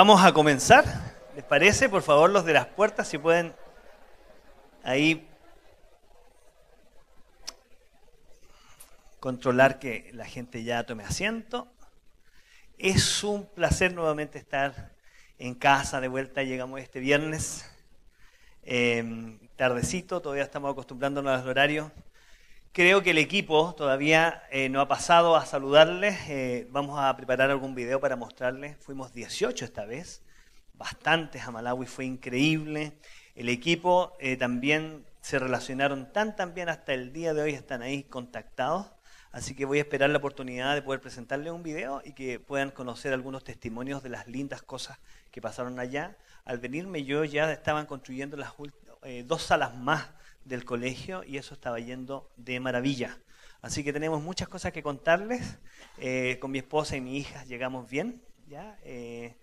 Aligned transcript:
Vamos 0.00 0.22
a 0.22 0.32
comenzar. 0.32 0.84
¿Les 1.34 1.42
parece? 1.42 1.88
Por 1.88 2.02
favor, 2.02 2.30
los 2.30 2.44
de 2.44 2.52
las 2.52 2.66
puertas, 2.66 3.08
si 3.08 3.18
pueden 3.18 3.52
ahí 4.84 5.28
controlar 9.18 9.80
que 9.80 10.12
la 10.14 10.24
gente 10.24 10.62
ya 10.62 10.84
tome 10.84 11.02
asiento. 11.02 11.66
Es 12.78 13.24
un 13.24 13.46
placer 13.46 13.92
nuevamente 13.92 14.38
estar 14.38 14.92
en 15.36 15.56
casa 15.56 16.00
de 16.00 16.06
vuelta. 16.06 16.44
Llegamos 16.44 16.80
este 16.80 17.00
viernes, 17.00 17.68
eh, 18.62 19.36
tardecito, 19.56 20.22
todavía 20.22 20.44
estamos 20.44 20.70
acostumbrándonos 20.70 21.42
al 21.42 21.48
horario. 21.48 21.90
Creo 22.72 23.02
que 23.02 23.10
el 23.10 23.18
equipo 23.18 23.74
todavía 23.74 24.44
eh, 24.50 24.68
no 24.68 24.80
ha 24.80 24.88
pasado 24.88 25.34
a 25.36 25.46
saludarles. 25.46 26.16
Eh, 26.28 26.68
vamos 26.70 26.98
a 27.00 27.16
preparar 27.16 27.50
algún 27.50 27.74
video 27.74 27.98
para 27.98 28.14
mostrarles. 28.14 28.76
Fuimos 28.78 29.12
18 29.12 29.64
esta 29.64 29.84
vez, 29.84 30.22
bastantes 30.74 31.42
a 31.42 31.50
Malawi, 31.50 31.86
fue 31.86 32.04
increíble. 32.04 32.92
El 33.34 33.48
equipo 33.48 34.16
eh, 34.20 34.36
también 34.36 35.04
se 35.20 35.38
relacionaron 35.38 36.12
tan 36.12 36.36
tan 36.36 36.54
bien 36.54 36.68
hasta 36.68 36.92
el 36.94 37.12
día 37.12 37.34
de 37.34 37.42
hoy, 37.42 37.54
están 37.54 37.82
ahí 37.82 38.04
contactados. 38.04 38.86
Así 39.32 39.54
que 39.54 39.64
voy 39.64 39.78
a 39.78 39.82
esperar 39.82 40.10
la 40.10 40.18
oportunidad 40.18 40.74
de 40.74 40.82
poder 40.82 41.00
presentarles 41.00 41.52
un 41.52 41.62
video 41.62 42.00
y 42.04 42.12
que 42.12 42.38
puedan 42.38 42.70
conocer 42.70 43.12
algunos 43.12 43.44
testimonios 43.44 44.02
de 44.02 44.10
las 44.10 44.28
lindas 44.28 44.62
cosas 44.62 44.98
que 45.32 45.40
pasaron 45.40 45.80
allá. 45.80 46.16
Al 46.44 46.58
venirme 46.58 47.04
yo 47.04 47.24
ya 47.24 47.50
estaban 47.50 47.86
construyendo 47.86 48.36
las 48.36 48.52
dos 49.24 49.42
salas 49.42 49.74
más 49.74 50.10
del 50.44 50.64
colegio 50.64 51.24
y 51.24 51.36
eso 51.36 51.54
estaba 51.54 51.78
yendo 51.78 52.30
de 52.36 52.60
maravilla. 52.60 53.18
Así 53.60 53.82
que 53.82 53.92
tenemos 53.92 54.22
muchas 54.22 54.48
cosas 54.48 54.72
que 54.72 54.82
contarles. 54.82 55.58
Eh, 55.98 56.38
con 56.40 56.52
mi 56.52 56.58
esposa 56.58 56.96
y 56.96 57.00
mi 57.00 57.18
hija 57.18 57.44
llegamos 57.44 57.88
bien. 57.90 58.22
¿ya? 58.48 58.78
Eh, 58.84 59.36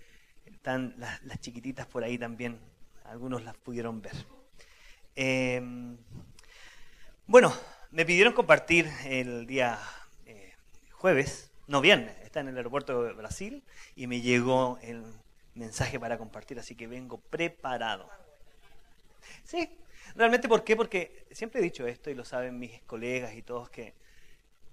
están 0.45 0.95
las, 0.97 1.39
chiquititas 1.39 1.86
por 1.86 2.03
ahí 2.03 2.17
también. 2.17 2.59
Algunos 3.03 3.44
las 3.44 3.56
pudieron 3.58 4.02
ver. 4.02 4.16
Em, 5.16 5.97
bueno, 7.28 7.53
me 7.91 8.06
pidieron 8.06 8.34
compartir 8.34 8.89
el 9.06 9.45
día 9.45 9.80
eh, 10.25 10.53
jueves, 10.91 11.52
no 11.67 11.81
viernes, 11.81 12.16
está 12.23 12.39
en 12.39 12.50
el 12.50 12.58
aeropuerto 12.58 13.03
de 13.03 13.14
Brasil 13.14 13.64
y 13.95 14.08
me 14.08 14.22
llegó 14.22 14.78
el 14.81 15.03
mensaje 15.53 16.00
para 16.00 16.17
compartir, 16.17 16.59
así 16.59 16.75
que 16.75 16.88
vengo 16.88 17.17
preparado. 17.17 18.09
Sí, 19.44 19.69
Realmente, 20.16 20.47
¿por 20.47 20.63
qué? 20.63 20.75
Porque 20.75 21.27
siempre 21.31 21.59
he 21.59 21.63
dicho 21.63 21.85
esto 21.85 22.09
y 22.09 22.16
lo 22.16 22.23
saben 22.23 22.58
mis 22.58 22.81
colegas 22.83 23.35
y 23.35 23.41
todos 23.41 23.69
que, 23.69 23.94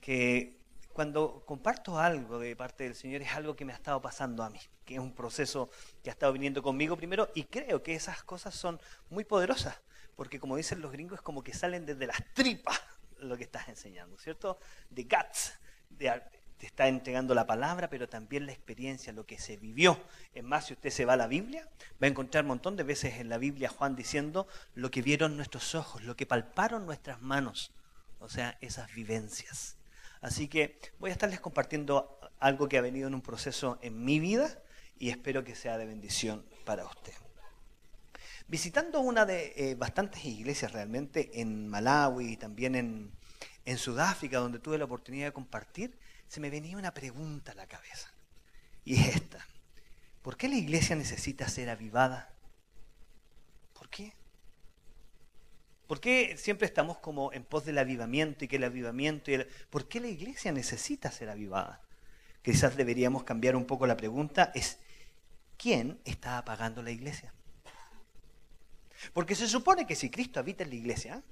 que 0.00 0.62
cuando 0.92 1.42
comparto 1.46 1.98
algo 1.98 2.38
de 2.38 2.54
parte 2.54 2.84
del 2.84 2.94
Señor 2.94 3.22
es 3.22 3.32
algo 3.32 3.56
que 3.56 3.64
me 3.64 3.72
ha 3.72 3.76
estado 3.76 4.00
pasando 4.00 4.44
a 4.44 4.50
mí, 4.50 4.60
que 4.84 4.94
es 4.94 5.00
un 5.00 5.14
proceso 5.14 5.68
que 6.02 6.10
ha 6.10 6.12
estado 6.12 6.32
viniendo 6.32 6.62
conmigo 6.62 6.96
primero 6.96 7.28
y 7.34 7.44
creo 7.44 7.82
que 7.82 7.94
esas 7.94 8.22
cosas 8.22 8.54
son 8.54 8.80
muy 9.10 9.24
poderosas, 9.24 9.80
porque 10.14 10.38
como 10.38 10.56
dicen 10.56 10.80
los 10.80 10.92
gringos 10.92 11.18
es 11.18 11.22
como 11.22 11.42
que 11.42 11.54
salen 11.54 11.86
desde 11.86 12.06
las 12.06 12.22
tripas 12.34 12.80
lo 13.18 13.36
que 13.36 13.44
estás 13.44 13.68
enseñando, 13.68 14.18
¿cierto? 14.18 14.58
De 14.90 15.04
guts, 15.04 15.54
de, 15.90 16.22
te 16.62 16.66
está 16.66 16.86
entregando 16.86 17.34
la 17.34 17.44
palabra, 17.44 17.90
pero 17.90 18.08
también 18.08 18.46
la 18.46 18.52
experiencia, 18.52 19.12
lo 19.12 19.26
que 19.26 19.36
se 19.36 19.56
vivió. 19.56 20.00
Es 20.32 20.44
más, 20.44 20.66
si 20.66 20.74
usted 20.74 20.90
se 20.90 21.04
va 21.04 21.14
a 21.14 21.16
la 21.16 21.26
Biblia, 21.26 21.68
va 22.00 22.06
a 22.06 22.10
encontrar 22.10 22.44
un 22.44 22.48
montón 22.50 22.76
de 22.76 22.84
veces 22.84 23.14
en 23.14 23.28
la 23.28 23.36
Biblia 23.36 23.68
Juan 23.68 23.96
diciendo 23.96 24.46
lo 24.76 24.88
que 24.88 25.02
vieron 25.02 25.36
nuestros 25.36 25.74
ojos, 25.74 26.04
lo 26.04 26.14
que 26.14 26.24
palparon 26.24 26.86
nuestras 26.86 27.20
manos, 27.20 27.72
o 28.20 28.28
sea, 28.28 28.58
esas 28.60 28.94
vivencias. 28.94 29.76
Así 30.20 30.46
que 30.46 30.78
voy 31.00 31.10
a 31.10 31.14
estarles 31.14 31.40
compartiendo 31.40 32.20
algo 32.38 32.68
que 32.68 32.78
ha 32.78 32.80
venido 32.80 33.08
en 33.08 33.14
un 33.14 33.22
proceso 33.22 33.80
en 33.82 34.04
mi 34.04 34.20
vida 34.20 34.62
y 35.00 35.10
espero 35.10 35.42
que 35.42 35.56
sea 35.56 35.78
de 35.78 35.86
bendición 35.86 36.46
para 36.64 36.84
usted. 36.84 37.14
Visitando 38.46 39.00
una 39.00 39.26
de 39.26 39.52
eh, 39.56 39.74
bastantes 39.74 40.24
iglesias 40.24 40.70
realmente 40.70 41.40
en 41.40 41.66
Malawi 41.66 42.34
y 42.34 42.36
también 42.36 42.76
en, 42.76 43.10
en 43.64 43.78
Sudáfrica, 43.78 44.38
donde 44.38 44.60
tuve 44.60 44.78
la 44.78 44.84
oportunidad 44.84 45.26
de 45.26 45.32
compartir, 45.32 45.98
se 46.32 46.40
me 46.40 46.48
venía 46.48 46.78
una 46.78 46.94
pregunta 46.94 47.52
a 47.52 47.54
la 47.54 47.66
cabeza. 47.66 48.10
Y 48.86 48.98
es 48.98 49.16
esta. 49.16 49.46
¿Por 50.22 50.38
qué 50.38 50.48
la 50.48 50.54
iglesia 50.56 50.96
necesita 50.96 51.46
ser 51.46 51.68
avivada? 51.68 52.32
¿Por 53.74 53.90
qué? 53.90 54.14
¿Por 55.86 56.00
qué 56.00 56.38
siempre 56.38 56.66
estamos 56.66 56.96
como 56.96 57.34
en 57.34 57.44
pos 57.44 57.66
del 57.66 57.76
avivamiento 57.76 58.46
y 58.46 58.48
que 58.48 58.56
el 58.56 58.64
avivamiento 58.64 59.30
y 59.30 59.46
¿Por 59.68 59.88
qué 59.88 60.00
la 60.00 60.08
iglesia 60.08 60.52
necesita 60.52 61.10
ser 61.10 61.28
avivada? 61.28 61.82
Quizás 62.40 62.78
deberíamos 62.78 63.24
cambiar 63.24 63.54
un 63.54 63.66
poco 63.66 63.86
la 63.86 63.98
pregunta. 63.98 64.52
Es 64.54 64.78
¿quién 65.58 66.00
está 66.06 66.38
apagando 66.38 66.82
la 66.82 66.92
iglesia? 66.92 67.34
Porque 69.12 69.34
se 69.34 69.48
supone 69.48 69.86
que 69.86 69.96
si 69.96 70.08
Cristo 70.08 70.40
habita 70.40 70.64
en 70.64 70.70
la 70.70 70.76
iglesia 70.76 71.22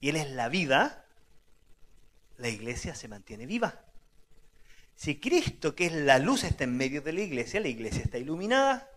y 0.00 0.08
Él 0.08 0.16
es 0.16 0.28
la 0.32 0.48
vida, 0.48 1.03
la 2.38 2.48
iglesia 2.48 2.94
se 2.94 3.08
mantiene 3.08 3.46
viva. 3.46 3.84
Si 4.94 5.18
Cristo, 5.18 5.74
que 5.74 5.86
es 5.86 5.92
la 5.92 6.18
luz, 6.18 6.44
está 6.44 6.64
en 6.64 6.76
medio 6.76 7.02
de 7.02 7.12
la 7.12 7.20
iglesia, 7.20 7.60
la 7.60 7.68
iglesia 7.68 8.02
está 8.02 8.18
iluminada. 8.18 8.90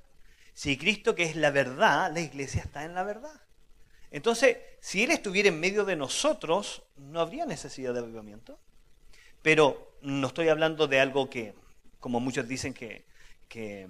Si 0.53 0.77
Cristo, 0.77 1.15
que 1.15 1.23
es 1.23 1.35
la 1.35 1.51
verdad, 1.51 2.11
la 2.13 2.21
iglesia 2.21 2.61
está 2.61 2.83
en 2.83 2.93
la 2.93 3.03
verdad. 3.03 3.41
Entonces, 4.11 4.57
si 4.79 5.03
Él 5.03 5.11
estuviera 5.11 5.49
en 5.49 5.59
medio 5.59 5.85
de 5.85 5.95
nosotros, 5.95 6.83
no 6.95 7.19
habría 7.19 7.45
necesidad 7.45 7.93
de 7.93 7.99
avivamiento. 7.99 8.59
Pero 9.41 9.97
no 10.01 10.27
estoy 10.27 10.49
hablando 10.49 10.87
de 10.87 10.99
algo 10.99 11.29
que, 11.29 11.53
como 11.99 12.19
muchos 12.19 12.47
dicen, 12.47 12.73
que, 12.73 13.05
que, 13.47 13.87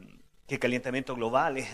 calentamiento 0.60 1.16
global 1.16 1.58
es 1.58 1.68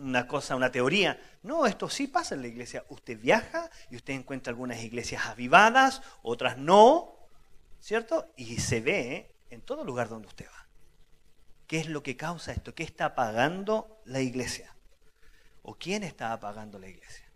una 0.00 0.26
cosa, 0.26 0.56
una 0.56 0.70
teoría. 0.70 1.20
No, 1.42 1.66
esto 1.66 1.88
sí 1.88 2.06
pasa 2.06 2.34
en 2.34 2.42
la 2.42 2.48
iglesia. 2.48 2.84
Usted 2.88 3.18
viaja 3.20 3.70
y 3.90 3.96
usted 3.96 4.14
encuentra 4.14 4.50
algunas 4.50 4.82
iglesias 4.82 5.26
avivadas, 5.26 6.02
otras 6.22 6.56
no, 6.56 7.11
¿cierto? 7.82 8.32
Y 8.36 8.58
se 8.58 8.80
ve 8.80 9.34
en 9.50 9.60
todo 9.60 9.84
lugar 9.84 10.08
donde 10.08 10.28
usted 10.28 10.46
va. 10.46 10.66
¿Qué 11.66 11.80
es 11.80 11.88
lo 11.88 12.02
que 12.02 12.16
causa 12.16 12.52
esto? 12.52 12.74
¿Qué 12.74 12.84
está 12.84 13.06
apagando 13.06 14.00
la 14.04 14.20
iglesia? 14.20 14.74
¿O 15.62 15.74
quién 15.74 16.02
está 16.04 16.32
apagando 16.32 16.78
la 16.78 16.88
iglesia? 16.88 17.26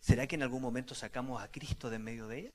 ¿Será 0.00 0.26
que 0.26 0.36
en 0.36 0.42
algún 0.42 0.62
momento 0.62 0.94
sacamos 0.94 1.42
a 1.42 1.50
Cristo 1.50 1.90
de 1.90 1.96
en 1.96 2.04
medio 2.04 2.26
de 2.26 2.38
ella? 2.38 2.50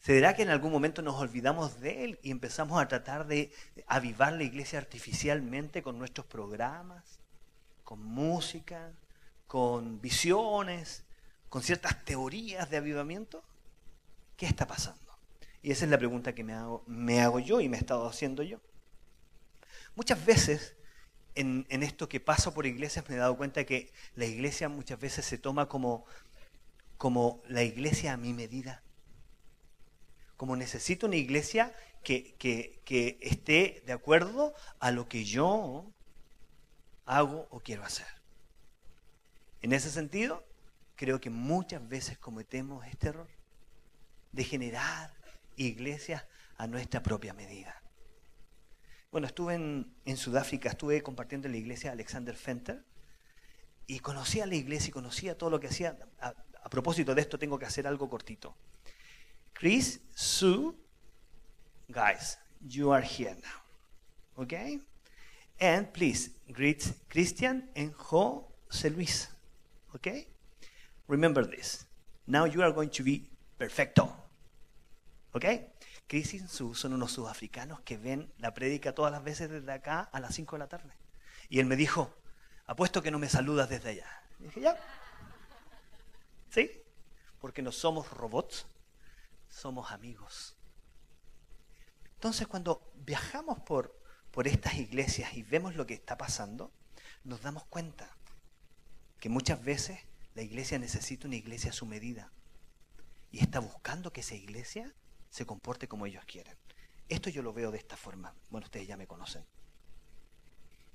¿Será 0.00 0.36
que 0.36 0.42
en 0.42 0.50
algún 0.50 0.70
momento 0.70 1.02
nos 1.02 1.16
olvidamos 1.16 1.80
de 1.80 2.04
Él 2.04 2.20
y 2.22 2.30
empezamos 2.30 2.80
a 2.80 2.86
tratar 2.86 3.26
de 3.26 3.52
avivar 3.88 4.34
la 4.34 4.44
iglesia 4.44 4.78
artificialmente 4.78 5.82
con 5.82 5.98
nuestros 5.98 6.26
programas, 6.26 7.18
con 7.82 8.04
música, 8.04 8.92
con 9.48 10.00
visiones, 10.00 11.02
con 11.48 11.62
ciertas 11.62 12.04
teorías 12.04 12.70
de 12.70 12.76
avivamiento? 12.76 13.42
¿Qué 14.36 14.46
está 14.46 14.66
pasando? 14.66 15.18
Y 15.62 15.70
esa 15.70 15.84
es 15.84 15.90
la 15.90 15.98
pregunta 15.98 16.34
que 16.34 16.44
me 16.44 16.52
hago, 16.52 16.84
me 16.86 17.20
hago 17.20 17.40
yo 17.40 17.60
y 17.60 17.68
me 17.68 17.76
he 17.76 17.80
estado 17.80 18.06
haciendo 18.08 18.42
yo. 18.42 18.60
Muchas 19.94 20.24
veces 20.24 20.76
en, 21.34 21.66
esto 21.68 22.08
que 22.08 22.20
paso 22.20 22.54
por 22.54 22.66
iglesias 22.66 23.08
me 23.08 23.16
he 23.16 23.18
dado 23.18 23.36
cuenta 23.36 23.64
que 23.64 23.92
la 24.14 24.26
iglesia 24.26 24.68
muchas 24.68 24.98
veces 25.00 25.24
se 25.24 25.38
toma 25.38 25.68
como, 25.68 26.04
como 26.96 27.42
la 27.48 27.62
iglesia 27.62 28.12
a 28.12 28.16
mi 28.16 28.32
medida 28.32 28.82
como 30.36 30.56
necesito 30.56 31.06
una 31.06 31.16
iglesia 31.16 31.74
que, 32.02 32.36
esté 33.20 33.82
de 33.86 33.92
acuerdo 33.92 34.54
a 34.78 34.90
lo 34.90 35.08
que 35.08 35.24
yo 35.24 35.92
hago 37.04 37.48
o 37.50 37.60
quiero 37.60 37.84
hacer. 37.84 38.06
En 39.62 39.72
ese 39.72 39.90
sentido, 39.90 40.44
creo 40.94 41.20
que 41.20 41.30
muchas 41.30 41.86
veces 41.88 42.18
cometemos 42.18 42.86
este 42.86 43.08
error 43.08 43.28
de 44.32 44.44
generar 44.44 45.14
iglesias 45.56 46.24
a 46.56 46.66
nuestra 46.66 47.02
propia 47.02 47.32
medida. 47.32 47.82
Bueno, 49.10 49.26
estuve 49.26 49.54
en, 49.54 50.16
Sudáfrica, 50.16 50.70
estuve 50.70 51.02
compartiendo 51.02 51.46
en 51.46 51.52
la 51.52 51.58
iglesia 51.58 51.92
Alexander 51.92 52.34
Fenter 52.34 52.84
y 53.86 54.00
conocía 54.00 54.46
la 54.46 54.56
iglesia 54.56 54.88
y 54.88 54.92
conocía 54.92 55.38
todo 55.38 55.50
lo 55.50 55.60
que 55.60 55.68
hacía. 55.68 55.96
a 56.20 56.68
propósito 56.68 57.14
de 57.14 57.20
esto, 57.20 57.38
tengo 57.38 57.58
que 57.58 57.66
hacer 57.66 57.86
algo 57.86 58.10
cortito. 58.10 58.56
Chris, 59.52 60.00
Sue, 60.14 60.74
guys, 61.88 62.38
you 62.60 62.92
are 62.92 63.02
here 63.02 63.34
now. 63.36 64.42
Okay? 64.42 64.80
And 65.58 65.90
please 65.92 66.30
greet 66.48 66.92
Christian 67.08 67.70
and 67.74 67.94
Jose 67.94 68.90
Luis. 68.90 69.28
Okay? 69.94 70.28
Remember 71.08 71.46
this. 71.46 71.86
Now 72.26 72.44
you 72.44 72.62
are 72.62 72.72
going 72.72 72.90
to 72.90 73.02
be 73.02 73.30
perfecto. 73.56 74.14
Okay? 75.32 75.72
Chris 76.06 76.34
y 76.34 76.38
Sue 76.46 76.74
son 76.74 76.92
unos 76.92 77.12
sudafricanos 77.12 77.80
que 77.80 77.98
ven 77.98 78.32
la 78.38 78.54
prédica 78.54 78.94
todas 78.94 79.12
las 79.12 79.24
veces 79.24 79.50
desde 79.50 79.72
acá 79.72 80.00
a 80.00 80.20
las 80.20 80.34
5 80.34 80.56
de 80.56 80.60
la 80.60 80.68
tarde. 80.68 80.94
Y 81.48 81.58
él 81.58 81.66
me 81.66 81.76
dijo, 81.76 82.14
apuesto 82.66 83.02
que 83.02 83.10
no 83.10 83.18
me 83.18 83.28
saludas 83.28 83.68
desde 83.68 83.90
allá. 83.90 84.22
Dije, 84.38 84.60
ya. 84.60 84.76
¿Sí? 86.50 86.70
Porque 87.40 87.62
no 87.62 87.72
somos 87.72 88.10
robots, 88.10 88.66
somos 89.48 89.90
amigos. 89.90 90.56
Entonces 92.14 92.46
cuando 92.46 92.92
viajamos 92.94 93.60
por, 93.60 94.00
por 94.30 94.46
estas 94.46 94.74
iglesias 94.74 95.34
y 95.34 95.42
vemos 95.42 95.74
lo 95.74 95.86
que 95.86 95.94
está 95.94 96.16
pasando, 96.16 96.72
nos 97.24 97.42
damos 97.42 97.64
cuenta 97.66 98.16
que 99.18 99.28
muchas 99.28 99.62
veces 99.62 99.98
la 100.34 100.42
iglesia 100.42 100.78
necesita 100.78 101.26
una 101.26 101.36
iglesia 101.36 101.70
a 101.70 101.74
su 101.74 101.84
medida 101.84 102.30
y 103.36 103.40
está 103.40 103.58
buscando 103.60 104.14
que 104.14 104.22
esa 104.22 104.34
iglesia 104.34 104.94
se 105.28 105.44
comporte 105.44 105.88
como 105.88 106.06
ellos 106.06 106.24
quieren. 106.24 106.56
Esto 107.06 107.28
yo 107.28 107.42
lo 107.42 107.52
veo 107.52 107.70
de 107.70 107.76
esta 107.76 107.94
forma. 107.94 108.32
Bueno, 108.48 108.64
ustedes 108.64 108.88
ya 108.88 108.96
me 108.96 109.06
conocen. 109.06 109.44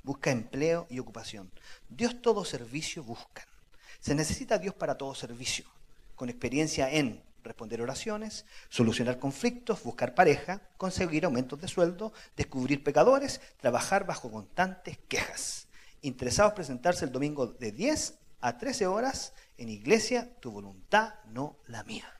Busca 0.01 0.31
empleo 0.31 0.87
y 0.89 0.97
ocupación. 0.97 1.51
Dios 1.87 2.19
todo 2.19 2.43
servicio 2.43 3.03
buscan. 3.03 3.45
Se 3.99 4.15
necesita 4.15 4.57
Dios 4.57 4.73
para 4.73 4.97
todo 4.97 5.13
servicio, 5.13 5.65
con 6.15 6.29
experiencia 6.29 6.89
en 6.89 7.21
responder 7.43 7.79
oraciones, 7.79 8.47
solucionar 8.69 9.19
conflictos, 9.19 9.83
buscar 9.83 10.15
pareja, 10.15 10.63
conseguir 10.77 11.25
aumentos 11.25 11.61
de 11.61 11.67
sueldo, 11.67 12.11
descubrir 12.35 12.83
pecadores, 12.83 13.39
trabajar 13.59 14.07
bajo 14.07 14.31
constantes 14.31 14.97
quejas. 15.07 15.67
Interesados 16.01 16.53
presentarse 16.53 17.05
el 17.05 17.11
domingo 17.11 17.45
de 17.45 17.71
10 17.71 18.15
a 18.39 18.57
13 18.57 18.87
horas 18.87 19.33
en 19.59 19.69
iglesia, 19.69 20.35
tu 20.39 20.49
voluntad, 20.49 21.13
no 21.25 21.59
la 21.67 21.83
mía. 21.83 22.11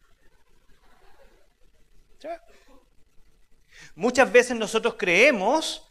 Muchas 3.96 4.32
veces 4.32 4.58
nosotros 4.58 4.96
creemos 4.98 5.88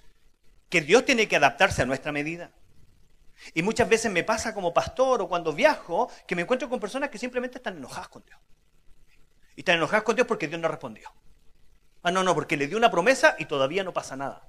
que 0.69 0.81
Dios 0.81 1.05
tiene 1.05 1.29
que 1.29 1.37
adaptarse 1.37 1.83
a 1.83 1.87
nuestra 1.87 2.13
medida. 2.13 2.51
Y 3.55 3.63
muchas 3.63 3.89
veces 3.89 4.13
me 4.13 4.23
pasa 4.23 4.55
como 4.55 4.73
pastor 4.73 5.23
o 5.23 5.29
cuando 5.29 5.53
viajo 5.53 6.11
que 6.27 6.37
me 6.37 6.43
encuentro 6.43 6.69
con 6.69 6.79
personas 6.79 7.11
que 7.11 7.19
simplemente 7.19 7.59
están 7.59 7.77
enojadas 7.77 8.09
con 8.09 8.25
Dios. 8.25 8.39
Y 9.57 9.61
están 9.61 9.77
enojadas 9.77 10.05
con 10.05 10.15
Dios 10.15 10.27
porque 10.27 10.47
Dios 10.47 10.61
no 10.61 10.69
respondió. 10.69 11.11
Ah, 12.03 12.11
no, 12.11 12.23
no, 12.23 12.35
porque 12.35 12.57
le 12.57 12.67
dio 12.67 12.79
una 12.79 12.91
promesa 12.91 13.37
y 13.39 13.47
todavía 13.47 13.83
no 13.85 13.93
pasa 13.93 14.17
nada. 14.17 14.49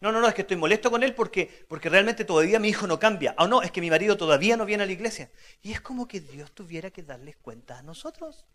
No, 0.00 0.10
no, 0.12 0.20
no, 0.20 0.28
es 0.28 0.34
que 0.34 0.42
estoy 0.42 0.56
molesto 0.56 0.90
con 0.90 1.02
él 1.02 1.14
porque, 1.14 1.64
porque 1.68 1.90
realmente 1.90 2.24
todavía 2.24 2.58
mi 2.58 2.68
hijo 2.68 2.86
no 2.86 2.98
cambia. 2.98 3.34
O 3.38 3.46
no, 3.46 3.62
es 3.62 3.70
que 3.70 3.82
mi 3.82 3.90
marido 3.90 4.16
todavía 4.16 4.56
no 4.56 4.64
viene 4.64 4.82
a 4.82 4.86
la 4.86 4.92
iglesia. 4.92 5.30
Y 5.62 5.72
es 5.72 5.80
como 5.80 6.08
que 6.08 6.20
Dios 6.20 6.52
tuviera 6.52 6.90
que 6.90 7.02
darles 7.02 7.36
cuenta 7.36 7.78
a 7.78 7.82
nosotros. 7.82 8.46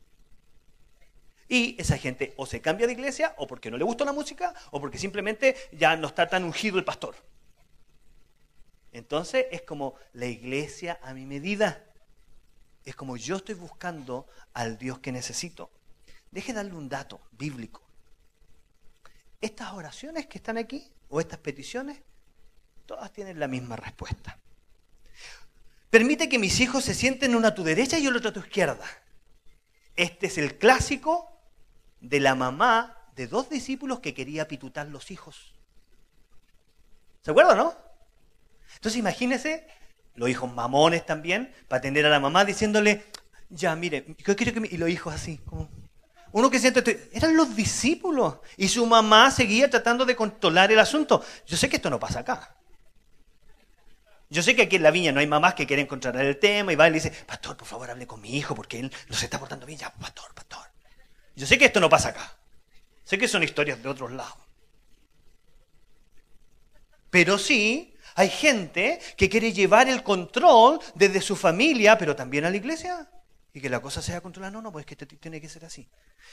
Y 1.47 1.79
esa 1.79 1.97
gente 1.97 2.33
o 2.37 2.45
se 2.45 2.61
cambia 2.61 2.87
de 2.87 2.93
iglesia, 2.93 3.35
o 3.37 3.45
porque 3.45 3.69
no 3.69 3.77
le 3.77 3.83
gusta 3.83 4.05
la 4.05 4.13
música, 4.13 4.53
o 4.71 4.79
porque 4.79 4.97
simplemente 4.97 5.55
ya 5.71 5.95
no 5.95 6.07
está 6.07 6.27
tan 6.27 6.43
ungido 6.43 6.77
el 6.79 6.85
pastor. 6.85 7.15
Entonces 8.91 9.45
es 9.51 9.61
como 9.61 9.95
la 10.13 10.25
iglesia 10.25 10.99
a 11.03 11.13
mi 11.13 11.25
medida. 11.25 11.83
Es 12.83 12.95
como 12.95 13.17
yo 13.17 13.37
estoy 13.37 13.55
buscando 13.55 14.27
al 14.53 14.77
Dios 14.77 14.99
que 14.99 15.11
necesito. 15.11 15.69
Deje 16.31 16.53
darle 16.53 16.73
un 16.73 16.89
dato 16.89 17.19
bíblico. 17.31 17.81
Estas 19.41 19.73
oraciones 19.73 20.27
que 20.27 20.37
están 20.37 20.57
aquí, 20.57 20.91
o 21.09 21.19
estas 21.19 21.39
peticiones, 21.39 21.99
todas 22.85 23.11
tienen 23.11 23.39
la 23.39 23.47
misma 23.47 23.75
respuesta. 23.75 24.39
Permite 25.89 26.27
que 26.27 26.39
mis 26.39 26.59
hijos 26.59 26.83
se 26.83 26.93
sienten 26.93 27.35
uno 27.35 27.47
a 27.47 27.53
tu 27.53 27.63
derecha 27.63 27.99
y 27.99 28.07
otro 28.07 28.29
a 28.29 28.33
tu 28.33 28.39
izquierda. 28.39 28.85
Este 29.95 30.27
es 30.27 30.37
el 30.37 30.57
clásico 30.57 31.34
de 32.01 32.19
la 32.19 32.35
mamá 32.35 32.97
de 33.15 33.27
dos 33.27 33.49
discípulos 33.49 33.99
que 33.99 34.13
quería 34.13 34.47
pitutar 34.47 34.87
los 34.87 35.11
hijos. 35.11 35.53
¿Se 37.21 37.31
acuerdan, 37.31 37.57
no? 37.57 37.75
Entonces 38.75 38.99
imagínense, 38.99 39.67
los 40.15 40.29
hijos 40.29 40.53
mamones 40.53 41.05
también, 41.05 41.53
para 41.67 41.79
atender 41.79 42.05
a 42.05 42.09
la 42.09 42.19
mamá 42.19 42.45
diciéndole, 42.45 43.05
ya, 43.49 43.75
mire, 43.75 44.15
yo 44.17 44.35
quiero 44.35 44.53
que... 44.53 44.67
Y 44.73 44.77
los 44.77 44.89
hijos 44.89 45.13
así, 45.13 45.37
como... 45.39 45.69
Uno 46.31 46.49
que 46.49 46.59
siente, 46.59 47.09
eran 47.13 47.37
los 47.37 47.55
discípulos. 47.55 48.39
Y 48.57 48.67
su 48.67 48.85
mamá 48.85 49.31
seguía 49.31 49.69
tratando 49.69 50.05
de 50.05 50.17
controlar 50.17 50.69
el 50.71 50.79
asunto. 50.79 51.23
Yo 51.47 51.55
sé 51.55 51.69
que 51.69 51.77
esto 51.77 51.89
no 51.89 51.97
pasa 51.97 52.19
acá. 52.19 52.57
Yo 54.29 54.43
sé 54.43 54.53
que 54.53 54.63
aquí 54.63 54.75
en 54.75 54.83
la 54.83 54.91
viña 54.91 55.13
no 55.13 55.21
hay 55.21 55.27
mamás 55.27 55.53
que 55.53 55.65
quieren 55.65 55.87
controlar 55.87 56.25
el 56.25 56.37
tema 56.37 56.73
y 56.73 56.75
va 56.75 56.87
y 56.87 56.91
le 56.91 56.95
dice, 56.95 57.11
pastor, 57.25 57.55
por 57.55 57.67
favor, 57.67 57.89
hable 57.89 58.05
con 58.05 58.19
mi 58.19 58.35
hijo 58.35 58.53
porque 58.53 58.79
él 58.79 58.91
no 59.07 59.15
se 59.15 59.25
está 59.25 59.39
portando 59.39 59.65
bien. 59.65 59.79
Ya, 59.79 59.93
pastor, 59.93 60.33
pastor. 60.33 60.64
Yo 61.35 61.45
sé 61.45 61.57
que 61.57 61.65
esto 61.65 61.79
no 61.79 61.89
pasa 61.89 62.09
acá. 62.09 62.37
Sé 63.03 63.17
que 63.17 63.27
son 63.27 63.43
historias 63.43 63.81
de 63.81 63.89
otros 63.89 64.11
lados. 64.11 64.37
Pero 67.09 67.37
sí, 67.37 67.95
hay 68.15 68.29
gente 68.29 68.99
que 69.17 69.29
quiere 69.29 69.53
llevar 69.53 69.87
el 69.87 70.03
control 70.03 70.79
desde 70.95 71.21
su 71.21 71.35
familia, 71.35 71.97
pero 71.97 72.15
también 72.15 72.45
a 72.45 72.49
la 72.49 72.57
iglesia. 72.57 73.09
Y 73.53 73.61
que 73.61 73.69
la 73.69 73.81
cosa 73.81 74.01
sea 74.01 74.21
controlada. 74.21 74.51
No, 74.51 74.61
no, 74.61 74.71
pues 74.71 74.85
que 74.85 74.95
tiene 74.95 75.39
que 75.39 75.47
ser 75.47 75.65
así. 75.65 75.87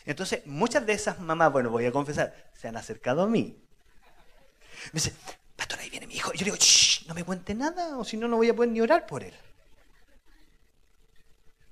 Entonces, 0.05 0.47
muchas 0.47 0.85
de 0.87 0.93
esas 0.93 1.21
mamás, 1.21 1.53
bueno, 1.53 1.71
voy 1.71 1.87
a 1.87 1.93
confesar, 1.93 2.51
se 2.55 2.69
han 2.69 2.77
acercado 2.77 3.23
a 3.23 3.29
mí. 3.29 3.57
Me 4.87 4.91
dice, 4.95 5.13
pastor, 5.57 5.79
ahí 5.81 5.91
viene 5.91 6.07
mi 6.07 6.15
hijo. 6.15 6.33
Y 6.35 6.39
yo 6.39 6.45
digo, 6.45 6.57
Shh, 6.57 7.07
no 7.07 7.15
me 7.15 7.25
cuente 7.25 7.55
nada, 7.55 7.97
o 7.97 8.05
si 8.05 8.17
no, 8.17 8.27
no 8.27 8.37
voy 8.37 8.49
a 8.49 8.55
poder 8.55 8.71
ni 8.71 8.81
orar 8.81 9.07
por 9.07 9.23
él. 9.23 9.35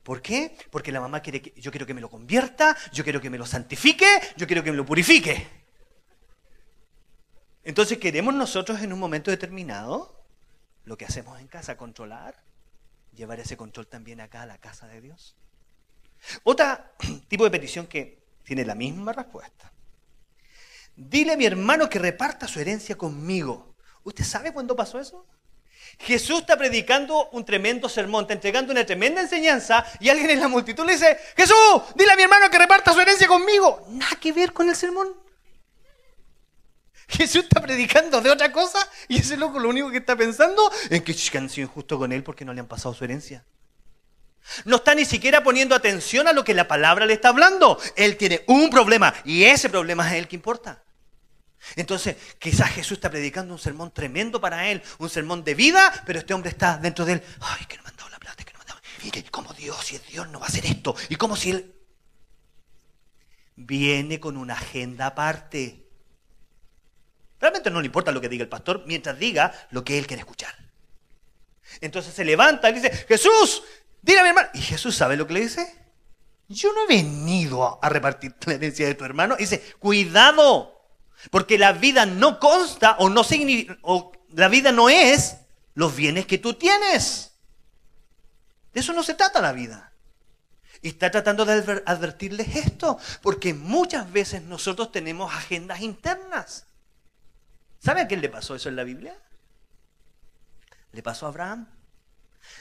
¿Por 0.02 0.22
qué? 0.22 0.56
Porque 0.70 0.92
la 0.92 1.00
mamá 1.00 1.20
quiere 1.20 1.42
que 1.42 1.60
yo 1.60 1.70
quiero 1.70 1.86
que 1.86 1.94
me 1.94 2.00
lo 2.00 2.08
convierta, 2.08 2.76
yo 2.92 3.04
quiero 3.04 3.20
que 3.20 3.30
me 3.30 3.38
lo 3.38 3.46
santifique, 3.46 4.06
yo 4.36 4.46
quiero 4.46 4.62
que 4.62 4.70
me 4.70 4.76
lo 4.76 4.86
purifique. 4.86 5.46
Entonces, 7.62 7.98
¿queremos 7.98 8.34
nosotros 8.34 8.80
en 8.80 8.92
un 8.92 8.98
momento 8.98 9.30
determinado 9.30 10.24
lo 10.84 10.96
que 10.96 11.04
hacemos 11.04 11.38
en 11.40 11.46
casa, 11.46 11.76
controlar? 11.76 12.42
Llevar 13.14 13.40
ese 13.40 13.56
control 13.56 13.86
también 13.86 14.20
acá 14.20 14.42
a 14.42 14.46
la 14.46 14.58
casa 14.58 14.86
de 14.86 15.00
Dios. 15.00 15.36
Otro 16.44 16.66
tipo 17.28 17.44
de 17.44 17.50
petición 17.50 17.86
que 17.86 18.22
tiene 18.42 18.64
la 18.64 18.74
misma 18.74 19.12
respuesta. 19.12 19.72
Dile 20.96 21.32
a 21.32 21.36
mi 21.36 21.44
hermano 21.44 21.88
que 21.88 21.98
reparta 21.98 22.48
su 22.48 22.60
herencia 22.60 22.96
conmigo. 22.96 23.76
¿Usted 24.02 24.24
sabe 24.24 24.52
cuándo 24.52 24.74
pasó 24.74 24.98
eso? 24.98 25.26
Jesús 26.00 26.40
está 26.40 26.56
predicando 26.56 27.28
un 27.32 27.44
tremendo 27.44 27.88
sermón, 27.88 28.22
está 28.22 28.32
entregando 28.32 28.72
una 28.72 28.86
tremenda 28.86 29.20
enseñanza 29.20 29.84
y 30.00 30.08
alguien 30.08 30.30
en 30.30 30.40
la 30.40 30.48
multitud 30.48 30.84
le 30.86 30.94
dice, 30.94 31.18
Jesús, 31.36 31.56
dile 31.94 32.12
a 32.12 32.16
mi 32.16 32.22
hermano 32.22 32.48
que 32.48 32.58
reparta 32.58 32.94
su 32.94 33.00
herencia 33.00 33.28
conmigo. 33.28 33.86
Nada 33.90 34.16
que 34.18 34.32
ver 34.32 34.52
con 34.52 34.68
el 34.68 34.74
sermón. 34.74 35.14
Jesús 37.06 37.42
está 37.42 37.60
predicando 37.60 38.20
de 38.22 38.30
otra 38.30 38.50
cosa 38.50 38.78
y 39.08 39.18
ese 39.18 39.36
loco 39.36 39.58
lo 39.58 39.68
único 39.68 39.90
que 39.90 39.98
está 39.98 40.16
pensando 40.16 40.70
es 40.88 41.02
que 41.02 41.38
han 41.38 41.50
sido 41.50 41.66
injustos 41.66 41.98
con 41.98 42.12
él 42.12 42.22
porque 42.22 42.46
no 42.46 42.54
le 42.54 42.60
han 42.60 42.68
pasado 42.68 42.94
su 42.94 43.04
herencia. 43.04 43.44
No 44.64 44.76
está 44.76 44.94
ni 44.94 45.04
siquiera 45.04 45.42
poniendo 45.42 45.74
atención 45.74 46.26
a 46.28 46.32
lo 46.32 46.44
que 46.44 46.54
la 46.54 46.66
palabra 46.66 47.04
le 47.04 47.12
está 47.12 47.28
hablando. 47.28 47.78
Él 47.94 48.16
tiene 48.16 48.42
un 48.46 48.70
problema 48.70 49.12
y 49.24 49.44
ese 49.44 49.68
problema 49.68 50.08
es 50.08 50.14
el 50.14 50.28
que 50.28 50.36
importa. 50.36 50.82
Entonces, 51.76 52.16
quizás 52.38 52.70
Jesús 52.70 52.92
está 52.92 53.10
predicando 53.10 53.52
un 53.52 53.58
sermón 53.58 53.92
tremendo 53.92 54.40
para 54.40 54.68
él, 54.68 54.82
un 54.98 55.10
sermón 55.10 55.44
de 55.44 55.54
vida, 55.54 55.92
pero 56.06 56.18
este 56.18 56.34
hombre 56.34 56.50
está 56.50 56.78
dentro 56.78 57.04
de 57.04 57.14
él. 57.14 57.22
Ay, 57.40 57.66
que 57.66 57.76
no 57.76 57.82
me 57.82 57.90
han 57.90 57.96
dado 57.96 58.10
la 58.10 58.18
plata, 58.18 58.44
que 58.44 58.52
no 58.52 58.58
me 58.58 58.62
han 58.62 58.68
dado. 58.68 58.80
Y 59.02 59.22
como 59.24 59.52
Dios, 59.52 59.84
si 59.84 59.96
es 59.96 60.06
Dios, 60.06 60.28
no 60.28 60.40
va 60.40 60.46
a 60.46 60.48
hacer 60.48 60.66
esto. 60.66 60.94
Y 61.08 61.16
como 61.16 61.36
si 61.36 61.50
él 61.50 61.74
viene 63.66 64.20
con 64.20 64.36
una 64.36 64.54
agenda 64.54 65.06
aparte. 65.06 65.86
Realmente 67.38 67.70
no 67.70 67.80
le 67.80 67.86
importa 67.86 68.12
lo 68.12 68.20
que 68.20 68.28
diga 68.28 68.42
el 68.42 68.48
pastor 68.48 68.84
mientras 68.86 69.18
diga 69.18 69.52
lo 69.70 69.84
que 69.84 69.98
él 69.98 70.06
quiere 70.06 70.20
escuchar. 70.20 70.54
Entonces 71.80 72.12
se 72.12 72.24
levanta 72.24 72.68
y 72.70 72.74
dice, 72.74 72.90
Jesús, 72.90 73.62
dile 74.02 74.20
a 74.20 74.22
mi 74.22 74.28
hermano. 74.30 74.48
Y 74.54 74.60
Jesús 74.60 74.96
sabe 74.96 75.16
lo 75.16 75.26
que 75.26 75.34
le 75.34 75.40
dice. 75.40 75.76
Yo 76.48 76.72
no 76.72 76.84
he 76.84 76.96
venido 76.96 77.78
a 77.80 77.88
repartir 77.88 78.34
la 78.46 78.54
herencia 78.54 78.86
de 78.86 78.94
tu 78.94 79.04
hermano. 79.04 79.36
Y 79.38 79.42
dice, 79.42 79.60
cuidado. 79.78 80.79
Porque 81.30 81.58
la 81.58 81.72
vida 81.72 82.06
no 82.06 82.38
consta 82.38 82.96
o 82.98 83.08
no 83.08 83.22
o 83.82 84.12
la 84.32 84.48
vida 84.48 84.72
no 84.72 84.88
es 84.88 85.36
los 85.74 85.94
bienes 85.94 86.26
que 86.26 86.38
tú 86.38 86.54
tienes. 86.54 87.32
De 88.72 88.80
eso 88.80 88.92
no 88.92 89.02
se 89.02 89.14
trata 89.14 89.40
la 89.40 89.52
vida. 89.52 89.92
Y 90.82 90.88
está 90.88 91.10
tratando 91.10 91.44
de 91.44 91.82
advertirles 91.84 92.56
esto, 92.56 92.98
porque 93.20 93.52
muchas 93.52 94.10
veces 94.10 94.42
nosotros 94.42 94.92
tenemos 94.92 95.34
agendas 95.34 95.80
internas. 95.80 96.66
¿Sabe 97.80 98.00
a 98.00 98.08
quién 98.08 98.22
le 98.22 98.28
pasó 98.30 98.54
eso 98.54 98.68
en 98.68 98.76
la 98.76 98.84
Biblia? 98.84 99.18
Le 100.92 101.02
pasó 101.02 101.26
a 101.26 101.28
Abraham. 101.30 101.68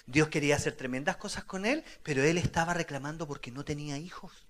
Dios 0.05 0.27
quería 0.27 0.57
hacer 0.57 0.75
tremendas 0.75 1.15
cosas 1.15 1.45
con 1.45 1.65
él, 1.65 1.83
pero 2.03 2.21
él 2.23 2.37
estaba 2.37 2.73
reclamando 2.73 3.25
porque 3.27 3.51
no 3.51 3.63
tenía 3.63 3.97
hijos. 3.97 4.48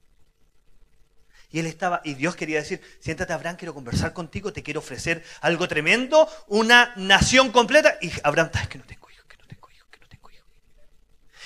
Y 1.51 1.59
él 1.59 1.65
estaba, 1.65 2.01
y 2.03 2.13
Dios 2.13 2.35
quería 2.35 2.59
decir, 2.59 2.81
siéntate 2.99 3.33
Abraham, 3.33 3.55
quiero 3.55 3.73
conversar 3.73 4.13
contigo, 4.13 4.53
te 4.53 4.61
quiero 4.61 4.81
ofrecer 4.81 5.23
algo 5.41 5.67
tremendo, 5.67 6.29
una 6.47 6.93
nación 6.95 7.51
completa. 7.51 7.97
Y 8.01 8.11
Abraham, 8.23 8.51
es 8.61 8.67
que 8.67 8.77
no 8.77 8.83
tengo 8.85 9.09
hijos, 9.09 9.25
que 9.25 9.37
no 9.37 9.47
tengo 9.47 9.69
hijos, 9.71 9.87
que 9.89 9.99
no 9.99 10.07
tengo 10.07 10.29
hijos. 10.29 10.47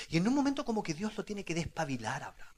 Y 0.09 0.17
en 0.17 0.27
un 0.27 0.35
momento 0.35 0.65
como 0.65 0.83
que 0.83 0.93
Dios 0.93 1.15
lo 1.15 1.23
tiene 1.23 1.45
que 1.45 1.55
despabilar 1.55 2.23
a 2.23 2.27
Abraham. 2.27 2.53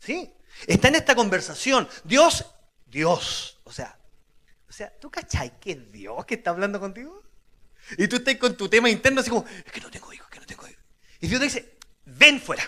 ¿Sí? 0.00 0.32
Está 0.66 0.88
en 0.88 0.96
esta 0.96 1.14
conversación. 1.14 1.88
Dios, 2.02 2.44
Dios, 2.86 3.60
o 3.64 3.72
sea, 3.72 3.96
o 4.68 4.72
sea, 4.72 4.92
¿tú 4.98 5.10
cachai 5.10 5.58
que 5.60 5.72
es 5.72 5.92
Dios 5.92 6.24
que 6.26 6.34
está 6.34 6.50
hablando 6.50 6.80
contigo? 6.80 7.22
Y 7.98 8.08
tú 8.08 8.16
estás 8.16 8.36
con 8.36 8.56
tu 8.56 8.68
tema 8.68 8.88
interno 8.90 9.20
así 9.20 9.30
como, 9.30 9.44
es 9.46 9.72
que 9.72 9.80
no 9.80 9.90
tengo 9.90 10.12
hijos, 10.12 10.28
que 10.28 10.40
no 10.40 10.46
tengo 10.46 10.66
hijos. 10.66 10.82
Y 11.20 11.28
Dios 11.28 11.40
te 11.40 11.44
dice, 11.44 11.78
ven 12.04 12.40
fuera, 12.40 12.62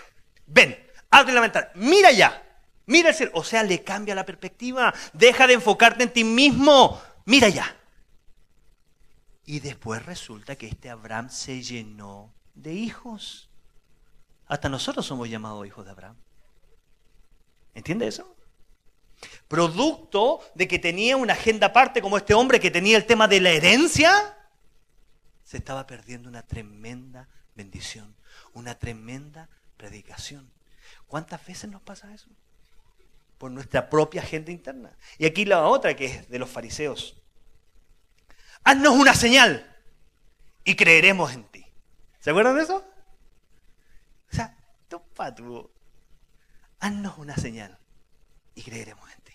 ven, 0.45 0.77
abre 1.09 1.33
la 1.33 1.41
ventana, 1.41 1.71
mira 1.75 2.11
ya. 2.11 2.42
Mira 2.85 3.09
el 3.09 3.15
cielo. 3.15 3.31
O 3.35 3.43
sea, 3.43 3.63
le 3.63 3.83
cambia 3.83 4.15
la 4.15 4.25
perspectiva. 4.25 4.93
Deja 5.13 5.47
de 5.47 5.53
enfocarte 5.53 6.03
en 6.03 6.13
ti 6.13 6.23
mismo. 6.23 7.01
Mira 7.25 7.49
ya. 7.49 7.75
Y 9.45 9.59
después 9.59 10.05
resulta 10.05 10.55
que 10.55 10.67
este 10.67 10.89
Abraham 10.89 11.29
se 11.29 11.61
llenó 11.61 12.33
de 12.53 12.73
hijos. 12.73 13.49
Hasta 14.47 14.69
nosotros 14.69 15.05
somos 15.05 15.29
llamados 15.29 15.65
hijos 15.65 15.85
de 15.85 15.91
Abraham. 15.91 16.15
¿Entiende 17.73 18.07
eso? 18.07 18.35
Producto 19.47 20.41
de 20.55 20.67
que 20.67 20.79
tenía 20.79 21.17
una 21.17 21.33
agenda 21.33 21.67
aparte 21.67 22.01
como 22.01 22.17
este 22.17 22.33
hombre 22.33 22.59
que 22.59 22.71
tenía 22.71 22.97
el 22.97 23.05
tema 23.05 23.27
de 23.27 23.39
la 23.39 23.49
herencia, 23.51 24.37
se 25.43 25.57
estaba 25.57 25.87
perdiendo 25.87 26.29
una 26.29 26.45
tremenda 26.45 27.29
bendición, 27.55 28.15
una 28.53 28.75
tremenda 28.75 29.49
predicación. 29.77 30.51
¿Cuántas 31.07 31.45
veces 31.45 31.69
nos 31.69 31.81
pasa 31.81 32.13
eso? 32.13 32.29
Por 33.43 33.51
nuestra 33.51 33.89
propia 33.89 34.21
agenda 34.21 34.53
interna. 34.53 34.95
Y 35.17 35.25
aquí 35.25 35.43
la 35.43 35.63
otra 35.63 35.97
que 35.97 36.05
es 36.05 36.29
de 36.29 36.39
los 36.39 36.49
fariseos. 36.49 37.21
Haznos 38.63 38.93
una 38.93 39.13
señal 39.13 39.69
y 40.63 40.77
creeremos 40.77 41.33
en 41.33 41.43
ti. 41.51 41.65
¿Se 42.21 42.29
acuerdan 42.29 42.55
de 42.55 42.63
eso? 42.63 42.77
O 44.31 44.33
sea, 44.33 44.55
tú, 44.87 45.01
tú, 45.35 45.69
haznos 46.79 47.17
una 47.17 47.35
señal 47.35 47.77
y 48.55 48.61
creeremos 48.61 49.11
en 49.11 49.21
ti. 49.23 49.33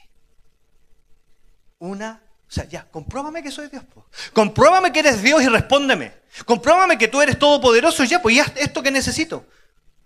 Una, 1.78 2.22
o 2.48 2.50
sea, 2.50 2.64
ya, 2.64 2.88
compruébame 2.90 3.42
que 3.42 3.50
soy 3.50 3.68
Dios. 3.68 3.84
Compruébame 4.32 4.90
que 4.90 5.00
eres 5.00 5.20
Dios 5.20 5.42
y 5.42 5.48
respóndeme. 5.48 6.14
Compruébame 6.46 6.96
que 6.96 7.08
tú 7.08 7.20
eres 7.20 7.38
todopoderoso 7.38 8.04
ya, 8.04 8.22
pues 8.22 8.36
ya 8.36 8.44
esto 8.56 8.82
que 8.82 8.90
necesito. 8.90 9.44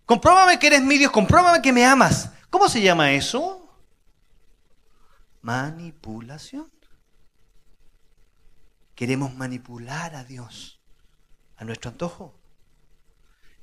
Compruébame 0.04 0.58
que 0.58 0.66
eres 0.66 0.82
mi 0.82 0.98
Dios, 0.98 1.12
compruébame 1.12 1.62
que 1.62 1.72
me 1.72 1.86
amas. 1.86 2.30
¿Cómo 2.50 2.68
se 2.68 2.82
llama 2.82 3.12
eso? 3.12 3.61
Manipulación. 5.42 6.70
Queremos 8.94 9.34
manipular 9.34 10.14
a 10.14 10.24
Dios 10.24 10.80
a 11.56 11.64
nuestro 11.64 11.90
antojo. 11.90 12.38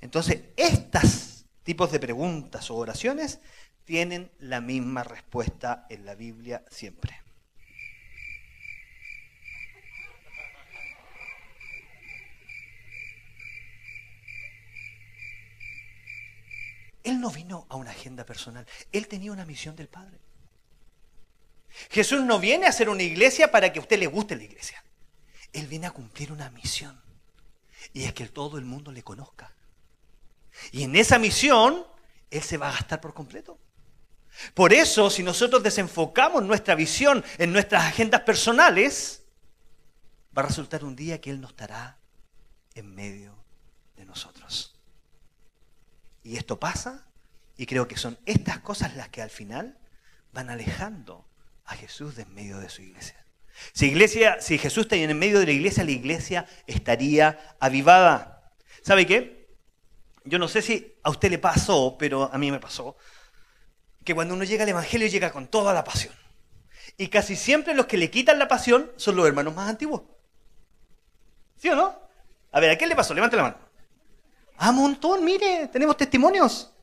Entonces, 0.01 0.43
estos 0.57 1.45
tipos 1.63 1.91
de 1.91 1.99
preguntas 1.99 2.69
o 2.69 2.75
oraciones 2.75 3.39
tienen 3.85 4.31
la 4.39 4.61
misma 4.61 5.03
respuesta 5.03 5.85
en 5.89 6.05
la 6.05 6.15
Biblia 6.15 6.63
siempre. 6.69 7.21
Él 17.03 17.19
no 17.21 17.31
vino 17.31 17.65
a 17.69 17.77
una 17.77 17.91
agenda 17.91 18.25
personal, 18.25 18.67
él 18.91 19.07
tenía 19.07 19.31
una 19.31 19.45
misión 19.45 19.75
del 19.75 19.87
Padre. 19.87 20.28
Jesús 21.89 22.23
no 22.23 22.39
viene 22.39 22.65
a 22.65 22.69
hacer 22.69 22.89
una 22.89 23.03
iglesia 23.03 23.51
para 23.51 23.71
que 23.71 23.79
a 23.79 23.81
usted 23.81 23.99
le 23.99 24.07
guste 24.07 24.35
la 24.35 24.43
iglesia. 24.43 24.83
Él 25.53 25.67
viene 25.67 25.87
a 25.87 25.91
cumplir 25.91 26.31
una 26.31 26.49
misión. 26.49 27.01
Y 27.93 28.03
es 28.03 28.13
que 28.13 28.27
todo 28.27 28.57
el 28.57 28.65
mundo 28.65 28.91
le 28.91 29.03
conozca. 29.03 29.53
Y 30.71 30.83
en 30.83 30.95
esa 30.95 31.17
misión, 31.17 31.85
Él 32.29 32.43
se 32.43 32.57
va 32.57 32.69
a 32.69 32.73
gastar 32.73 33.01
por 33.01 33.13
completo. 33.13 33.57
Por 34.53 34.73
eso, 34.73 35.09
si 35.09 35.23
nosotros 35.23 35.63
desenfocamos 35.63 36.43
nuestra 36.43 36.75
visión 36.75 37.23
en 37.37 37.51
nuestras 37.51 37.85
agendas 37.85 38.21
personales, 38.21 39.23
va 40.37 40.43
a 40.43 40.47
resultar 40.47 40.83
un 40.83 40.95
día 40.95 41.19
que 41.19 41.29
Él 41.29 41.41
no 41.41 41.47
estará 41.47 41.97
en 42.75 42.93
medio 42.93 43.35
de 43.95 44.05
nosotros. 44.05 44.75
Y 46.23 46.37
esto 46.37 46.59
pasa, 46.59 47.07
y 47.57 47.65
creo 47.65 47.87
que 47.87 47.97
son 47.97 48.17
estas 48.25 48.59
cosas 48.59 48.95
las 48.95 49.09
que 49.09 49.21
al 49.21 49.29
final 49.29 49.77
van 50.31 50.49
alejando 50.49 51.28
a 51.69 51.75
Jesús 51.75 52.15
de 52.15 52.23
en 52.23 52.33
medio 52.33 52.57
de 52.57 52.67
su 52.67 52.81
iglesia. 52.81 53.23
Si, 53.73 53.85
iglesia, 53.87 54.41
si 54.41 54.57
Jesús 54.57 54.83
está 54.83 54.95
en 54.95 55.17
medio 55.17 55.39
de 55.39 55.45
la 55.45 55.51
iglesia, 55.51 55.83
la 55.83 55.91
iglesia 55.91 56.47
estaría 56.65 57.55
avivada. 57.59 58.53
¿Sabe 58.81 59.05
qué? 59.05 59.47
Yo 60.23 60.39
no 60.39 60.47
sé 60.47 60.61
si 60.61 60.95
a 61.03 61.09
usted 61.09 61.29
le 61.29 61.37
pasó, 61.37 61.95
pero 61.97 62.29
a 62.33 62.37
mí 62.37 62.51
me 62.51 62.59
pasó 62.59 62.97
que 64.03 64.15
cuando 64.15 64.33
uno 64.33 64.43
llega 64.43 64.63
al 64.63 64.69
Evangelio 64.69 65.07
llega 65.07 65.31
con 65.31 65.47
toda 65.47 65.73
la 65.73 65.83
pasión. 65.83 66.13
Y 66.97 67.09
casi 67.09 67.35
siempre 67.35 67.75
los 67.75 67.85
que 67.85 67.97
le 67.97 68.09
quitan 68.09 68.39
la 68.39 68.47
pasión 68.47 68.91
son 68.97 69.15
los 69.15 69.27
hermanos 69.27 69.53
más 69.53 69.69
antiguos. 69.69 70.01
¿Sí 71.57 71.69
o 71.69 71.75
no? 71.75 71.99
A 72.51 72.59
ver, 72.59 72.71
¿a 72.71 72.77
quién 72.77 72.89
le 72.89 72.95
pasó? 72.95 73.13
Levante 73.13 73.35
la 73.35 73.43
mano. 73.43 73.57
Ah, 74.57 74.71
montón, 74.71 75.23
mire, 75.23 75.67
tenemos 75.67 75.95
testimonios. 75.95 76.73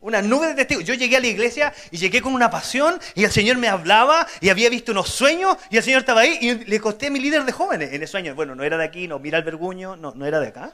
Una 0.00 0.22
nube 0.22 0.48
de 0.48 0.54
testigos. 0.54 0.84
Yo 0.84 0.94
llegué 0.94 1.18
a 1.18 1.20
la 1.20 1.26
iglesia 1.26 1.74
y 1.90 1.98
llegué 1.98 2.22
con 2.22 2.34
una 2.34 2.50
pasión 2.50 2.98
y 3.14 3.24
el 3.24 3.30
Señor 3.30 3.58
me 3.58 3.68
hablaba 3.68 4.26
y 4.40 4.48
había 4.48 4.70
visto 4.70 4.92
unos 4.92 5.10
sueños 5.10 5.56
y 5.70 5.76
el 5.76 5.82
Señor 5.82 6.00
estaba 6.00 6.22
ahí 6.22 6.38
y 6.40 6.54
le 6.64 6.80
costé 6.80 7.08
a 7.08 7.10
mi 7.10 7.20
líder 7.20 7.44
de 7.44 7.52
jóvenes 7.52 7.92
en 7.92 8.00
el 8.00 8.08
sueño. 8.08 8.34
Bueno, 8.34 8.54
no 8.54 8.64
era 8.64 8.78
de 8.78 8.84
aquí, 8.84 9.06
no, 9.06 9.18
mira 9.18 9.36
el 9.36 9.44
verguño, 9.44 9.96
no, 9.96 10.14
no 10.14 10.24
era 10.24 10.40
de 10.40 10.48
acá. 10.48 10.72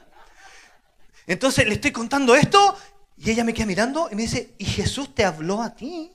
Entonces 1.27 1.67
le 1.67 1.73
estoy 1.73 1.91
contando 1.91 2.35
esto 2.35 2.77
y 3.17 3.31
ella 3.31 3.43
me 3.43 3.53
queda 3.53 3.65
mirando 3.65 4.07
y 4.09 4.15
me 4.15 4.21
dice, 4.21 4.53
¿y 4.57 4.65
Jesús 4.65 5.13
te 5.13 5.25
habló 5.25 5.61
a 5.61 5.75
ti? 5.75 6.13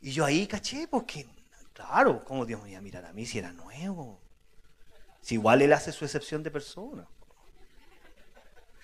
Y 0.00 0.10
yo 0.10 0.24
ahí 0.24 0.48
caché, 0.48 0.88
porque, 0.88 1.28
claro, 1.72 2.24
¿cómo 2.24 2.44
Dios 2.44 2.60
me 2.60 2.70
iba 2.70 2.78
a 2.78 2.82
mirar 2.82 3.04
a 3.04 3.12
mí 3.12 3.24
si 3.24 3.38
era 3.38 3.52
nuevo? 3.52 4.20
Si 5.20 5.34
igual 5.34 5.62
Él 5.62 5.72
hace 5.72 5.92
su 5.92 6.04
excepción 6.04 6.42
de 6.42 6.50
persona. 6.50 7.06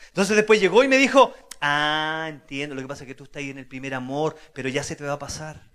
Entonces 0.07 0.37
después 0.37 0.61
llegó 0.61 0.85
y 0.85 0.89
me 0.89 0.97
dijo, 0.97 1.35
ah, 1.61 2.27
entiendo, 2.29 2.75
lo 2.75 2.83
que 2.83 2.89
pasa 2.89 3.05
es 3.05 3.09
que 3.09 3.15
tú 3.15 3.25
estás 3.25 3.41
ahí 3.41 3.51
en 3.51 3.59
el 3.59 3.67
primer 3.67 3.95
amor, 3.95 4.37
pero 4.55 4.69
ya 4.69 4.83
se 4.83 4.97
te 4.97 5.05
va 5.05 5.15
a 5.15 5.19
pasar. 5.19 5.69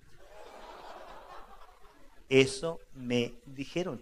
Eso 2.30 2.80
me 2.94 3.36
dijeron. 3.46 4.02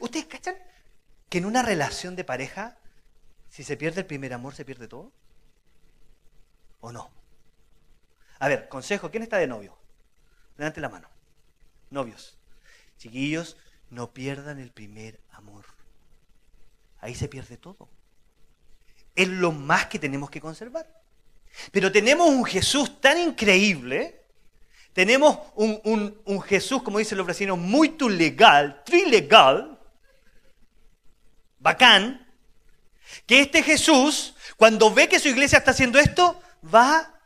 ¿Ustedes 0.00 0.26
cachan 0.26 0.56
que 1.28 1.38
en 1.38 1.46
una 1.46 1.62
relación 1.62 2.16
de 2.16 2.24
pareja 2.24 2.78
si 3.56 3.64
se 3.64 3.76
pierde 3.76 4.02
el 4.02 4.06
primer 4.06 4.34
amor, 4.34 4.54
¿se 4.54 4.66
pierde 4.66 4.86
todo? 4.88 5.12
¿O 6.80 6.92
no? 6.92 7.10
A 8.38 8.48
ver, 8.48 8.68
consejo, 8.68 9.10
¿quién 9.10 9.22
está 9.22 9.38
de 9.38 9.46
novio? 9.46 9.78
Levante 10.58 10.80
la 10.80 10.90
mano. 10.90 11.08
Novios. 11.88 12.36
Chiquillos, 12.98 13.56
no 13.88 14.12
pierdan 14.12 14.58
el 14.58 14.72
primer 14.72 15.20
amor. 15.30 15.64
Ahí 17.06 17.14
se 17.14 17.28
pierde 17.28 17.56
todo. 17.56 17.88
Es 19.14 19.28
lo 19.28 19.52
más 19.52 19.86
que 19.86 20.00
tenemos 20.00 20.28
que 20.28 20.40
conservar. 20.40 20.88
Pero 21.70 21.92
tenemos 21.92 22.28
un 22.28 22.44
Jesús 22.44 23.00
tan 23.00 23.16
increíble, 23.16 24.24
tenemos 24.92 25.38
un, 25.54 26.42
Jesús, 26.42 26.82
como 26.82 26.98
dicen 26.98 27.16
los 27.16 27.26
vecinos, 27.28 27.58
muy 27.58 27.96
legal, 28.10 28.82
trilegal, 28.84 29.78
bacán, 31.60 32.26
que 33.24 33.40
este 33.42 33.62
Jesús, 33.62 34.34
cuando 34.56 34.92
ve 34.92 35.08
que 35.08 35.20
su 35.20 35.28
iglesia 35.28 35.58
está 35.58 35.70
haciendo 35.70 36.00
esto, 36.00 36.42
va 36.74 37.20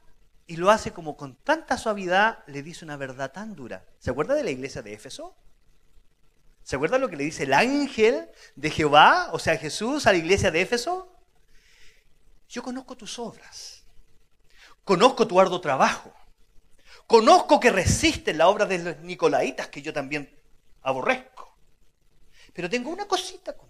y 0.47 0.57
lo 0.57 0.71
hace 0.71 0.93
como 0.93 1.17
con 1.17 1.37
tanta 1.37 1.79
suavidad, 1.79 2.45
le 2.49 2.63
dice 2.63 2.85
una 2.85 2.99
verdad 2.99 3.33
tan 3.33 3.55
dura. 3.55 3.83
¿Se 3.99 4.11
acuerda 4.11 4.35
de 4.35 4.45
la 4.45 4.51
iglesia 4.51 4.83
de 4.83 4.93
Éfeso? 4.93 5.35
¿Se 6.71 6.77
acuerda 6.77 6.99
lo 6.99 7.09
que 7.09 7.17
le 7.17 7.25
dice 7.25 7.43
el 7.43 7.53
ángel 7.53 8.31
de 8.55 8.71
Jehová, 8.71 9.31
o 9.33 9.41
sea, 9.41 9.57
Jesús 9.57 10.07
a 10.07 10.13
la 10.13 10.19
iglesia 10.19 10.53
de 10.53 10.61
Éfeso? 10.61 11.13
Yo 12.49 12.63
conozco 12.63 12.97
tus 12.97 13.19
obras, 13.19 13.83
conozco 14.85 15.27
tu 15.27 15.41
arduo 15.41 15.61
trabajo, 15.61 16.15
conozco 17.09 17.59
que 17.59 17.73
resisten 17.73 18.39
la 18.39 18.47
obra 18.47 18.67
de 18.67 18.79
los 18.79 18.99
nicolaitas 19.01 19.67
que 19.67 19.83
yo 19.83 19.93
también 19.93 20.33
aborrezco. 20.83 21.59
Pero 22.53 22.71
tengo 22.71 22.91
una 22.91 23.09
cosita 23.09 23.57
con 23.57 23.69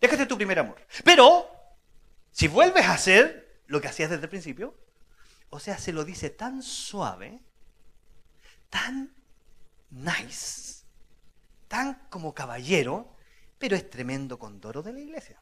Déjate 0.00 0.26
tu 0.26 0.34
primer 0.36 0.58
amor. 0.58 0.84
Pero, 1.04 1.48
si 2.32 2.48
vuelves 2.48 2.86
a 2.86 2.94
hacer 2.94 3.62
lo 3.68 3.80
que 3.80 3.86
hacías 3.86 4.10
desde 4.10 4.24
el 4.24 4.30
principio, 4.30 4.76
o 5.48 5.60
sea, 5.60 5.78
se 5.78 5.92
lo 5.92 6.04
dice 6.04 6.28
tan 6.28 6.60
suave, 6.64 7.40
tan 8.68 9.14
nice, 9.90 10.71
tan 11.72 12.06
como 12.10 12.34
caballero, 12.34 13.16
pero 13.58 13.74
es 13.76 13.88
tremendo 13.88 14.38
condoro 14.38 14.82
de 14.82 14.92
la 14.92 15.00
iglesia. 15.00 15.40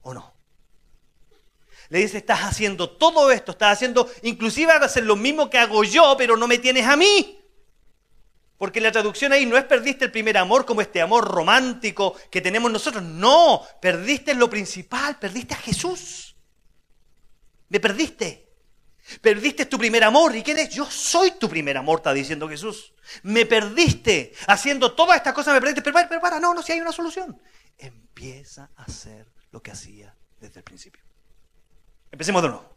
¿O 0.00 0.14
no? 0.14 0.32
Le 1.90 1.98
dice, 1.98 2.16
estás 2.16 2.44
haciendo 2.44 2.88
todo 2.88 3.30
esto, 3.30 3.52
estás 3.52 3.74
haciendo, 3.74 4.10
inclusive 4.22 4.72
hacer 4.72 5.04
lo 5.04 5.16
mismo 5.16 5.50
que 5.50 5.58
hago 5.58 5.84
yo, 5.84 6.14
pero 6.16 6.38
no 6.38 6.48
me 6.48 6.56
tienes 6.56 6.86
a 6.86 6.96
mí. 6.96 7.44
Porque 8.56 8.80
la 8.80 8.90
traducción 8.90 9.34
ahí 9.34 9.44
no 9.44 9.58
es 9.58 9.64
perdiste 9.64 10.06
el 10.06 10.10
primer 10.10 10.38
amor 10.38 10.64
como 10.64 10.80
este 10.80 11.02
amor 11.02 11.28
romántico 11.28 12.16
que 12.30 12.40
tenemos 12.40 12.72
nosotros. 12.72 13.02
No, 13.02 13.60
perdiste 13.82 14.32
lo 14.32 14.48
principal, 14.48 15.18
perdiste 15.18 15.52
a 15.52 15.58
Jesús. 15.58 16.36
Me 17.68 17.80
perdiste. 17.80 18.47
Perdiste 19.20 19.66
tu 19.66 19.78
primer 19.78 20.04
amor. 20.04 20.34
¿Y 20.36 20.42
quién 20.42 20.58
es? 20.58 20.70
Yo 20.70 20.84
soy 20.90 21.32
tu 21.32 21.48
primer 21.48 21.76
amor, 21.76 22.00
está 22.00 22.12
diciendo 22.12 22.48
Jesús. 22.48 22.92
Me 23.22 23.46
perdiste. 23.46 24.32
Haciendo 24.46 24.92
todas 24.92 25.16
estas 25.16 25.32
cosas 25.32 25.54
me 25.54 25.60
perdiste. 25.60 25.82
Pero, 25.82 25.96
pero 26.08 26.20
para, 26.20 26.38
no, 26.38 26.54
no, 26.54 26.62
si 26.62 26.72
hay 26.72 26.80
una 26.80 26.92
solución. 26.92 27.40
Empieza 27.78 28.70
a 28.76 28.84
hacer 28.84 29.26
lo 29.50 29.62
que 29.62 29.70
hacía 29.70 30.14
desde 30.40 30.60
el 30.60 30.64
principio. 30.64 31.02
Empecemos 32.10 32.42
de 32.42 32.48
nuevo. 32.48 32.76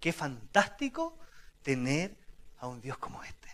Qué 0.00 0.12
fantástico 0.12 1.18
tener 1.62 2.16
a 2.58 2.66
un 2.66 2.80
Dios 2.80 2.98
como 2.98 3.22
este 3.22 3.44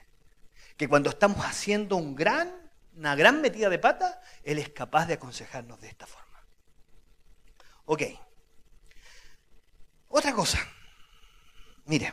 que 0.80 0.88
cuando 0.88 1.10
estamos 1.10 1.44
haciendo 1.44 1.96
un 1.96 2.16
gran, 2.16 2.50
una 2.96 3.14
gran 3.14 3.42
metida 3.42 3.68
de 3.68 3.78
pata, 3.78 4.22
Él 4.42 4.58
es 4.58 4.70
capaz 4.70 5.04
de 5.04 5.12
aconsejarnos 5.12 5.78
de 5.78 5.88
esta 5.88 6.06
forma. 6.06 6.42
Ok. 7.84 8.02
Otra 10.08 10.32
cosa. 10.32 10.58
Mire, 11.90 12.12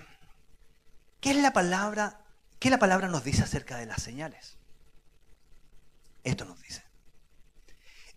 ¿qué 1.22 1.29
es 1.29 1.38
la 1.38 1.53
palabra? 1.53 2.19
¿Qué 2.57 2.72
la 2.72 2.79
palabra 2.79 3.10
nos 3.10 3.24
dice 3.24 3.43
acerca 3.43 3.77
de 3.77 3.86
las 3.86 4.01
señales? 4.01 4.57
Esto 6.24 6.46
nos 6.46 6.60
dice. 6.63 6.81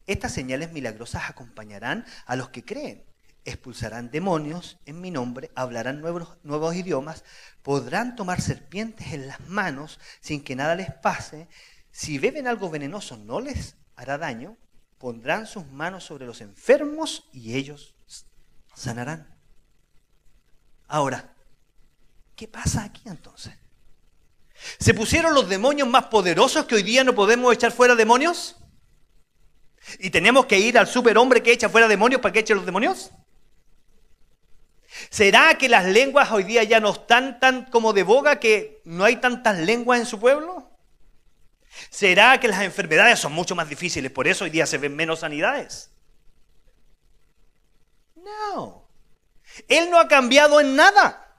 Estas 0.06 0.32
señales 0.32 0.72
milagrosas 0.72 1.28
acompañarán 1.28 2.06
a 2.24 2.34
los 2.34 2.48
que 2.48 2.64
creen 2.64 3.04
expulsarán 3.44 4.10
demonios 4.10 4.78
en 4.86 5.02
mi 5.02 5.10
nombre, 5.10 5.50
hablarán 5.54 6.00
nuevos, 6.00 6.38
nuevos 6.44 6.74
idiomas, 6.74 7.24
podrán 7.62 8.16
tomar 8.16 8.40
serpientes 8.40 9.12
en 9.12 9.26
las 9.26 9.40
manos 9.40 10.00
sin 10.20 10.42
que 10.42 10.56
nada 10.56 10.74
les 10.74 10.90
pase, 10.94 11.46
si 11.90 12.18
beben 12.18 12.48
algo 12.48 12.70
venenoso 12.70 13.18
no 13.18 13.38
les 13.38 13.76
hará 13.96 14.16
daño, 14.16 14.56
pondrán 14.96 15.46
sus 15.46 15.66
manos 15.66 16.04
sobre 16.04 16.24
los 16.24 16.40
enfermos 16.40 17.28
y 17.32 17.56
ellos 17.56 17.94
sanarán. 18.74 19.38
Ahora, 20.88 21.34
¿qué 22.40 22.48
pasa 22.48 22.84
aquí 22.84 23.02
entonces? 23.04 23.52
¿Se 24.78 24.94
pusieron 24.94 25.34
los 25.34 25.46
demonios 25.46 25.86
más 25.86 26.06
poderosos 26.06 26.64
que 26.64 26.74
hoy 26.74 26.82
día 26.82 27.04
no 27.04 27.14
podemos 27.14 27.52
echar 27.52 27.70
fuera 27.70 27.94
demonios? 27.94 28.56
¿Y 29.98 30.08
tenemos 30.08 30.46
que 30.46 30.58
ir 30.58 30.78
al 30.78 30.86
superhombre 30.86 31.42
que 31.42 31.52
echa 31.52 31.68
fuera 31.68 31.86
demonios 31.86 32.22
para 32.22 32.32
que 32.32 32.38
eche 32.38 32.54
los 32.54 32.64
demonios? 32.64 33.10
¿Será 35.10 35.58
que 35.58 35.68
las 35.68 35.84
lenguas 35.84 36.32
hoy 36.32 36.44
día 36.44 36.64
ya 36.64 36.80
no 36.80 36.92
están 36.92 37.40
tan 37.40 37.66
como 37.66 37.92
de 37.92 38.04
boga 38.04 38.40
que 38.40 38.80
no 38.86 39.04
hay 39.04 39.16
tantas 39.16 39.58
lenguas 39.58 40.00
en 40.00 40.06
su 40.06 40.18
pueblo? 40.18 40.70
¿Será 41.90 42.40
que 42.40 42.48
las 42.48 42.62
enfermedades 42.62 43.18
son 43.18 43.32
mucho 43.32 43.54
más 43.54 43.68
difíciles, 43.68 44.10
por 44.10 44.26
eso 44.26 44.44
hoy 44.44 44.50
día 44.50 44.64
se 44.64 44.78
ven 44.78 44.96
menos 44.96 45.20
sanidades? 45.20 45.90
No. 48.14 48.88
Él 49.68 49.90
no 49.90 50.00
ha 50.00 50.08
cambiado 50.08 50.58
en 50.58 50.74
nada. 50.74 51.29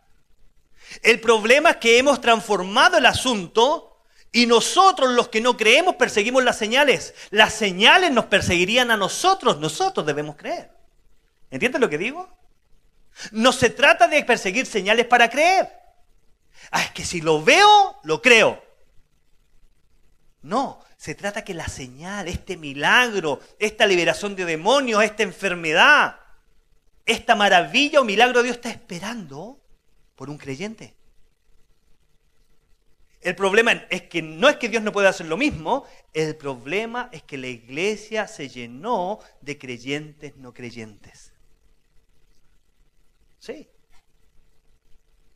El 1.02 1.20
problema 1.20 1.72
es 1.72 1.78
que 1.78 1.98
hemos 1.98 2.22
transformado 2.22 2.98
el 2.98 3.06
asunto 3.06 3.92
y 4.32 4.46
nosotros 4.46 5.12
los 5.12 5.28
que 5.28 5.42
no 5.42 5.58
creemos 5.58 5.96
perseguimos 5.96 6.44
las 6.44 6.58
señales. 6.58 7.14
Las 7.30 7.54
señales 7.54 8.12
nos 8.12 8.26
perseguirían 8.26 8.92
a 8.92 8.98
nosotros, 8.98 9.60
nosotros 9.60 10.06
debemos 10.06 10.36
creer. 10.36 10.72
¿Entiendes 11.50 11.82
lo 11.82 11.90
que 11.90 11.98
digo? 11.98 12.30
No 13.32 13.52
se 13.52 13.70
trata 13.70 14.08
de 14.08 14.24
perseguir 14.24 14.66
señales 14.66 15.06
para 15.06 15.30
creer. 15.30 15.70
Ah, 16.72 16.84
es 16.84 16.92
que 16.92 17.04
si 17.04 17.22
lo 17.22 17.44
veo, 17.44 18.00
lo 18.04 18.22
creo. 18.22 18.64
No, 20.42 20.84
se 20.98 21.16
trata 21.16 21.44
que 21.44 21.54
la 21.54 21.68
señal, 21.68 22.28
este 22.28 22.58
milagro, 22.58 23.42
esta 23.60 23.86
liberación 23.86 24.36
de 24.36 24.46
demonios, 24.46 25.04
esta 25.04 25.24
enfermedad, 25.24 26.18
esta 27.06 27.36
maravilla 27.36 28.02
o 28.02 28.04
milagro 28.04 28.40
de 28.40 28.46
Dios 28.46 28.58
está 28.58 28.70
esperando 28.70 29.61
por 30.22 30.30
un 30.30 30.38
creyente. 30.38 30.94
El 33.22 33.36
problema 33.36 33.72
es 33.90 34.04
que 34.04 34.22
no 34.22 34.50
es 34.50 34.58
que 34.58 34.70
Dios 34.70 34.84
no 34.84 34.92
pueda 34.92 35.10
hacer 35.10 35.26
lo 35.26 35.36
mismo, 35.36 35.84
el 36.14 36.36
problema 36.36 37.10
es 37.12 37.24
que 37.24 37.40
la 37.40 37.48
iglesia 37.48 38.28
se 38.28 38.48
llenó 38.48 39.18
de 39.42 39.58
creyentes 39.58 40.38
no 40.38 40.54
creyentes. 40.54 41.34
Sí. 43.40 43.68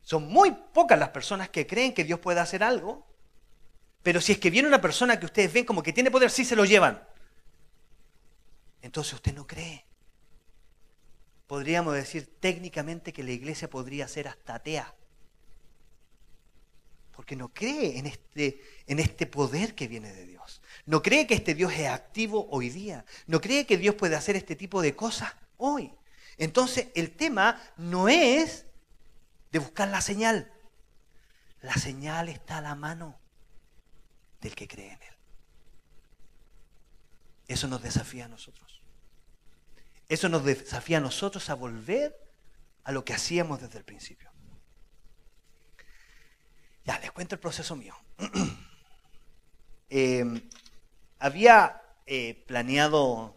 Son 0.04 0.28
muy 0.28 0.52
pocas 0.52 1.00
las 1.00 1.10
personas 1.10 1.50
que 1.50 1.66
creen 1.66 1.92
que 1.92 2.04
Dios 2.04 2.20
puede 2.20 2.40
hacer 2.40 2.62
algo, 2.62 3.08
pero 4.04 4.22
si 4.22 4.34
es 4.34 4.38
que 4.38 4.52
viene 4.52 4.68
una 4.68 4.82
persona 4.82 5.20
que 5.20 5.26
ustedes 5.26 5.52
ven 5.52 5.66
como 5.66 5.82
que 5.82 5.94
tiene 5.94 6.12
poder, 6.12 6.30
sí 6.30 6.46
se 6.46 6.56
lo 6.56 6.64
llevan. 6.64 7.04
Entonces 8.84 9.16
usted 9.16 9.34
no 9.34 9.48
cree. 9.48 9.84
Podríamos 11.48 11.94
decir 11.94 12.28
técnicamente 12.40 13.14
que 13.14 13.24
la 13.24 13.32
iglesia 13.32 13.70
podría 13.70 14.08
ser 14.08 14.28
hasta 14.28 14.56
atea. 14.56 14.94
Porque 17.12 17.36
no 17.36 17.54
cree 17.54 17.98
en 17.98 18.08
este, 18.08 18.62
en 18.88 19.00
este 19.00 19.26
poder 19.26 19.76
que 19.76 19.88
viene 19.88 20.12
de 20.12 20.26
Dios. 20.26 20.62
No 20.86 21.02
cree 21.02 21.28
que 21.28 21.36
este 21.36 21.54
Dios 21.54 21.72
es 21.74 21.88
activo 21.88 22.48
hoy 22.50 22.70
día. 22.70 23.06
No 23.28 23.40
cree 23.40 23.66
que 23.66 23.78
Dios 23.78 23.96
puede 23.96 24.16
hacer 24.16 24.36
este 24.36 24.56
tipo 24.56 24.82
de 24.82 24.96
cosas 24.96 25.34
hoy. 25.58 25.94
Entonces 26.38 26.88
el 26.96 27.12
tema 27.12 27.62
no 27.78 28.10
es 28.10 28.66
de 29.52 29.60
buscar 29.60 29.88
la 29.88 30.02
señal. 30.02 30.52
La 31.62 31.76
señal 31.76 32.30
está 32.30 32.58
a 32.58 32.62
la 32.62 32.76
mano 32.76 33.18
del 34.42 34.56
que 34.56 34.68
cree 34.68 34.92
en 34.92 35.02
Él. 35.02 35.16
Eso 37.48 37.68
nos 37.68 37.82
desafía 37.82 38.26
a 38.26 38.28
nosotros. 38.28 38.75
Eso 40.08 40.30
nos 40.30 40.44
desafía 40.44 40.98
a 40.98 41.02
nosotros 41.02 41.50
a 41.50 41.56
volver 41.56 42.16
a 42.84 42.92
lo 42.92 43.04
que 43.04 43.14
hacíamos 43.14 43.62
desde 43.62 43.80
el 43.80 43.84
principio. 43.84 44.30
Ya, 46.86 47.00
les 47.00 47.12
cuento 47.12 47.36
el 47.36 47.42
proceso 47.42 47.76
mío. 47.76 47.96
Em, 49.88 50.42
había 51.20 51.82
eh, 52.08 52.44
planeado 52.48 53.36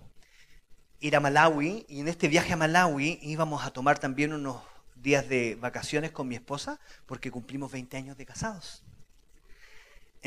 ir 0.99 1.15
a 1.15 1.21
Malawi 1.21 1.85
y 1.89 2.01
en 2.01 2.09
este 2.09 2.27
viaje 2.27 2.55
a 2.55 2.57
Malawi 2.57 3.19
íbamos 3.23 3.65
a 3.65 3.71
tomar 3.71 3.99
también 3.99 4.33
unos 4.33 4.63
días 4.97 5.29
de 5.29 5.57
vacaciones 5.57 6.11
con 6.11 6.27
mi 6.27 6.35
esposa 6.35 6.81
porque 7.07 7.31
cumplimos 7.31 7.71
20 7.71 7.97
años 7.99 8.17
de 8.17 8.27
casados. 8.27 8.83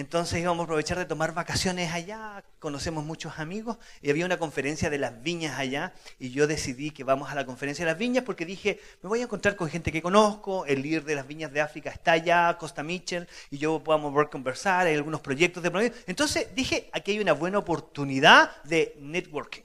Entonces 0.02 0.40
íbamos 0.40 0.62
a 0.62 0.64
aprovechar 0.64 0.98
de 0.98 1.06
tomar 1.06 1.36
vacaciones 1.36 1.92
allá, 1.94 2.44
conocemos 2.58 3.06
muchos 3.06 3.38
amigos 3.38 3.78
y 4.02 4.10
había 4.10 4.26
una 4.26 4.40
conferencia 4.40 4.90
de 4.90 4.98
las 4.98 5.22
viñas 5.22 5.60
allá 5.60 5.94
y 6.18 6.32
yo 6.32 6.48
decidí 6.48 6.90
que 6.90 7.04
vamos 7.04 7.30
a 7.30 7.36
la 7.36 7.46
conferencia 7.46 7.86
de 7.86 7.92
las 7.92 8.00
viñas 8.00 8.24
porque 8.24 8.44
dije, 8.44 8.80
me 9.04 9.10
voy 9.10 9.20
a 9.20 9.26
encontrar 9.26 9.56
con 9.56 9.70
gente 9.70 9.92
que 9.92 10.02
conozco, 10.02 10.66
el 10.66 10.82
líder 10.82 11.04
de 11.04 11.14
las 11.14 11.28
viñas 11.28 11.54
de 11.54 11.62
África 11.62 11.92
está 11.92 12.14
allá, 12.14 12.58
Costa 12.58 12.82
Mitchell, 12.82 13.28
y 13.52 13.60
yo 13.60 13.80
podamos 13.84 14.12
ver 14.12 14.30
conversar, 14.30 14.88
hay 14.88 14.96
algunos 14.96 15.22
proyectos 15.22 15.62
de... 15.62 15.94
Entonces 16.08 16.48
dije, 16.56 16.90
aquí 16.94 17.12
hay 17.12 17.20
una 17.20 17.34
buena 17.34 17.60
oportunidad 17.60 18.60
de 18.64 18.98
networking. 19.00 19.62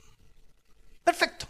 Perfecto. 1.03 1.47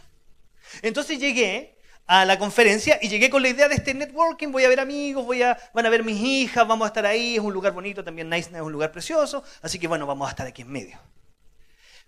Entonces 0.81 1.19
llegué 1.19 1.76
a 2.07 2.23
la 2.23 2.39
conferencia 2.39 2.97
y 3.01 3.09
llegué 3.09 3.29
con 3.29 3.41
la 3.41 3.49
idea 3.49 3.67
de 3.67 3.75
este 3.75 3.93
networking, 3.93 4.47
voy 4.47 4.63
a 4.63 4.69
ver 4.69 4.79
amigos, 4.79 5.25
voy 5.25 5.43
a, 5.43 5.57
van 5.73 5.85
a 5.85 5.89
ver 5.89 6.05
mis 6.05 6.19
hijas, 6.19 6.65
vamos 6.65 6.85
a 6.85 6.87
estar 6.87 7.05
ahí, 7.05 7.35
es 7.35 7.41
un 7.41 7.53
lugar 7.53 7.73
bonito, 7.73 8.01
también 8.01 8.29
Nice 8.29 8.49
es 8.53 8.61
un 8.61 8.71
lugar 8.71 8.93
precioso, 8.93 9.43
así 9.61 9.77
que 9.77 9.87
bueno, 9.87 10.07
vamos 10.07 10.27
a 10.27 10.31
estar 10.31 10.47
aquí 10.47 10.61
en 10.61 10.71
medio. 10.71 10.97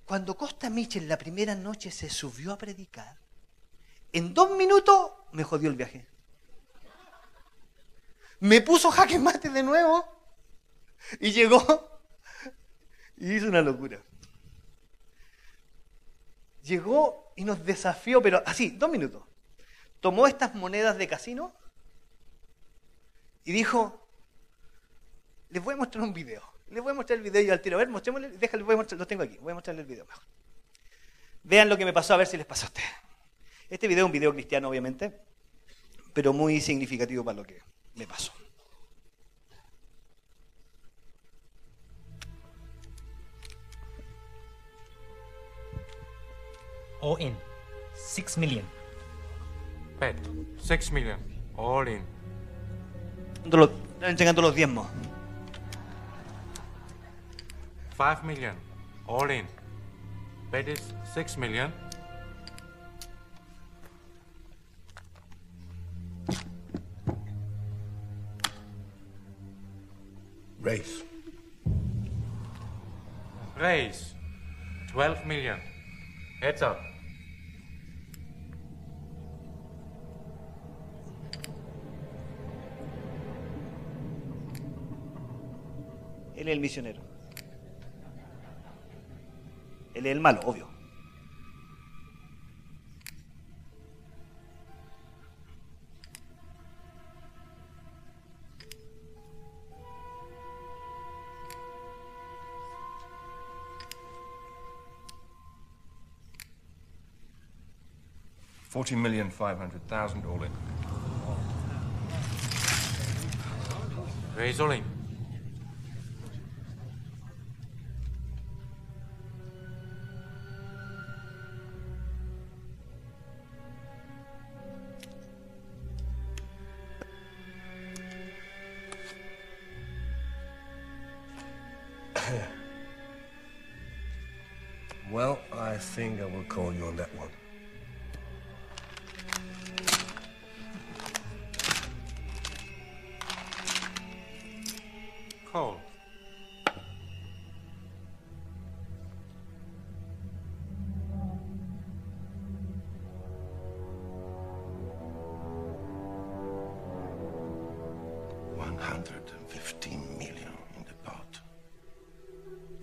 Cuando 0.06 0.38
Costa 0.38 0.70
Mitchell 0.70 1.08
la 1.08 1.18
primera 1.18 1.54
noche 1.54 1.92
se 1.92 2.10
subió 2.10 2.54
a 2.54 2.58
predicar, 2.58 3.18
en 4.14 4.34
dos 4.34 4.52
minutos 4.52 5.12
me 5.34 5.44
jodió 5.44 5.70
el 5.70 5.76
viaje. 5.76 6.08
Me 8.40 8.62
puso 8.62 8.90
jaque 8.90 9.20
mate 9.20 9.50
de 9.50 9.62
nuevo 9.62 10.06
y 11.20 11.32
llegó 11.32 12.02
y 13.18 13.34
hizo 13.34 13.48
una 13.48 13.62
locura. 13.62 14.02
Llegó 16.64 17.34
y 17.36 17.44
nos 17.44 17.64
desafió, 17.66 18.22
pero 18.22 18.42
así, 18.46 18.70
dos 18.70 18.90
minutos. 18.90 19.29
Tomó 20.02 20.28
estas 20.28 20.56
monedas 20.56 20.98
de 20.98 21.08
casino 21.08 21.54
y 23.44 23.52
dijo, 23.52 24.06
les 25.50 25.64
voy 25.64 25.74
a 25.74 25.78
mostrar 25.78 26.04
un 26.04 26.14
video. 26.14 26.44
Les 26.70 26.82
voy 26.82 26.92
a 26.92 26.94
mostrar 26.94 27.18
el 27.18 27.24
video 27.24 27.42
yo 27.42 27.54
al 27.54 27.62
tiro. 27.62 27.78
A 27.78 27.80
ver, 27.80 27.90
mostrémosle, 27.90 28.30
déjale, 28.30 28.64
a 28.64 28.76
mostrar, 28.76 29.00
lo 29.00 29.08
tengo 29.08 29.24
aquí, 29.24 29.38
voy 29.40 29.52
a 29.52 29.56
mostrarle 29.56 29.82
el 29.82 29.88
video 29.88 30.06
mejor. 30.06 30.24
Vean 31.44 31.68
lo 31.68 31.78
que 31.78 31.86
me 31.86 31.94
pasó, 31.94 32.14
a 32.14 32.18
ver 32.18 32.28
si 32.28 32.38
les 32.38 32.46
pasó 32.46 32.66
a 32.66 32.70
ustedes. 32.70 32.90
Este 33.70 33.88
video 33.88 34.06
es 34.06 34.08
un 34.08 34.12
video 34.12 34.34
cristiano, 34.34 34.70
obviamente, 34.70 35.20
pero 36.14 36.34
muy 36.34 36.62
significativo 36.62 37.24
para 37.24 37.38
lo 37.38 37.44
que 37.44 37.62
me 37.96 38.08
pasó. 38.08 38.32
All 47.02 47.22
in. 47.22 47.38
6 47.96 48.38
million. 48.38 48.79
Bet. 50.00 50.16
6 50.60 50.92
million. 50.92 51.20
All 51.58 51.88
in. 51.88 52.02
Los- 53.46 53.72
entregando 54.02 54.42
los 54.42 54.56
diezmos. 54.56 54.88
5 57.98 58.24
million. 58.24 58.56
All 59.08 59.30
in. 59.32 59.46
Bet 60.52 60.68
is 60.70 60.94
6 61.14 61.38
million. 61.38 61.72
Race. 70.62 71.04
Raise. 73.58 74.14
12 74.92 75.26
million. 75.26 75.60
Heads 76.42 76.62
up. 76.62 76.80
Él 86.40 86.48
es 86.48 86.54
el 86.54 86.62
misionero. 86.62 87.02
Él 89.94 90.06
es 90.06 90.12
el 90.14 90.22
malo, 90.22 90.40
obvio. 90.46 90.70
Forty 108.70 108.96
million 108.96 109.30
five 109.30 109.58
hundred 109.58 109.82
thousand 109.90 110.24
all 110.26 110.42
in. 110.44 110.52
Raise 114.38 114.62
all 114.62 114.72
in. 114.72 114.99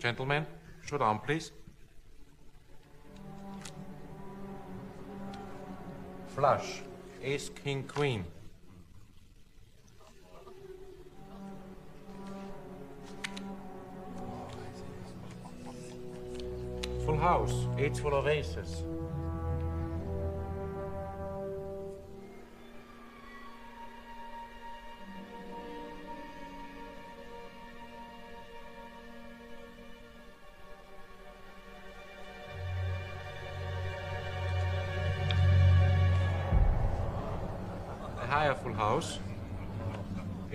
Gentlemen, 0.07 0.47
showdown, 0.87 1.19
please. 1.19 1.51
Flush. 6.29 6.83
Ace, 7.25 7.51
king, 7.65 7.83
queen. 7.83 8.25
Full 17.05 17.19
house. 17.19 17.67
Eight 17.77 17.97
full 17.99 18.15
of 18.15 18.29
aces. 18.29 18.85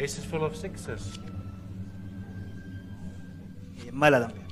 Aces 0.04 0.26
full 0.26 0.42
of 0.42 0.56
sixes. 0.56 1.20
Y 3.76 3.88
es 3.88 3.94
mala 3.94 4.20
también. 4.20 4.48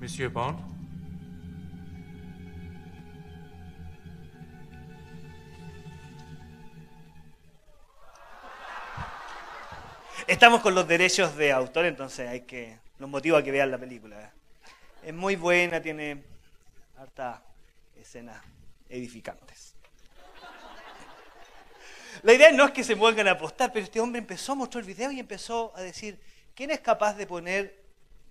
Monsieur 0.00 0.32
Bond. 0.32 0.58
Estamos 10.26 10.60
con 10.60 10.74
los 10.74 10.88
derechos 10.88 11.36
de 11.36 11.52
autor, 11.52 11.84
entonces 11.84 12.28
hay 12.28 12.40
que. 12.40 12.78
Los 12.98 13.08
motivo 13.08 13.36
a 13.36 13.44
que 13.44 13.52
vean 13.52 13.70
la 13.70 13.78
película. 13.78 14.32
Es 15.04 15.14
muy 15.14 15.36
buena, 15.36 15.80
tiene 15.80 16.24
harta 16.98 17.44
escenas 17.94 18.42
edificantes. 18.88 19.76
La 22.22 22.32
idea 22.32 22.52
no 22.52 22.66
es 22.66 22.72
que 22.72 22.84
se 22.84 22.94
vuelvan 22.94 23.28
a 23.28 23.32
apostar, 23.32 23.72
pero 23.72 23.84
este 23.84 24.00
hombre 24.00 24.18
empezó 24.18 24.52
a 24.52 24.56
mostrar 24.56 24.82
el 24.82 24.88
video 24.88 25.10
y 25.10 25.20
empezó 25.20 25.72
a 25.76 25.80
decir, 25.80 26.20
¿quién 26.54 26.70
es 26.70 26.80
capaz 26.80 27.14
de 27.14 27.26
poner 27.26 27.80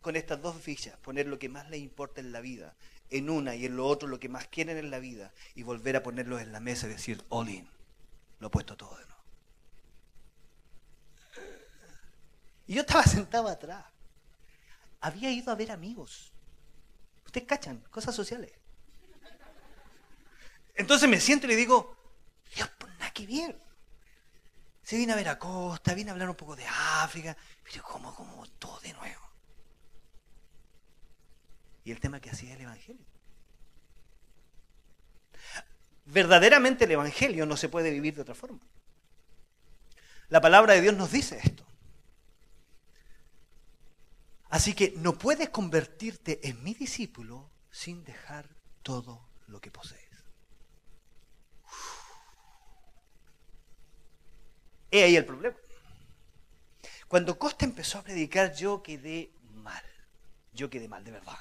con 0.02 0.16
estas 0.16 0.42
dos 0.42 0.56
fichas, 0.62 0.98
poner 0.98 1.28
lo 1.28 1.40
que 1.40 1.50
más 1.50 1.70
le 1.70 1.78
importa 1.78 2.22
en 2.22 2.32
la 2.32 2.40
vida, 2.40 2.76
en 3.10 3.30
una 3.30 3.56
y 3.56 3.66
en 3.66 3.76
lo 3.76 3.88
otro 3.88 4.08
lo 4.08 4.20
que 4.20 4.30
más 4.30 4.48
quieren 4.48 4.78
en 4.78 4.92
la 4.92 5.00
vida, 5.00 5.34
y 5.56 5.64
volver 5.64 5.96
a 5.96 6.04
ponerlos 6.04 6.42
en 6.42 6.52
la 6.52 6.60
mesa 6.60 6.88
y 6.88 6.92
decir, 6.92 7.24
all 7.30 7.50
in, 7.50 7.68
lo 8.40 8.48
he 8.48 8.50
puesto 8.50 8.78
todo 8.78 8.98
de 8.98 9.06
nuevo. 9.06 9.24
Y 12.68 12.76
yo 12.76 12.82
estaba 12.82 13.04
sentado 13.04 13.48
atrás. 13.48 13.84
Había 15.02 15.32
ido 15.32 15.52
a 15.52 15.56
ver 15.56 15.72
amigos. 15.72 16.32
Ustedes 17.26 17.48
cachan, 17.48 17.80
cosas 17.90 18.14
sociales. 18.14 18.52
Entonces 20.76 21.10
me 21.10 21.20
siento 21.20 21.48
y 21.48 21.50
le 21.50 21.56
digo, 21.56 21.98
Dios, 22.56 22.70
pues 22.78 22.94
nada 23.00 23.12
que 23.12 23.26
ver. 23.26 23.69
Se 24.90 24.98
viene 24.98 25.14
a 25.14 25.16
ver 25.16 25.30
a 25.30 25.38
Costa, 25.38 25.94
viene 25.94 26.10
a 26.10 26.14
hablar 26.14 26.32
un 26.32 26.36
poco 26.36 26.56
de 26.56 26.66
África, 26.66 27.38
pero 27.64 27.84
como, 27.84 28.12
como 28.16 28.44
todo 28.58 28.80
de 28.80 28.92
nuevo. 28.94 29.22
Y 31.84 31.92
el 31.92 32.00
tema 32.00 32.20
que 32.20 32.32
hacía 32.32 32.56
el 32.56 32.62
Evangelio. 32.62 33.06
Verdaderamente 36.06 36.86
el 36.86 36.92
Evangelio 36.94 37.46
no 37.46 37.56
se 37.56 37.70
puede 37.70 37.92
vivir 37.92 38.16
de 38.16 38.24
otra 38.24 38.34
forma. 38.34 38.62
La 40.30 40.42
palabra 40.42 40.74
de 40.74 40.82
Dios 40.82 40.96
nos 40.96 41.12
dice 41.12 41.40
esto. 41.44 41.64
Así 44.50 44.74
que 44.74 44.96
no 44.98 45.20
puedes 45.20 45.50
convertirte 45.50 46.50
en 46.50 46.64
mi 46.64 46.74
discípulo 46.74 47.52
sin 47.70 48.04
dejar 48.04 48.50
todo 48.82 49.30
lo 49.46 49.62
que 49.62 49.70
posees. 49.70 50.09
He 54.92 55.04
ahí 55.04 55.16
el 55.16 55.26
problema. 55.26 55.56
Cuando 57.08 57.38
Costa 57.38 57.66
empezó 57.66 58.00
a 58.00 58.04
predicar, 58.04 58.54
yo 58.54 58.84
quedé 58.84 59.32
mal. 59.54 59.84
Yo 60.54 60.70
quedé 60.70 60.88
mal, 60.88 61.04
de 61.04 61.12
verdad. 61.12 61.38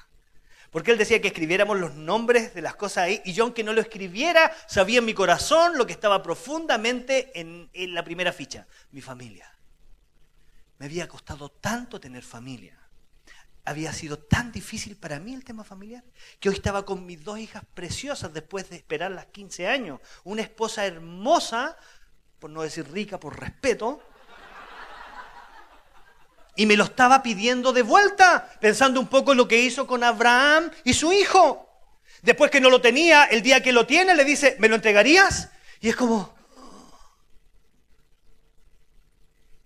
Porque 0.71 0.91
él 0.91 0.97
decía 0.97 1.19
que 1.21 1.29
escribiéramos 1.29 1.79
los 1.79 1.95
nombres 1.95 2.53
de 2.53 2.61
las 2.61 2.75
cosas 2.75 3.05
ahí, 3.05 3.21
y 3.25 3.33
yo 3.33 3.43
aunque 3.43 3.63
no 3.63 3.73
lo 3.73 3.81
escribiera, 3.81 4.51
sabía 4.67 4.99
en 4.99 5.05
mi 5.05 5.13
corazón 5.13 5.77
lo 5.77 5.87
que 5.87 5.93
estaba 5.93 6.21
profundamente 6.21 7.31
en, 7.39 7.69
la 7.93 8.03
primera 8.03 8.31
ficha, 8.31 8.67
mi 8.91 9.01
familia. 9.01 9.51
Me 10.77 10.85
había 10.85 11.07
costado 11.07 11.49
tanto 11.49 11.99
tener 11.99 12.23
familia. 12.23 12.77
Había 13.65 13.91
sido 13.93 14.17
tan 14.17 14.51
difícil 14.51 14.95
para 14.95 15.19
mí 15.19 15.33
el 15.33 15.43
tema 15.43 15.63
familiar, 15.63 16.03
que 16.39 16.49
hoy 16.49 16.55
estaba 16.55 16.85
con 16.85 17.05
mis 17.05 17.23
dos 17.23 17.39
hijas 17.39 17.63
preciosas 17.73 18.33
después 18.33 18.69
de 18.69 18.77
esperar 18.77 19.11
las 19.11 19.25
15 19.27 19.67
años. 19.67 19.99
Una 20.23 20.41
esposa 20.41 20.85
hermosa, 20.85 21.77
por 22.39 22.49
no 22.49 22.61
decir 22.61 22.89
rica, 22.91 23.19
por 23.19 23.39
respeto, 23.39 24.01
y 26.55 26.65
me 26.65 26.75
lo 26.75 26.83
estaba 26.83 27.23
pidiendo 27.23 27.71
de 27.71 27.83
vuelta, 27.83 28.57
pensando 28.59 28.99
un 28.99 29.07
poco 29.07 29.31
en 29.31 29.37
lo 29.37 29.47
que 29.47 29.61
hizo 29.61 29.87
con 29.87 30.03
Abraham 30.03 30.69
y 30.83 30.93
su 30.93 31.13
hijo. 31.13 31.69
Después 32.21 32.51
que 32.51 32.59
no 32.59 32.69
lo 32.69 32.81
tenía, 32.81 33.23
el 33.25 33.41
día 33.41 33.63
que 33.63 33.71
lo 33.71 33.85
tiene, 33.85 34.13
le 34.13 34.25
dice, 34.25 34.57
¿me 34.59 34.67
lo 34.67 34.75
entregarías? 34.75 35.49
Y 35.79 35.87
es 35.87 35.95
como... 35.95 36.35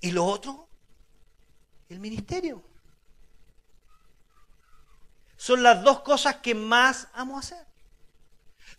¿Y 0.01 0.11
lo 0.11 0.25
otro? 0.25 0.67
El 1.89 1.99
ministerio. 1.99 2.63
Son 5.35 5.63
las 5.63 5.81
dos 5.81 6.01
cosas 6.01 6.37
que 6.37 6.53
más 6.53 7.07
amo 7.13 7.39
hacer. 7.39 7.72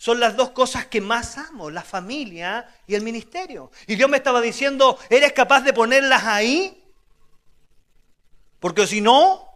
Son 0.05 0.21
las 0.21 0.37
dos 0.37 0.51
cosas 0.51 0.85
que 0.85 1.01
más 1.01 1.39
amo, 1.39 1.71
la 1.71 1.81
familia 1.81 2.69
y 2.87 2.95
el 2.95 3.01
ministerio. 3.01 3.71
Y 3.87 3.97
Dios 3.97 4.11
me 4.11 4.19
estaba 4.19 4.43
diciendo, 4.43 4.99
¿eres 5.09 5.33
capaz 5.33 5.63
de 5.63 5.73
ponerlas 5.73 6.25
ahí? 6.25 6.85
Porque 8.61 8.87
si 8.87 9.01
no, 9.01 9.49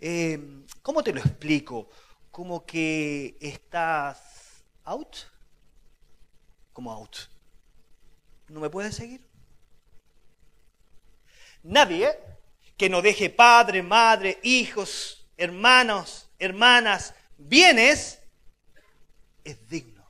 eh, 0.00 0.38
¿cómo 0.82 1.02
te 1.02 1.12
lo 1.12 1.18
explico? 1.18 1.88
Como 2.30 2.64
que 2.64 3.36
estás 3.40 4.62
out. 4.84 5.16
Como 6.72 6.92
out. 6.92 7.16
¿No 8.46 8.60
me 8.60 8.70
puedes 8.70 8.94
seguir? 8.94 9.26
Nadie 11.64 12.16
que 12.76 12.88
no 12.88 13.02
deje 13.02 13.30
padre, 13.30 13.82
madre, 13.82 14.38
hijos, 14.44 15.26
hermanos, 15.36 16.30
hermanas, 16.38 17.14
bienes, 17.36 18.20
es 19.46 19.68
digno 19.68 20.04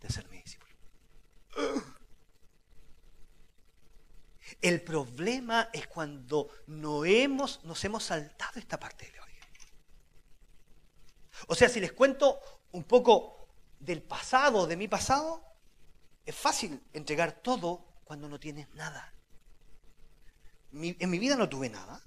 de 0.00 0.10
ser 0.10 0.26
mi 0.28 0.38
discípulo. 0.38 0.72
El 4.60 4.82
problema 4.82 5.68
es 5.72 5.86
cuando 5.86 6.48
no 6.66 7.04
hemos, 7.04 7.62
nos 7.64 7.84
hemos 7.84 8.04
saltado 8.04 8.58
esta 8.58 8.78
parte 8.78 9.10
de 9.10 9.20
hoy. 9.20 9.32
O 11.48 11.54
sea, 11.54 11.68
si 11.68 11.80
les 11.80 11.92
cuento 11.92 12.40
un 12.72 12.84
poco 12.84 13.48
del 13.78 14.02
pasado, 14.02 14.66
de 14.66 14.76
mi 14.76 14.88
pasado, 14.88 15.44
es 16.24 16.34
fácil 16.34 16.80
entregar 16.92 17.32
todo 17.42 17.84
cuando 18.04 18.28
no 18.28 18.38
tienes 18.38 18.68
nada. 18.74 19.12
En 20.72 21.10
mi 21.10 21.18
vida 21.18 21.36
no 21.36 21.48
tuve 21.48 21.68
nada. 21.68 22.02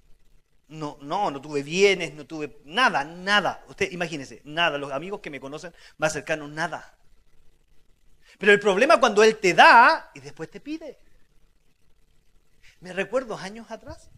No, 0.67 0.97
no, 1.01 1.29
no 1.29 1.41
tuve 1.41 1.61
bienes, 1.61 2.13
no 2.13 2.25
tuve 2.25 2.59
nada, 2.65 3.03
nada. 3.03 3.63
Usted 3.67 3.91
imagínese, 3.91 4.41
nada. 4.45 4.77
Los 4.77 4.91
amigos 4.91 5.19
que 5.21 5.29
me 5.29 5.39
conocen 5.39 5.73
más 5.97 6.13
cercanos, 6.13 6.49
nada. 6.49 6.97
Pero 8.39 8.51
el 8.51 8.59
problema 8.59 8.99
cuando 8.99 9.23
Él 9.23 9.37
te 9.37 9.53
da 9.53 10.11
y 10.13 10.19
después 10.19 10.49
te 10.49 10.59
pide. 10.59 10.99
Me 12.81 12.93
recuerdo 12.93 13.37
años 13.37 13.69
atrás, 13.71 14.09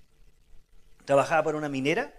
trabajaba 1.06 1.44
para 1.44 1.58
una 1.58 1.70
minera 1.70 2.14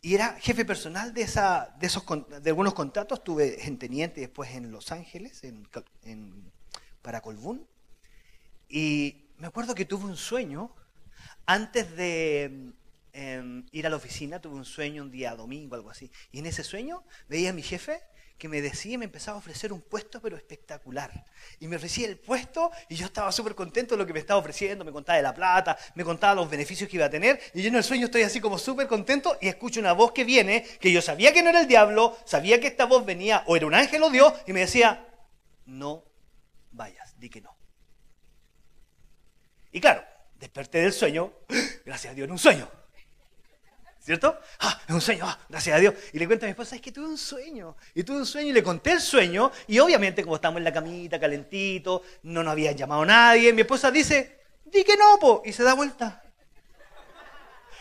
y 0.00 0.14
era 0.14 0.38
jefe 0.40 0.64
personal 0.64 1.14
de, 1.14 1.22
esa, 1.22 1.74
de, 1.78 1.86
esos, 1.86 2.04
de 2.42 2.50
algunos 2.50 2.74
contratos. 2.74 3.18
Estuve 3.20 3.66
en 3.66 3.78
Teniente 3.78 4.20
después 4.20 4.50
en 4.50 4.70
Los 4.72 4.92
Ángeles, 4.92 5.42
en- 5.44 6.52
para 7.00 7.20
Colbún. 7.20 7.66
Y 8.68 9.26
me 9.38 9.46
acuerdo 9.46 9.74
que 9.74 9.84
tuve 9.84 10.04
un 10.04 10.16
sueño 10.16 10.74
antes 11.46 11.94
de 11.96 12.72
em, 13.12 13.66
ir 13.72 13.86
a 13.86 13.90
la 13.90 13.96
oficina, 13.96 14.40
tuve 14.40 14.54
un 14.54 14.64
sueño 14.64 15.02
un 15.02 15.10
día 15.10 15.34
domingo, 15.34 15.74
algo 15.74 15.90
así. 15.90 16.10
Y 16.30 16.38
en 16.38 16.46
ese 16.46 16.64
sueño 16.64 17.04
veía 17.28 17.50
a 17.50 17.52
mi 17.52 17.62
jefe 17.62 18.02
que 18.42 18.48
me 18.48 18.60
decía 18.60 18.94
y 18.94 18.98
me 18.98 19.04
empezaba 19.04 19.36
a 19.36 19.38
ofrecer 19.38 19.72
un 19.72 19.80
puesto, 19.80 20.20
pero 20.20 20.36
espectacular. 20.36 21.24
Y 21.60 21.68
me 21.68 21.76
ofrecía 21.76 22.08
el 22.08 22.18
puesto 22.18 22.72
y 22.88 22.96
yo 22.96 23.06
estaba 23.06 23.30
súper 23.30 23.54
contento 23.54 23.94
de 23.94 23.98
lo 23.98 24.04
que 24.04 24.12
me 24.12 24.18
estaba 24.18 24.40
ofreciendo, 24.40 24.84
me 24.84 24.90
contaba 24.90 25.16
de 25.16 25.22
la 25.22 25.32
plata, 25.32 25.78
me 25.94 26.02
contaba 26.02 26.34
los 26.34 26.50
beneficios 26.50 26.90
que 26.90 26.96
iba 26.96 27.06
a 27.06 27.10
tener. 27.10 27.40
Y 27.54 27.62
yo 27.62 27.68
en 27.68 27.76
el 27.76 27.84
sueño 27.84 28.06
estoy 28.06 28.22
así 28.22 28.40
como 28.40 28.58
súper 28.58 28.88
contento 28.88 29.38
y 29.40 29.46
escucho 29.46 29.78
una 29.78 29.92
voz 29.92 30.10
que 30.10 30.24
viene, 30.24 30.64
que 30.80 30.90
yo 30.90 31.00
sabía 31.00 31.32
que 31.32 31.42
no 31.44 31.50
era 31.50 31.60
el 31.60 31.68
diablo, 31.68 32.18
sabía 32.24 32.60
que 32.60 32.66
esta 32.66 32.84
voz 32.84 33.06
venía 33.06 33.44
o 33.46 33.54
era 33.54 33.64
un 33.64 33.74
ángel 33.74 34.02
o 34.02 34.10
Dios, 34.10 34.32
y 34.44 34.52
me 34.52 34.58
decía, 34.58 35.06
no 35.66 36.04
vayas, 36.72 37.16
di 37.20 37.30
que 37.30 37.40
no. 37.40 37.56
Y 39.70 39.80
claro, 39.80 40.02
desperté 40.34 40.78
del 40.78 40.92
sueño, 40.92 41.32
gracias 41.86 42.10
a 42.10 42.14
Dios, 42.16 42.26
en 42.26 42.32
un 42.32 42.38
sueño. 42.38 42.81
¿Cierto? 44.02 44.36
Ah, 44.58 44.80
es 44.88 44.92
un 44.92 45.00
sueño, 45.00 45.24
ah, 45.24 45.38
gracias 45.48 45.76
a 45.76 45.78
Dios. 45.78 45.94
Y 46.12 46.18
le 46.18 46.26
cuento 46.26 46.44
a 46.44 46.48
mi 46.48 46.50
esposa, 46.50 46.74
es 46.74 46.82
que 46.82 46.90
tuve 46.90 47.06
un 47.06 47.16
sueño. 47.16 47.76
Y 47.94 48.02
tuve 48.02 48.16
un 48.16 48.26
sueño 48.26 48.50
y 48.50 48.52
le 48.52 48.62
conté 48.62 48.90
el 48.90 49.00
sueño. 49.00 49.52
Y 49.68 49.78
obviamente, 49.78 50.24
como 50.24 50.34
estamos 50.34 50.58
en 50.58 50.64
la 50.64 50.72
camita, 50.72 51.20
calentito, 51.20 52.02
no 52.24 52.42
nos 52.42 52.50
habían 52.50 52.76
llamado 52.76 53.04
nadie, 53.04 53.52
mi 53.52 53.60
esposa 53.60 53.92
dice, 53.92 54.40
di 54.64 54.82
que 54.82 54.96
no, 54.96 55.20
po. 55.20 55.42
Y 55.44 55.52
se 55.52 55.62
da 55.62 55.74
vuelta. 55.74 56.20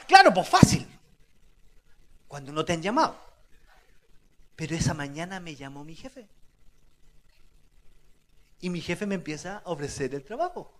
Claro, 0.08 0.32
pues 0.32 0.48
fácil. 0.48 0.88
Cuando 2.28 2.52
no 2.52 2.64
te 2.64 2.74
han 2.74 2.84
llamado. 2.84 3.20
Pero 4.56 4.76
esa 4.76 4.94
mañana 4.94 5.40
me 5.40 5.56
llamó 5.56 5.84
mi 5.84 5.96
jefe. 5.96 6.30
Y 8.60 8.70
mi 8.70 8.80
jefe 8.80 9.08
me 9.08 9.16
empieza 9.16 9.64
a 9.66 9.72
ofrecer 9.72 10.14
el 10.14 10.24
trabajo 10.24 10.72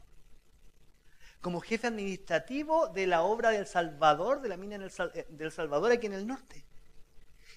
como 1.42 1.60
jefe 1.60 1.88
administrativo 1.88 2.88
de 2.88 3.08
la 3.08 3.24
obra 3.24 3.50
del 3.50 3.68
Salvador, 3.68 4.42
de 4.42 4.50
la 4.50 4.58
mina 4.58 4.76
en 4.76 4.84
el 4.84 4.92
eh, 5.14 5.26
del 5.30 5.52
Salvador 5.52 5.92
aquí 5.92 6.06
en 6.06 6.14
el 6.14 6.28
norte. 6.28 6.66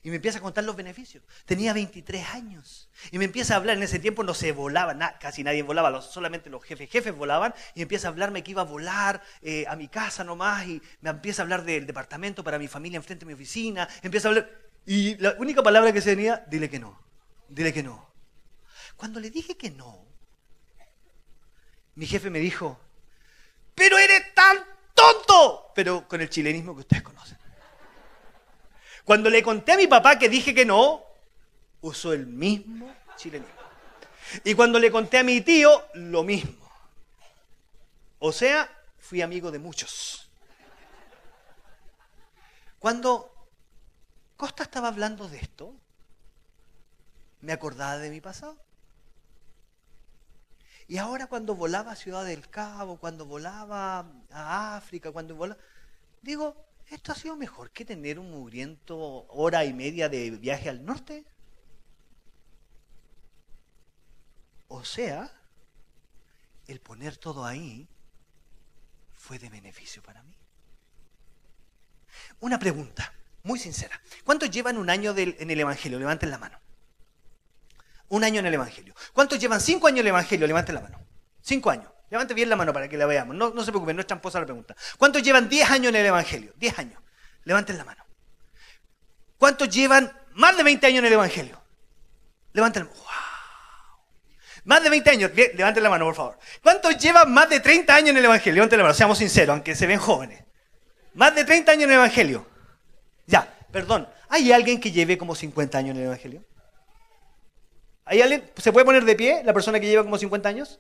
Y 0.03 0.11
me 0.11 0.17
empieza 0.17 0.39
a 0.39 0.43
contar 0.43 0.65
los 0.65 0.77
beneficios. 0.77 1.25
Tenía 1.47 1.73
23 1.73 2.29
años. 2.35 2.91
Y 3.11 3.17
me 3.17 3.25
empieza 3.25 3.55
a 3.55 3.57
hablar, 3.57 3.79
en 3.79 3.85
ese 3.85 3.99
tiempo 3.99 4.23
no 4.23 4.35
se 4.35 4.53
volaba, 4.53 4.95
casi 5.19 5.43
nadie 5.43 5.63
volaba, 5.63 6.03
solamente 6.03 6.51
los 6.51 6.63
jefes 6.63 6.91
jefes 6.91 7.15
volaban. 7.17 7.55
Y 7.75 7.81
empieza 7.81 8.09
a 8.09 8.11
hablarme 8.11 8.45
que 8.45 8.51
iba 8.51 8.61
a 8.61 8.67
volar 8.67 9.23
eh, 9.41 9.65
a 9.67 9.77
mi 9.77 9.89
casa 9.89 10.23
nomás. 10.23 10.67
Y 10.67 10.83
me 11.01 11.09
empieza 11.09 11.41
a 11.41 11.45
hablar 11.45 11.65
del 11.65 11.87
departamento 11.87 12.45
para 12.45 12.59
mi 12.59 12.69
familia 12.69 12.99
enfrente 12.99 13.25
de 13.25 13.29
mi 13.29 13.35
oficina. 13.35 13.89
Empieza 14.03 14.29
a 14.29 14.31
hablar... 14.31 14.51
Y 14.85 15.17
la 15.17 15.37
única 15.39 15.63
palabra 15.63 15.91
que 15.95 16.03
se 16.03 16.15
venía, 16.15 16.45
dile 16.49 16.69
que 16.69 16.79
no. 16.79 17.01
Dile 17.49 17.73
que 17.73 17.83
no. 17.83 18.13
Cuando 18.97 19.21
le 19.21 19.31
dije 19.31 19.57
que 19.57 19.71
no, 19.71 20.07
mi 21.95 22.07
jefe 22.07 22.29
me 22.29 22.41
dijo, 22.41 22.79
pero 23.75 23.99
eres 23.99 24.35
tan 24.35 24.59
tonto, 24.95 25.73
pero 25.75 26.07
con 26.09 26.21
el 26.21 26.31
chilenismo 26.31 26.75
que 26.75 26.81
ustedes 26.81 27.03
conocen. 27.03 27.39
Cuando 29.05 29.29
le 29.29 29.43
conté 29.43 29.73
a 29.73 29.77
mi 29.77 29.87
papá 29.87 30.19
que 30.19 30.29
dije 30.29 30.55
que 30.55 30.65
no, 30.65 31.03
usó 31.81 32.13
el 32.13 32.27
mismo 32.27 32.95
chilenismo. 33.17 33.55
Y 34.43 34.55
cuando 34.55 34.79
le 34.79 34.91
conté 34.91 35.19
a 35.19 35.23
mi 35.23 35.41
tío, 35.41 35.87
lo 35.95 36.23
mismo. 36.23 36.65
O 38.19 38.33
sea, 38.33 38.71
fui 38.99 39.21
amigo 39.21 39.51
de 39.51 39.59
muchos. 39.59 40.31
Cuando 42.79 43.31
Costa 44.37 44.63
estaba 44.63 44.89
hablando 44.89 45.29
de 45.29 45.39
esto, 45.39 45.75
me 47.41 47.53
acordaba 47.53 47.99
de 47.99 48.11
mi 48.11 48.21
pasado. 48.21 48.57
Y 50.95 50.99
ahora 50.99 51.27
cuando 51.27 51.57
volaba 51.57 51.91
a 51.91 51.97
Ciudad 51.97 52.25
del 52.25 52.49
Cabo, 52.49 52.99
cuando 52.99 53.27
volaba 53.27 54.07
a 54.31 54.77
África, 54.77 55.11
cuando 55.11 55.35
volaba, 55.35 55.61
digo, 56.23 56.55
esto 56.89 57.11
ha 57.11 57.17
sido 57.17 57.35
mejor 57.35 57.73
que 57.73 57.85
tener 57.85 58.17
un 58.21 58.31
mugriento 58.31 59.27
hora 59.31 59.65
y 59.65 59.73
media 59.73 60.09
de 60.09 60.31
viaje 60.31 60.69
al 60.69 60.85
norte. 60.85 61.25
O 64.69 64.85
sea, 64.85 65.33
el 66.69 66.81
poner 66.81 67.17
todo 67.17 67.45
ahí 67.45 67.89
fue 69.17 69.41
de 69.41 69.51
beneficio 69.51 70.01
para 70.01 70.23
mí. 70.23 70.37
Una 72.39 72.61
pregunta, 72.61 73.13
muy 73.43 73.59
sincera. 73.59 74.01
¿Cuántos 74.23 74.49
llevan 74.49 74.79
un 74.79 74.89
año 74.89 75.13
en 75.17 75.51
el 75.51 75.59
Evangelio? 75.59 75.99
Levanten 75.99 76.31
la 76.31 76.39
mano. 76.39 76.64
Un 78.09 78.25
año 78.25 78.41
en 78.41 78.47
el 78.47 78.55
Evangelio. 78.55 78.95
¿Cuántos 79.13 79.39
llevan 79.39 79.61
cinco 79.61 79.87
años 79.87 80.01
en 80.01 80.07
el 80.07 80.09
Evangelio? 80.09 80.47
Levanten 80.47 80.75
la 80.75 80.81
mano. 80.81 80.99
Cinco 81.41 81.71
años. 81.71 81.91
Levante 82.11 82.35
bien 82.35 82.49
la 82.49 82.57
mano 82.57 82.73
para 82.73 82.89
que 82.89 82.97
la 82.97 83.07
veamos. 83.07 83.35
No, 83.35 83.51
no 83.51 83.65
se 83.65 83.73
preocupen, 83.73 83.97
no 83.97 84.01
es 84.01 84.07
tramposa 84.07 84.39
la 84.39 84.47
pregunta. 84.47 84.77
¿Cuántos 84.99 85.23
llevan 85.23 85.49
diez 85.49 85.69
años 85.71 85.89
en 85.89 85.97
el 85.97 86.07
Evangelio? 86.07 86.53
Diez 86.57 86.79
años. 86.79 87.03
Levanten 87.45 87.77
la 87.77 87.85
mano. 87.85 88.05
¿Cuántos 89.39 89.69
llevan 89.69 90.13
más 90.35 90.57
de 90.57 90.63
20 90.63 90.87
años 90.87 90.99
en 91.01 91.05
el 91.07 91.13
Evangelio? 91.15 91.61
Levanten 92.53 92.85
la 92.85 92.91
mano. 92.91 93.01
¡Wow! 93.01 93.11
Más 94.65 94.83
de 94.83 94.91
20 94.91 95.11
años. 95.11 95.31
Levanten 95.35 95.83
la 95.83 95.91
mano, 95.91 96.05
por 96.07 96.15
favor. 96.15 96.39
¿Cuántos 96.63 96.97
llevan 96.99 97.33
más 97.33 97.49
de 97.49 97.61
30 97.61 97.95
años 97.95 98.11
en 98.11 98.19
el 98.19 98.25
Evangelio? 98.25 98.55
Levanten 98.55 98.79
la 98.79 98.85
mano, 98.85 98.95
seamos 98.95 99.19
sinceros, 99.19 99.55
aunque 99.55 99.75
se 99.75 99.87
ven 99.87 99.99
jóvenes. 99.99 100.45
Más 101.15 101.35
de 101.35 101.45
30 101.45 101.73
años 101.73 101.85
en 101.85 101.91
el 101.91 101.97
Evangelio. 101.97 102.47
Ya, 103.27 103.57
perdón. 103.71 104.09
¿Hay 104.29 104.53
alguien 104.53 104.81
que 104.81 104.91
lleve 104.91 105.19
como 105.19 105.35
50 105.35 105.79
años 105.79 105.91
en 105.91 105.97
el 105.99 106.07
Evangelio? 106.07 106.45
¿Se 108.07 108.73
puede 108.73 108.85
poner 108.85 109.05
de 109.05 109.17
pie 109.17 109.43
la 109.45 109.53
persona 109.53 109.81
que 109.81 109.87
lleva 109.87 110.03
como 110.03 110.19
50 110.19 110.49
años? 110.49 110.79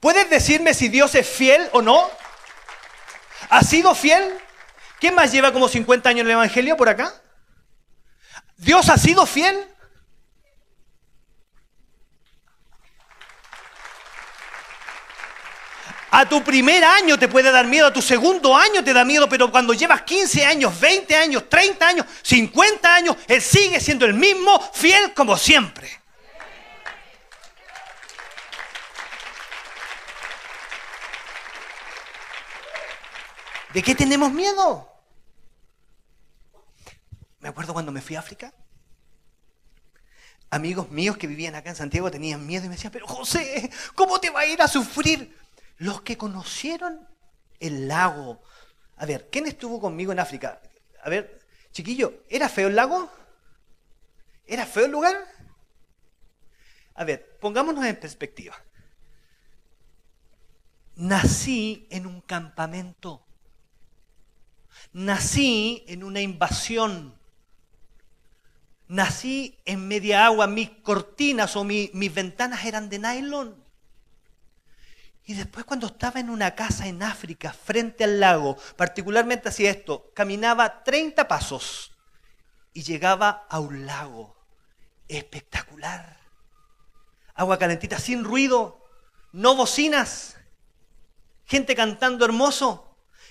¿Puedes 0.00 0.30
decirme 0.30 0.72
si 0.72 0.88
Dios 0.88 1.14
es 1.14 1.28
fiel 1.28 1.68
o 1.72 1.82
no? 1.82 2.10
¿Ha 3.50 3.62
sido 3.62 3.94
fiel? 3.94 4.38
¿Quién 4.98 5.14
más 5.14 5.32
lleva 5.32 5.52
como 5.52 5.68
50 5.68 6.08
años 6.08 6.20
en 6.20 6.26
el 6.26 6.32
Evangelio 6.32 6.76
por 6.76 6.88
acá? 6.88 7.14
¿Dios 8.56 8.88
ha 8.88 8.96
sido 8.96 9.26
fiel? 9.26 9.66
A 16.12 16.28
tu 16.28 16.42
primer 16.42 16.82
año 16.82 17.18
te 17.18 17.28
puede 17.28 17.52
dar 17.52 17.66
miedo, 17.66 17.86
a 17.86 17.92
tu 17.92 18.02
segundo 18.02 18.56
año 18.56 18.82
te 18.82 18.92
da 18.92 19.04
miedo, 19.04 19.28
pero 19.28 19.50
cuando 19.50 19.74
llevas 19.74 20.02
15 20.02 20.44
años, 20.44 20.78
20 20.80 21.14
años, 21.14 21.48
30 21.48 21.86
años, 21.86 22.06
50 22.22 22.94
años, 22.94 23.16
Él 23.28 23.40
sigue 23.40 23.78
siendo 23.80 24.06
el 24.06 24.14
mismo, 24.14 24.60
fiel 24.72 25.14
como 25.14 25.36
siempre. 25.36 25.99
¿De 33.72 33.82
qué 33.82 33.94
tenemos 33.94 34.32
miedo? 34.32 34.88
Me 37.38 37.48
acuerdo 37.48 37.72
cuando 37.72 37.92
me 37.92 38.00
fui 38.00 38.16
a 38.16 38.20
África. 38.20 38.52
Amigos 40.50 40.90
míos 40.90 41.16
que 41.16 41.28
vivían 41.28 41.54
acá 41.54 41.70
en 41.70 41.76
Santiago 41.76 42.10
tenían 42.10 42.44
miedo 42.44 42.64
y 42.64 42.68
me 42.68 42.74
decían, 42.74 42.92
pero 42.92 43.06
José, 43.06 43.70
¿cómo 43.94 44.18
te 44.18 44.30
va 44.30 44.40
a 44.40 44.46
ir 44.46 44.60
a 44.60 44.66
sufrir? 44.66 45.38
Los 45.78 46.02
que 46.02 46.18
conocieron 46.18 47.08
el 47.60 47.86
lago. 47.86 48.42
A 48.96 49.06
ver, 49.06 49.28
¿quién 49.30 49.46
estuvo 49.46 49.80
conmigo 49.80 50.10
en 50.10 50.18
África? 50.18 50.60
A 51.04 51.08
ver, 51.08 51.40
chiquillo, 51.70 52.24
¿era 52.28 52.48
feo 52.48 52.68
el 52.68 52.76
lago? 52.76 53.10
¿Era 54.46 54.66
feo 54.66 54.86
el 54.86 54.90
lugar? 54.90 55.16
A 56.94 57.04
ver, 57.04 57.38
pongámonos 57.40 57.84
en 57.84 57.98
perspectiva. 57.98 58.56
Nací 60.96 61.86
en 61.90 62.06
un 62.06 62.20
campamento. 62.20 63.24
Nací 64.92 65.84
en 65.88 66.02
una 66.04 66.20
invasión. 66.20 67.14
Nací 68.88 69.58
en 69.64 69.86
media 69.86 70.26
agua. 70.26 70.46
Mis 70.46 70.70
cortinas 70.82 71.54
o 71.56 71.64
mi- 71.64 71.90
mis 71.94 72.12
ventanas 72.12 72.64
eran 72.64 72.88
de 72.88 72.98
nylon. 72.98 73.64
Y 75.24 75.34
después 75.34 75.64
cuando 75.64 75.86
estaba 75.86 76.18
en 76.18 76.28
una 76.28 76.56
casa 76.56 76.88
en 76.88 77.02
África, 77.04 77.52
frente 77.52 78.02
al 78.02 78.18
lago, 78.18 78.56
particularmente 78.76 79.48
hacía 79.48 79.70
esto, 79.70 80.10
caminaba 80.12 80.82
30 80.82 81.28
pasos 81.28 81.92
y 82.72 82.82
llegaba 82.82 83.46
a 83.48 83.60
un 83.60 83.86
lago 83.86 84.36
espectacular. 85.06 86.18
Agua 87.34 87.58
calentita, 87.58 87.98
sin 87.98 88.24
ruido, 88.24 88.84
no 89.32 89.54
bocinas, 89.54 90.36
gente 91.46 91.76
cantando 91.76 92.24
hermoso. 92.24 92.89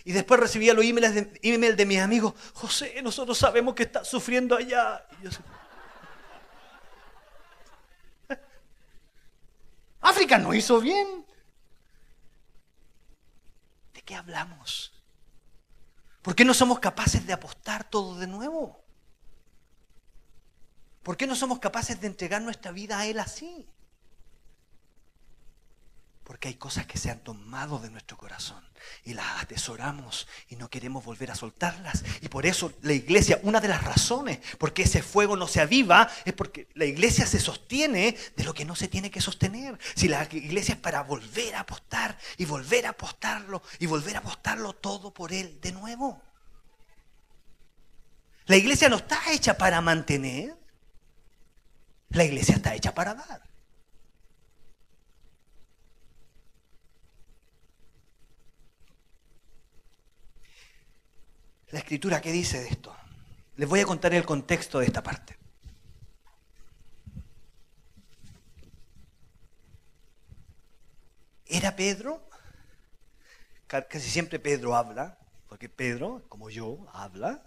Y 0.10 0.12
después 0.12 0.39
recibía 0.39 0.74
los 0.74 0.84
emails 0.84 1.13
de, 1.13 1.39
emails 1.43 1.78
de 1.78 1.86
mis 1.86 2.00
amigos, 2.00 2.34
José, 2.56 3.00
nosotros 3.04 3.38
sabemos 3.38 3.76
que 3.76 3.84
estás 3.84 4.08
sufriendo 4.08 4.56
allá. 4.56 5.06
Y 5.22 5.26
yo 5.26 5.30
África 10.02 10.39
no 10.39 10.56
hizo 10.56 10.82
bien. 10.82 11.28
¿De 13.93 14.02
qué 14.02 14.15
hablamos? 14.15 15.00
¿Por 16.24 16.34
qué 16.34 16.43
no 16.43 16.56
somos 16.56 16.80
capaces 16.80 17.28
de 17.28 17.34
apostar 17.34 17.88
todo 17.88 18.17
de 18.17 18.26
nuevo? 18.26 18.84
¿Por 21.04 21.17
qué 21.17 21.28
no 21.28 21.36
somos 21.36 21.60
capaces 21.60 22.02
de 22.02 22.08
entregar 22.08 22.41
nuestra 22.41 22.72
vida 22.72 22.98
a 22.98 23.06
Él 23.06 23.19
así? 23.19 23.69
Porque 26.30 26.48
hay 26.48 26.54
cosas 26.54 26.86
que 26.86 27.00
se 27.00 27.10
han 27.10 27.22
tomado 27.22 27.80
de 27.80 27.89
nuestro 27.89 28.15
corazón 28.15 28.63
y 29.04 29.15
las 29.15 29.42
atesoramos 29.42 30.28
y 30.48 30.58
no 30.58 30.70
queremos 30.70 31.04
volver 31.04 31.32
a 31.32 31.36
soltarlas. 31.36 32.04
Y 32.22 32.28
por 32.28 32.46
eso 32.46 32.72
la 32.84 32.94
iglesia, 32.94 33.39
una 33.42 33.60
de 33.60 33.68
las 33.68 33.84
razones 33.84 34.38
por 34.60 34.72
qué 34.72 34.84
ese 34.84 35.02
fuego 35.02 35.36
no 35.36 35.48
se 35.48 35.60
aviva, 35.60 36.08
es 36.26 36.34
porque 36.34 36.68
la 36.76 36.86
iglesia 36.86 37.26
se 37.26 37.39
sostiene 37.39 38.15
de 38.38 38.44
lo 38.44 38.54
que 38.54 38.63
no 38.63 38.76
se 38.76 38.88
tiene 38.88 39.10
que 39.10 39.22
sostener. 39.22 39.80
Si 39.96 40.08
la 40.08 40.24
iglesia 40.32 40.76
es 40.76 40.80
para 40.80 41.02
volver 41.02 41.56
a 41.56 41.62
apostar 41.62 42.15
y 42.38 42.46
volver 42.46 42.86
a 42.86 42.92
apostarlo 42.92 43.63
y 43.80 43.88
volver 43.88 44.18
a 44.18 44.20
apostarlo 44.20 44.74
todo 44.74 45.12
por 45.12 45.34
Él 45.34 45.60
de 45.60 45.72
nuevo. 45.72 46.22
La 48.46 48.56
iglesia 48.56 48.88
no 48.88 48.98
está 48.98 49.20
hecha 49.32 49.58
para 49.58 49.82
mantener, 49.82 50.56
la 52.10 52.24
iglesia 52.24 52.54
está 52.54 52.76
hecha 52.76 52.94
para 52.94 53.15
dar. 53.15 53.49
La 61.72 61.80
escritura, 61.80 62.20
¿qué 62.20 62.32
dice 62.32 62.60
de 62.60 62.68
esto? 62.68 62.96
Les 63.58 63.70
voy 63.70 63.80
a 63.80 63.86
contar 63.86 64.14
el 64.14 64.26
contexto 64.26 64.80
de 64.80 64.86
esta 64.86 65.04
parte. 65.04 65.38
¿Era 71.46 71.76
Pedro? 71.76 72.28
Casi 73.68 74.10
siempre 74.10 74.40
Pedro 74.40 74.76
habla, 74.76 75.20
porque 75.48 75.70
Pedro, 75.70 76.24
como 76.28 76.50
yo, 76.50 76.88
habla. 76.92 77.44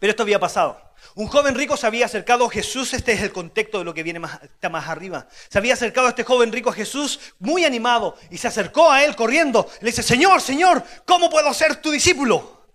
Pero 0.00 0.10
esto 0.10 0.24
había 0.24 0.40
pasado. 0.40 0.80
Un 1.14 1.28
joven 1.28 1.54
rico 1.54 1.76
se 1.76 1.86
había 1.86 2.06
acercado 2.06 2.46
a 2.46 2.50
Jesús, 2.50 2.94
este 2.94 3.12
es 3.12 3.20
el 3.20 3.32
contexto 3.32 3.78
de 3.78 3.84
lo 3.84 3.94
que 3.94 4.02
viene 4.02 4.18
más, 4.18 4.42
está 4.42 4.68
más 4.68 4.88
arriba. 4.88 5.28
Se 5.48 5.58
había 5.58 5.74
acercado 5.74 6.06
a 6.06 6.10
este 6.10 6.24
joven 6.24 6.50
rico 6.50 6.70
a 6.70 6.72
Jesús 6.72 7.20
muy 7.38 7.64
animado 7.64 8.16
y 8.30 8.38
se 8.38 8.48
acercó 8.48 8.90
a 8.90 9.04
él 9.04 9.14
corriendo. 9.14 9.70
Le 9.80 9.90
dice, 9.90 10.02
Señor, 10.02 10.40
Señor, 10.40 10.82
¿cómo 11.04 11.28
puedo 11.28 11.52
ser 11.52 11.76
tu 11.76 11.90
discípulo? 11.90 12.66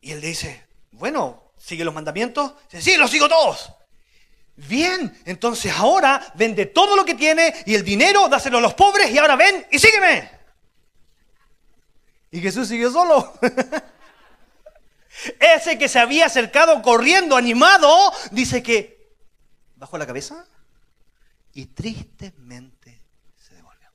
Y 0.00 0.12
él 0.12 0.20
le 0.20 0.28
dice, 0.28 0.66
bueno, 0.92 1.52
¿sigue 1.58 1.84
los 1.84 1.94
mandamientos? 1.94 2.54
Dice, 2.70 2.92
sí, 2.92 2.96
los 2.96 3.10
sigo 3.10 3.28
todos. 3.28 3.72
Bien, 4.54 5.20
entonces 5.26 5.72
ahora 5.76 6.32
vende 6.34 6.64
todo 6.64 6.96
lo 6.96 7.04
que 7.04 7.14
tiene 7.14 7.52
y 7.66 7.74
el 7.74 7.84
dinero, 7.84 8.28
dáselo 8.28 8.56
a 8.56 8.62
los 8.62 8.72
pobres 8.72 9.10
y 9.10 9.18
ahora 9.18 9.36
ven 9.36 9.66
y 9.70 9.78
sígueme. 9.78 10.30
Y 12.30 12.40
Jesús 12.40 12.68
siguió 12.68 12.90
solo. 12.90 13.34
Ese 15.40 15.78
que 15.78 15.88
se 15.88 15.98
había 15.98 16.26
acercado 16.26 16.82
corriendo, 16.82 17.36
animado, 17.36 17.88
dice 18.30 18.62
que 18.62 19.16
bajó 19.76 19.98
la 19.98 20.06
cabeza 20.06 20.46
y 21.52 21.66
tristemente 21.66 23.00
se 23.36 23.54
devolvió. 23.54 23.88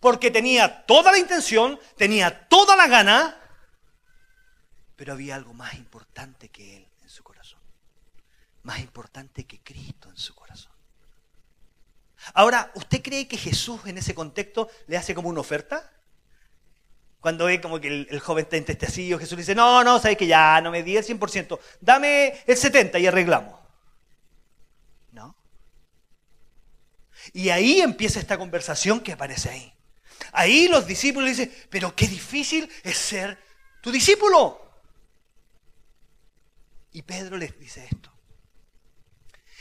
Porque 0.00 0.30
tenía 0.30 0.86
toda 0.86 1.12
la 1.12 1.18
intención, 1.18 1.78
tenía 1.96 2.48
toda 2.48 2.76
la 2.76 2.88
gana, 2.88 3.40
pero 4.96 5.12
había 5.12 5.36
algo 5.36 5.54
más 5.54 5.74
importante 5.74 6.48
que 6.48 6.78
él 6.78 6.88
en 7.02 7.10
su 7.10 7.22
corazón. 7.22 7.60
Más 8.62 8.80
importante 8.80 9.44
que 9.44 9.60
Cristo 9.60 10.08
en 10.08 10.16
su 10.16 10.34
corazón. 10.34 10.72
Ahora, 12.34 12.72
¿usted 12.74 13.02
cree 13.02 13.28
que 13.28 13.36
Jesús 13.36 13.80
en 13.86 13.98
ese 13.98 14.14
contexto 14.14 14.68
le 14.86 14.96
hace 14.96 15.14
como 15.14 15.28
una 15.28 15.40
oferta? 15.40 15.92
Cuando 17.20 17.46
ve 17.46 17.60
como 17.60 17.80
que 17.80 17.88
el, 17.88 18.20
joven 18.20 18.44
está 18.44 18.56
entristecido, 18.56 19.18
Jesús 19.18 19.32
le 19.32 19.42
dice, 19.42 19.54
no, 19.54 19.82
no, 19.82 19.98
sabes 19.98 20.16
que 20.16 20.26
ya 20.26 20.60
no 20.60 20.70
me 20.70 20.82
di 20.82 20.96
el 20.96 21.04
100%, 21.04 21.58
dame 21.80 22.42
el 22.46 22.56
70% 22.56 23.00
y 23.00 23.06
arreglamos. 23.06 23.58
¿No? 25.12 25.36
Y 27.32 27.48
ahí 27.48 27.80
empieza 27.80 28.20
esta 28.20 28.38
conversación 28.38 29.00
que 29.00 29.12
aparece 29.12 29.50
ahí. 29.50 29.74
Ahí 30.32 30.68
los 30.68 30.86
discípulos 30.86 31.30
dicen, 31.30 31.52
pero 31.70 31.94
qué 31.94 32.06
difícil 32.06 32.70
es 32.84 32.96
ser 32.96 33.38
tu 33.80 33.90
discípulo. 33.90 34.64
Y 36.92 37.02
Pedro 37.02 37.36
les 37.36 37.58
dice 37.58 37.84
esto. 37.90 38.12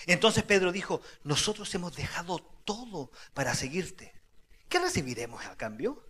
Entonces 0.06 0.43
Pedro 0.43 0.72
dijo, 0.72 1.02
nosotros 1.24 1.74
hemos 1.76 1.96
dejado 1.96 2.39
todo 2.63 3.12
para 3.34 3.56
seguirte. 3.56 4.13
¿Qué 4.70 4.80
recibiremos 4.80 5.46
a 5.46 5.58
cambio? 5.58 6.07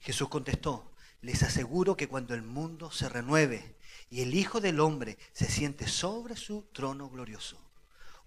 Jesús 0.00 0.28
contestó, 0.28 0.90
les 1.22 1.42
aseguro 1.42 1.96
que 1.96 2.08
cuando 2.08 2.34
el 2.34 2.42
mundo 2.42 2.90
se 2.90 3.08
renueve 3.08 3.76
y 4.10 4.22
el 4.22 4.34
Hijo 4.34 4.60
del 4.60 4.80
Hombre 4.80 5.18
se 5.32 5.46
siente 5.46 5.86
sobre 5.86 6.36
su 6.36 6.66
trono 6.72 7.08
glorioso, 7.08 7.58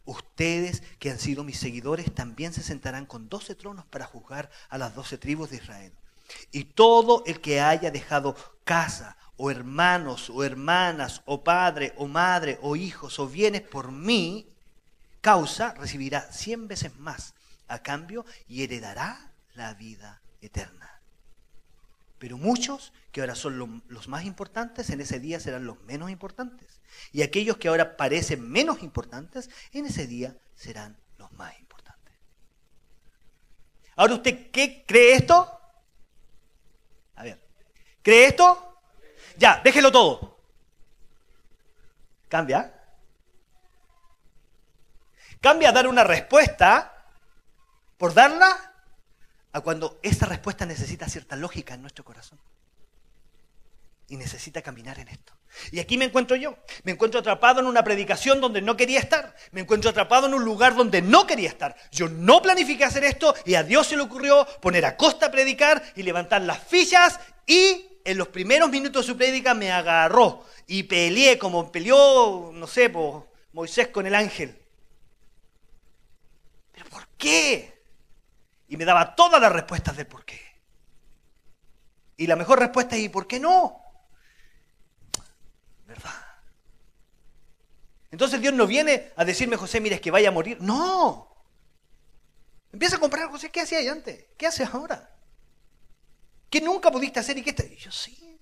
ustedes 0.06 0.84
que 1.00 1.12
han 1.12 1.20
sido 1.20 1.44
mis 1.44 1.60
seguidores 1.60 2.13
también 2.13 2.54
se 2.54 2.62
sentarán 2.62 3.06
con 3.06 3.30
doce 3.30 3.56
tronos 3.56 3.86
para 3.86 4.06
juzgar 4.06 4.50
a 4.70 4.78
las 4.78 4.96
doce 4.96 5.18
tribus 5.18 5.50
de 5.50 5.58
Israel. 5.58 5.94
Y 6.52 6.66
todo 6.66 7.24
el 7.26 7.42
que 7.42 7.62
haya 7.62 7.92
dejado 7.92 8.36
casa 8.63 9.18
o 9.38 9.50
hermanos 9.52 10.30
o 10.30 10.44
hermanas 10.44 11.22
o 11.26 11.44
padre 11.44 11.94
o 11.98 12.08
madre 12.08 12.60
o 12.62 12.76
hijos 12.76 13.20
o 13.20 13.28
bienes 13.28 13.62
por 13.62 13.92
mí, 13.92 14.48
causa, 15.22 15.74
recibirá 15.74 16.22
cien 16.32 16.68
veces 16.68 16.96
más 16.98 17.34
a 17.68 17.80
cambio 17.80 18.26
y 18.48 18.63
heredará 18.63 19.32
la 19.56 19.74
vida 19.74 20.22
eterna. 20.42 20.92
Pero 22.23 22.38
muchos 22.38 22.93
que 23.12 23.19
ahora 23.19 23.36
son 23.36 23.83
los 23.89 24.07
más 24.07 24.23
importantes, 24.23 24.89
en 24.91 25.01
ese 25.01 25.19
día 25.19 25.41
serán 25.41 25.65
los 25.65 25.81
menos 25.81 26.09
importantes. 26.09 26.79
Y 27.12 27.21
aquellos 27.21 27.57
que 27.57 27.67
ahora 27.67 27.97
parecen 27.97 28.49
menos 28.49 28.81
importantes, 28.81 29.49
en 29.73 29.88
ese 29.88 30.07
día 30.07 30.33
serán 30.55 30.97
los 31.17 31.29
más 31.33 31.59
importantes. 31.59 32.13
Ahora 33.97 34.13
usted, 34.13 34.51
¿qué 34.51 34.86
cree 34.88 35.15
esto? 35.15 35.59
A 37.15 37.23
ver, 37.23 37.45
¿cree 38.01 38.27
esto? 38.27 38.79
Ya, 39.36 39.59
déjelo 39.62 39.91
todo. 39.91 40.39
Cambia. 42.29 42.73
Cambia 45.41 45.73
dar 45.73 45.89
una 45.89 46.05
respuesta 46.05 47.05
por 47.97 48.13
darla 48.13 48.72
a 49.54 49.62
cuando 49.62 49.99
esa 50.01 50.26
respuesta 50.26 50.66
necesita 50.66 51.08
cierta 51.08 51.36
lógica 51.36 51.76
en 51.76 51.82
nuestro 51.82 52.04
corazón. 52.04 52.39
Y 54.10 54.18
necesita 54.18 54.62
caminar 54.62 54.99
en 54.99 55.08
esto. 55.08 55.34
Y 55.72 55.80
aquí 55.80 55.97
me 55.97 56.06
encuentro 56.06 56.36
yo. 56.36 56.58
Me 56.84 56.91
encuentro 56.91 57.20
atrapado 57.20 57.60
en 57.60 57.68
una 57.68 57.84
predicación 57.84 58.41
donde 58.41 58.62
no 58.62 58.76
quería 58.76 58.99
estar. 58.99 59.36
Me 59.51 59.62
encuentro 59.62 59.91
atrapado 59.91 60.28
en 60.28 60.34
un 60.34 60.43
lugar 60.43 60.76
donde 60.76 61.01
no 61.01 61.26
quería 61.26 61.49
estar. 61.49 61.76
Yo 61.91 62.10
no 62.10 62.41
planifiqué 62.41 62.84
hacer 62.84 63.04
esto 63.04 63.34
y 63.45 63.56
a 63.56 63.64
Dios 63.64 63.88
se 63.88 63.95
le 63.95 64.01
ocurrió 64.01 64.45
poner 64.60 64.86
a 64.86 64.97
costa 64.97 65.32
predicar 65.32 65.82
y 65.95 66.04
levantar 66.04 66.41
las 66.41 66.60
fichas 66.60 67.20
y 67.45 67.88
en 68.04 68.18
los 68.18 68.28
primeros 68.28 68.70
minutos 68.70 69.06
de 69.06 69.14
su 69.14 69.18
prédica 69.18 69.54
me 69.54 69.72
agarró 69.72 70.45
y 70.68 70.84
peleé 70.84 71.38
como 71.38 71.72
peleó, 71.72 72.51
no 72.54 72.68
sé, 72.68 72.91
Moisés 73.54 73.88
con 73.89 74.08
el 74.08 74.16
ángel. 74.16 74.58
¿Pero 76.74 76.89
por 76.89 77.08
qué? 77.18 77.72
Y 78.74 78.78
me 78.78 78.86
daba 78.86 79.13
todas 79.13 79.39
las 79.39 79.51
respuestas 79.51 79.95
del 79.95 80.07
por 80.07 80.26
qué. 80.26 80.41
Y 82.17 82.26
la 82.26 82.36
mejor 82.36 82.57
respuesta 82.57 82.95
es 82.95 83.03
¿y 83.03 83.09
por 83.09 83.28
qué 83.28 83.39
no? 83.39 83.80
¿Verdad? 85.86 86.09
Entonces 88.09 88.41
Dios 88.41 88.51
no 88.51 88.65
viene 88.65 89.11
a 89.15 89.26
decirme, 89.26 89.57
José, 89.57 89.80
mira, 89.80 89.97
es 89.97 90.01
que 90.01 90.09
vaya 90.09 90.30
a 90.30 90.32
morir. 90.32 90.57
No. 90.59 91.45
Empieza 92.71 92.95
a 92.95 92.99
comprar, 92.99 93.30
José, 93.30 93.51
¿qué 93.51 93.61
hacías 93.61 93.86
antes? 93.88 94.26
¿Qué 94.36 94.47
haces 94.47 94.67
ahora? 94.74 95.07
¿Qué 96.49 96.59
nunca 96.59 96.89
pudiste 96.89 97.19
hacer 97.19 97.38
y 97.38 97.43
qué 97.43 97.53
te... 97.53 97.76
Y 97.76 97.78
yo 97.78 97.91
sí. 97.91 98.32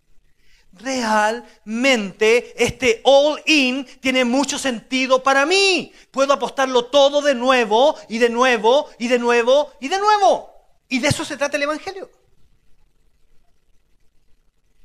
Realmente 0.74 2.53
este 2.63 3.01
all 3.03 3.41
in 3.45 3.86
tiene 3.99 4.26
mucho 4.26 4.57
sentido 4.57 5.22
para 5.22 5.45
mí. 5.45 5.93
Puedo 6.11 6.34
apostarlo 6.34 6.86
todo 6.86 7.22
de 7.22 7.36
nuevo 7.36 7.95
y 8.07 8.17
de 8.17 8.30
nuevo 8.30 8.89
y 8.97 9.07
de 9.07 9.19
nuevo 9.19 9.72
y 9.80 9.88
de 9.88 9.99
nuevo. 9.99 10.49
Y 10.88 10.99
de 10.99 11.07
eso 11.07 11.24
se 11.24 11.38
trata 11.38 11.57
el 11.57 11.63
Evangelio. 11.63 12.09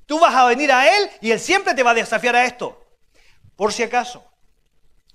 Tú 0.07 0.21
vas 0.21 0.35
a 0.35 0.47
venir 0.47 0.71
a 0.71 0.97
Él 0.97 1.11
y 1.21 1.33
Él 1.33 1.41
siempre 1.41 1.75
te 1.75 1.83
va 1.83 1.91
a 1.91 1.95
desafiar 1.95 2.37
a 2.37 2.45
esto. 2.45 2.81
Por 3.57 3.73
si 3.73 3.83
acaso, 3.83 4.25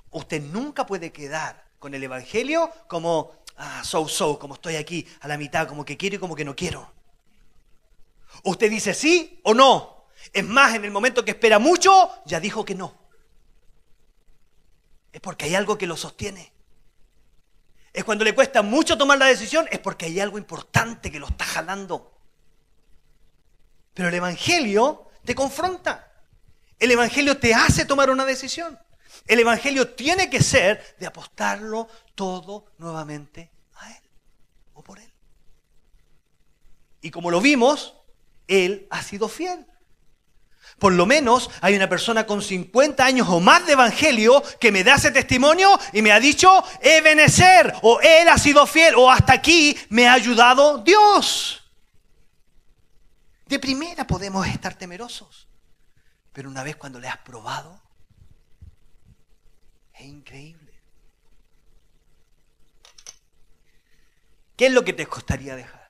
usted 0.09 0.41
nunca 0.41 0.85
puede 0.85 1.11
quedar 1.11 1.63
con 1.79 1.93
el 1.93 2.03
Evangelio 2.03 2.71
como, 2.87 3.31
ah, 3.55 3.83
so, 3.85 4.07
so, 4.07 4.37
como 4.37 4.55
estoy 4.55 4.75
aquí 4.75 5.07
a 5.21 5.27
la 5.27 5.37
mitad, 5.37 5.67
como 5.67 5.85
que 5.85 5.95
quiero 5.95 6.17
y 6.17 6.19
como 6.19 6.35
que 6.35 6.43
no 6.43 6.55
quiero. 6.55 6.91
Usted 8.43 8.69
dice 8.69 8.93
sí 8.93 9.39
o 9.43 9.53
no. 9.53 10.00
Es 10.33 10.43
más, 10.43 10.75
en 10.75 10.85
el 10.85 10.91
momento 10.91 11.25
que 11.25 11.31
espera 11.31 11.59
mucho, 11.59 12.09
ya 12.25 12.39
dijo 12.39 12.63
que 12.63 12.75
no. 12.75 12.95
Es 15.11 15.19
porque 15.19 15.45
hay 15.45 15.55
algo 15.55 15.77
que 15.77 15.87
lo 15.87 15.97
sostiene. 15.97 16.51
Es 17.93 18.03
cuando 18.03 18.23
le 18.23 18.33
cuesta 18.33 18.61
mucho 18.61 18.97
tomar 18.97 19.17
la 19.17 19.25
decisión, 19.25 19.67
es 19.71 19.79
porque 19.79 20.05
hay 20.05 20.19
algo 20.19 20.37
importante 20.37 21.11
que 21.11 21.19
lo 21.19 21.27
está 21.27 21.43
jalando. 21.43 22.17
Pero 23.93 24.07
el 24.07 24.15
Evangelio 24.15 25.09
te 25.25 25.35
confronta. 25.35 26.11
El 26.79 26.91
Evangelio 26.91 27.37
te 27.37 27.53
hace 27.53 27.85
tomar 27.85 28.09
una 28.09 28.25
decisión. 28.25 28.79
El 29.27 29.39
Evangelio 29.39 29.93
tiene 29.93 30.29
que 30.29 30.41
ser 30.41 30.95
de 30.99 31.05
apostarlo 31.05 31.87
todo 32.15 32.65
nuevamente 32.77 33.51
a 33.75 33.91
Él 33.91 34.03
o 34.73 34.83
por 34.83 34.99
Él. 34.99 35.11
Y 37.01 37.11
como 37.11 37.29
lo 37.29 37.41
vimos, 37.41 37.95
Él 38.47 38.87
ha 38.89 39.03
sido 39.03 39.27
fiel. 39.27 39.65
Por 40.81 40.93
lo 40.93 41.05
menos 41.05 41.51
hay 41.61 41.75
una 41.75 41.87
persona 41.87 42.25
con 42.25 42.41
50 42.41 43.05
años 43.05 43.29
o 43.29 43.39
más 43.39 43.67
de 43.67 43.73
evangelio 43.73 44.41
que 44.59 44.71
me 44.71 44.83
da 44.83 44.95
ese 44.95 45.11
testimonio 45.11 45.69
y 45.93 46.01
me 46.01 46.11
ha 46.11 46.19
dicho, 46.19 46.51
Ebenecer, 46.81 47.71
o 47.83 47.99
Él 48.01 48.27
ha 48.27 48.39
sido 48.39 48.65
fiel, 48.65 48.95
o 48.95 49.11
hasta 49.11 49.33
aquí 49.33 49.77
me 49.89 50.07
ha 50.07 50.13
ayudado 50.13 50.79
Dios. 50.79 51.71
De 53.45 53.59
primera 53.59 54.07
podemos 54.07 54.47
estar 54.47 54.73
temerosos, 54.73 55.47
pero 56.33 56.49
una 56.49 56.63
vez 56.63 56.77
cuando 56.77 56.99
le 56.99 57.07
has 57.07 57.17
probado, 57.17 57.79
es 59.93 60.01
increíble. 60.07 60.73
¿Qué 64.55 64.65
es 64.65 64.73
lo 64.73 64.83
que 64.83 64.93
te 64.93 65.05
costaría 65.05 65.55
dejar? 65.55 65.80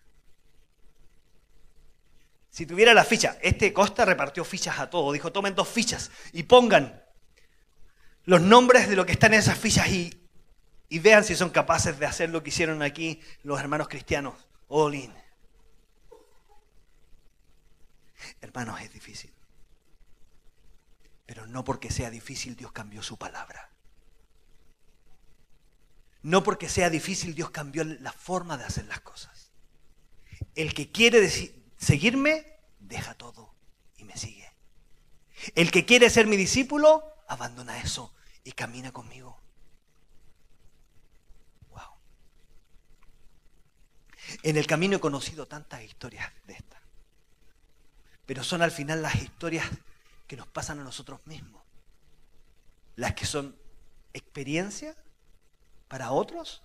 Si 2.51 2.65
tuviera 2.65 2.93
la 2.93 3.05
ficha, 3.05 3.37
este 3.41 3.71
Costa 3.71 4.03
repartió 4.03 4.43
fichas 4.43 4.77
a 4.77 4.89
todos, 4.89 5.13
dijo, 5.13 5.31
tomen 5.31 5.55
dos 5.55 5.69
fichas 5.69 6.11
y 6.33 6.43
pongan 6.43 7.01
los 8.25 8.41
nombres 8.41 8.89
de 8.89 8.97
lo 8.97 9.05
que 9.05 9.13
están 9.13 9.33
en 9.33 9.39
esas 9.39 9.57
fichas 9.57 9.87
y, 9.87 10.27
y 10.89 10.99
vean 10.99 11.23
si 11.23 11.33
son 11.33 11.49
capaces 11.49 11.97
de 11.97 12.05
hacer 12.05 12.29
lo 12.29 12.43
que 12.43 12.49
hicieron 12.49 12.81
aquí 12.81 13.21
los 13.43 13.57
hermanos 13.57 13.87
cristianos. 13.87 14.35
All 14.67 14.93
in. 14.95 15.13
Hermanos, 18.41 18.81
es 18.81 18.91
difícil. 18.91 19.31
Pero 21.25 21.47
no 21.47 21.63
porque 21.63 21.89
sea 21.89 22.09
difícil 22.09 22.57
Dios 22.57 22.73
cambió 22.73 23.01
su 23.01 23.17
palabra. 23.17 23.69
No 26.21 26.43
porque 26.43 26.67
sea 26.67 26.89
difícil 26.89 27.33
Dios 27.33 27.49
cambió 27.49 27.85
la 27.85 28.11
forma 28.11 28.57
de 28.57 28.65
hacer 28.65 28.85
las 28.85 28.99
cosas. 28.99 29.51
El 30.53 30.73
que 30.73 30.91
quiere 30.91 31.21
seguirme, 31.81 32.45
deja 32.79 33.13
todo 33.15 33.53
y 33.97 34.05
me 34.05 34.15
sigue. 34.15 34.49
El 35.55 35.71
que 35.71 35.85
quiere 35.85 36.09
ser 36.09 36.27
mi 36.27 36.37
discípulo, 36.37 37.03
abandona 37.27 37.81
eso 37.81 38.13
y 38.43 38.53
camina 38.53 38.93
conmigo. 38.93 39.37
Wow. 41.69 41.81
En 44.43 44.55
el 44.55 44.67
camino 44.67 44.97
he 44.97 44.99
conocido 45.01 45.47
tantas 45.47 45.83
historias 45.83 46.31
de 46.45 46.53
estas 46.53 46.71
pero 48.31 48.45
son 48.45 48.61
al 48.61 48.71
final 48.71 49.01
las 49.01 49.15
historias 49.15 49.67
que 50.25 50.37
nos 50.37 50.47
pasan 50.47 50.79
a 50.79 50.85
nosotros 50.85 51.19
mismos. 51.25 51.61
Las 52.95 53.13
que 53.13 53.25
son 53.25 53.57
experiencia 54.13 54.95
para 55.89 56.11
otros 56.11 56.61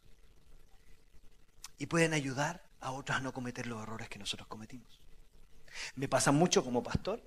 y 1.76 1.86
pueden 1.86 2.14
ayudar 2.14 2.62
a 2.80 2.92
otros 2.92 3.18
a 3.18 3.20
no 3.20 3.32
cometer 3.32 3.66
los 3.66 3.82
errores 3.82 4.08
que 4.08 4.20
nosotros 4.20 4.46
cometimos. 4.46 5.00
Me 5.94 6.08
pasa 6.08 6.32
mucho 6.32 6.64
como 6.64 6.82
pastor, 6.82 7.20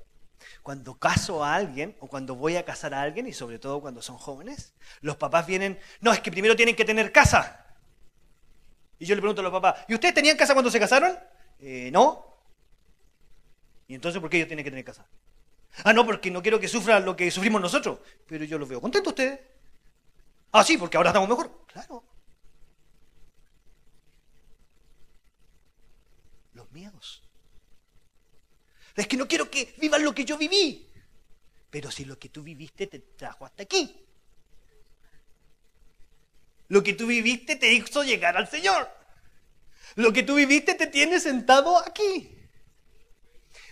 cuando 0.64 0.98
caso 0.98 1.44
a 1.44 1.56
alguien 1.56 1.96
o 2.00 2.08
cuando 2.08 2.36
voy 2.36 2.56
a 2.56 2.66
casar 2.66 2.94
a 2.94 3.02
alguien, 3.02 3.28
y 3.28 3.34
sobre 3.34 3.60
todo 3.60 3.82
cuando 3.82 4.02
son 4.02 4.18
jóvenes, 4.18 4.74
los 5.02 5.18
papás 5.18 5.48
vienen, 5.48 5.80
no, 6.02 6.14
es 6.14 6.20
que 6.22 6.32
primero 6.32 6.56
tienen 6.56 6.76
que 6.76 6.86
tener 6.86 7.12
casa. 7.12 7.66
Y 9.00 9.06
yo 9.06 9.16
le 9.16 9.22
pregunto 9.22 9.42
a 9.42 9.44
los 9.44 9.54
papás, 9.54 9.86
¿y 9.88 9.94
ustedes 9.94 10.14
tenían 10.14 10.38
casa 10.38 10.54
cuando 10.54 10.72
se 10.72 10.80
casaron? 10.80 11.18
Eh, 11.60 11.90
no. 11.92 12.26
¿Y 13.88 13.96
entonces 13.96 14.22
por 14.22 14.30
qué 14.30 14.38
ellos 14.38 14.48
tienen 14.48 14.64
que 14.64 14.72
tener 14.72 14.86
casa? 14.86 15.06
Ah, 15.84 15.94
no, 15.94 16.06
porque 16.06 16.30
no 16.32 16.42
quiero 16.42 16.60
que 16.60 16.68
sufran 16.68 17.06
lo 17.06 17.16
que 17.16 17.32
sufrimos 17.32 17.62
nosotros. 17.62 18.00
Pero 18.28 18.44
yo 18.44 18.58
los 18.58 18.68
veo 18.68 18.82
contentos 18.82 19.12
ustedes. 19.12 19.40
Ah, 20.52 20.64
sí, 20.64 20.78
porque 20.78 20.98
ahora 20.98 21.10
estamos 21.10 21.30
mejor. 21.30 21.66
Claro. 21.68 22.04
Los 26.54 26.72
miedos. 26.72 27.24
Es 29.00 29.08
que 29.08 29.18
no 29.18 29.28
quiero 29.28 29.50
que 29.50 29.74
vivan 29.78 30.04
lo 30.04 30.14
que 30.14 30.26
yo 30.26 30.38
viví. 30.38 30.88
Pero 31.70 31.90
si 31.90 32.06
lo 32.06 32.20
que 32.20 32.30
tú 32.30 32.44
viviste 32.44 32.88
te 32.88 33.00
trajo 33.00 33.46
hasta 33.46 33.64
aquí. 33.64 34.06
Lo 36.68 36.84
que 36.84 36.94
tú 36.94 37.08
viviste 37.08 37.56
te 37.56 37.72
hizo 37.74 38.04
llegar 38.04 38.36
al 38.36 38.50
Señor. 38.50 38.90
Lo 39.96 40.12
que 40.12 40.24
tú 40.24 40.36
viviste 40.36 40.76
te 40.76 40.88
tiene 40.88 41.20
sentado 41.20 41.78
aquí. 41.78 42.36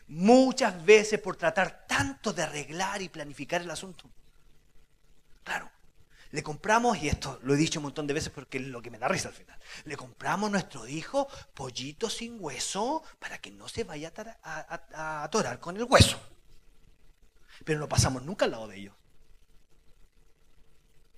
Muchas 0.08 0.86
veces 0.86 1.20
por 1.20 1.36
tratar 1.36 1.86
tanto 1.88 2.32
de 2.32 2.44
arreglar 2.44 3.02
y 3.02 3.10
planificar 3.10 3.62
el 3.62 3.70
asunto. 3.70 4.10
Claro, 5.44 5.70
le 6.32 6.44
compramos, 6.44 6.98
y 6.98 7.08
esto 7.08 7.40
lo 7.44 7.54
he 7.54 7.58
dicho 7.58 7.80
un 7.80 7.84
montón 7.84 8.08
de 8.08 8.14
veces 8.14 8.32
porque 8.32 8.58
es 8.58 8.66
lo 8.66 8.82
que 8.82 8.92
me 8.92 8.98
da 8.98 9.08
risa 9.08 9.30
al 9.30 9.34
final, 9.34 9.60
le 9.86 9.96
compramos 9.96 10.50
a 10.50 10.52
nuestro 10.52 10.88
hijo 10.88 11.28
pollito 11.54 12.10
sin 12.10 12.38
hueso 12.40 13.04
para 13.20 13.40
que 13.40 13.52
no 13.52 13.68
se 13.68 13.84
vaya 13.84 14.12
a, 14.44 14.82
a 14.94 15.24
atorar 15.24 15.60
con 15.60 15.78
el 15.78 15.84
hueso. 15.84 16.20
Pero 17.66 17.80
no 17.80 17.90
pasamos 17.90 18.24
nunca 18.24 18.46
al 18.46 18.52
lado 18.52 18.68
de 18.68 18.78
ellos. 18.78 18.96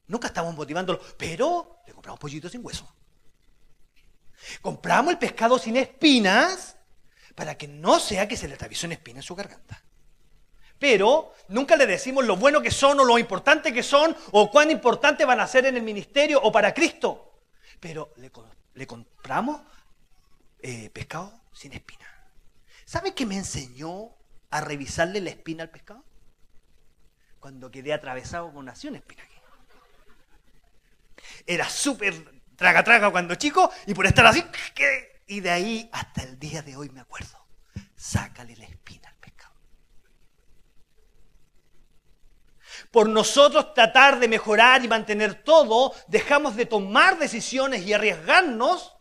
Nunca 0.07 0.28
estamos 0.28 0.55
motivándolo, 0.55 0.99
pero 1.18 1.82
le 1.86 1.93
compramos 1.93 2.20
pollito 2.20 2.49
sin 2.49 2.66
hueso. 2.66 2.91
Compramos 4.62 5.12
el 5.12 5.20
pescado 5.20 5.60
sin 5.60 5.78
espinas 5.78 6.78
para 7.36 7.55
que 7.57 7.68
no 7.68 7.99
sea 7.99 8.28
que 8.28 8.38
se 8.38 8.47
le 8.47 8.55
atraviese 8.55 8.86
una 8.86 8.95
espina 8.95 9.20
en 9.20 9.24
su 9.24 9.36
garganta. 9.36 9.84
Pero 10.80 11.34
nunca 11.50 11.76
le 11.76 11.86
decimos 11.86 12.26
lo 12.26 12.38
bueno 12.38 12.62
que 12.62 12.72
son 12.72 13.00
o 13.00 13.04
lo 13.04 13.20
importante 13.20 13.74
que 13.74 13.84
son 13.84 14.16
o 14.32 14.50
cuán 14.50 14.72
importante 14.72 15.26
van 15.26 15.42
a 15.42 15.48
ser 15.48 15.66
en 15.66 15.76
el 15.76 15.84
ministerio 15.84 16.42
o 16.42 16.52
para 16.52 16.74
Cristo. 16.74 17.42
Pero 17.80 18.14
le, 18.18 18.88
compramos 18.88 19.62
eh, 20.60 20.90
pescado 20.90 21.42
sin 21.52 21.74
espina. 21.74 22.08
¿Sabe 22.86 23.14
qué 23.14 23.26
me 23.26 23.36
enseñó 23.36 24.16
a 24.50 24.62
revisarle 24.62 25.22
la 25.22 25.30
espina 25.30 25.64
al 25.64 25.70
pescado? 25.70 26.04
Cuando 27.40 27.70
quedé 27.70 27.94
atravesado 27.94 28.48
con 28.48 28.58
una 28.58 28.74
espina 28.74 29.24
aquí. 29.24 29.36
Era 31.46 31.70
súper 31.70 32.40
traga 32.56 32.84
traga 32.84 33.10
cuando 33.10 33.36
chico 33.36 33.72
y 33.86 33.94
por 33.94 34.06
estar 34.06 34.26
así 34.26 34.44
y 35.28 35.40
de 35.40 35.50
ahí 35.52 35.90
hasta 35.94 36.24
el 36.24 36.40
día 36.40 36.62
de 36.62 36.76
hoy 36.76 36.90
me 36.90 37.00
acuerdo. 37.00 37.38
Sácale 37.96 38.56
la 38.56 38.66
espina 38.66 39.08
al 39.08 39.16
pescado. 39.16 39.54
Por 42.92 43.08
nosotros 43.08 43.74
tratar 43.74 44.20
de 44.20 44.28
mejorar 44.28 44.84
y 44.84 44.88
mantener 44.88 45.44
todo, 45.44 45.94
dejamos 46.08 46.56
de 46.56 46.66
tomar 46.66 47.20
decisiones 47.20 47.86
y 47.86 47.94
arriesgarnos 47.94 48.96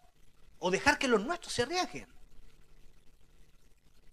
o 0.59 0.71
dejar 0.71 0.99
que 0.99 1.09
los 1.09 1.25
nuestros 1.25 1.53
se 1.53 1.63
arriesguen. 1.63 2.09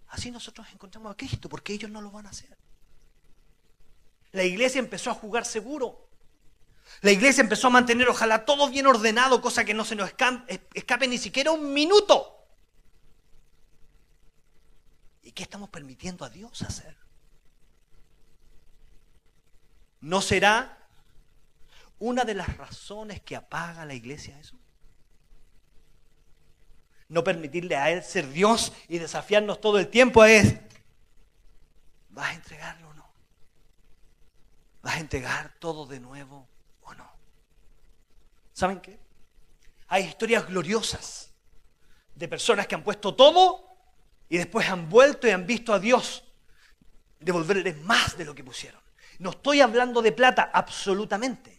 Así 0.07 0.31
nosotros 0.31 0.65
encontramos 0.71 1.11
a 1.11 1.17
Cristo, 1.17 1.49
porque 1.49 1.73
ellos 1.73 1.91
no 1.91 2.01
lo 2.01 2.09
van 2.09 2.25
a 2.25 2.29
hacer. 2.29 2.57
La 4.31 4.43
iglesia 4.43 4.79
empezó 4.79 5.11
a 5.11 5.15
jugar 5.15 5.45
seguro. 5.45 6.09
La 7.01 7.11
iglesia 7.11 7.41
empezó 7.41 7.67
a 7.67 7.71
mantener, 7.71 8.07
ojalá, 8.07 8.45
todo 8.45 8.69
bien 8.69 8.87
ordenado, 8.87 9.41
cosa 9.41 9.65
que 9.65 9.73
no 9.73 9.83
se 9.83 9.95
nos 9.95 10.09
escape 10.09 11.07
ni 11.07 11.17
siquiera 11.17 11.51
un 11.51 11.73
minuto. 11.73 12.47
¿Y 15.21 15.33
qué 15.33 15.43
estamos 15.43 15.69
permitiendo 15.69 16.23
a 16.23 16.29
Dios 16.29 16.61
hacer? 16.61 17.04
¿No 20.05 20.21
será 20.21 20.77
una 21.97 22.25
de 22.25 22.35
las 22.35 22.57
razones 22.57 23.21
que 23.21 23.35
apaga 23.35 23.85
la 23.85 23.95
iglesia 23.95 24.39
eso? 24.39 24.55
No 27.09 27.23
permitirle 27.23 27.75
a 27.75 27.89
Él 27.89 28.03
ser 28.03 28.29
Dios 28.29 28.71
y 28.87 28.99
desafiarnos 28.99 29.59
todo 29.59 29.79
el 29.79 29.87
tiempo 29.87 30.23
es, 30.23 30.57
¿Vas 32.09 32.29
a 32.29 32.33
entregarlo 32.35 32.89
o 32.89 32.93
no? 32.93 33.11
¿Vas 34.83 34.93
a 34.93 34.99
entregar 34.99 35.55
todo 35.57 35.87
de 35.87 35.99
nuevo 35.99 36.47
o 36.83 36.93
no? 36.93 37.09
¿Saben 38.53 38.81
qué? 38.81 38.99
Hay 39.87 40.03
historias 40.03 40.45
gloriosas 40.45 41.33
de 42.13 42.27
personas 42.27 42.67
que 42.67 42.75
han 42.75 42.83
puesto 42.83 43.15
todo 43.15 43.75
y 44.29 44.37
después 44.37 44.69
han 44.69 44.87
vuelto 44.87 45.27
y 45.27 45.31
han 45.31 45.47
visto 45.47 45.73
a 45.73 45.79
Dios 45.79 46.23
devolverles 47.19 47.81
más 47.81 48.15
de 48.19 48.25
lo 48.25 48.35
que 48.35 48.43
pusieron. 48.43 48.84
No 49.19 49.31
estoy 49.31 49.61
hablando 49.61 50.01
de 50.01 50.11
plata, 50.11 50.49
absolutamente. 50.53 51.55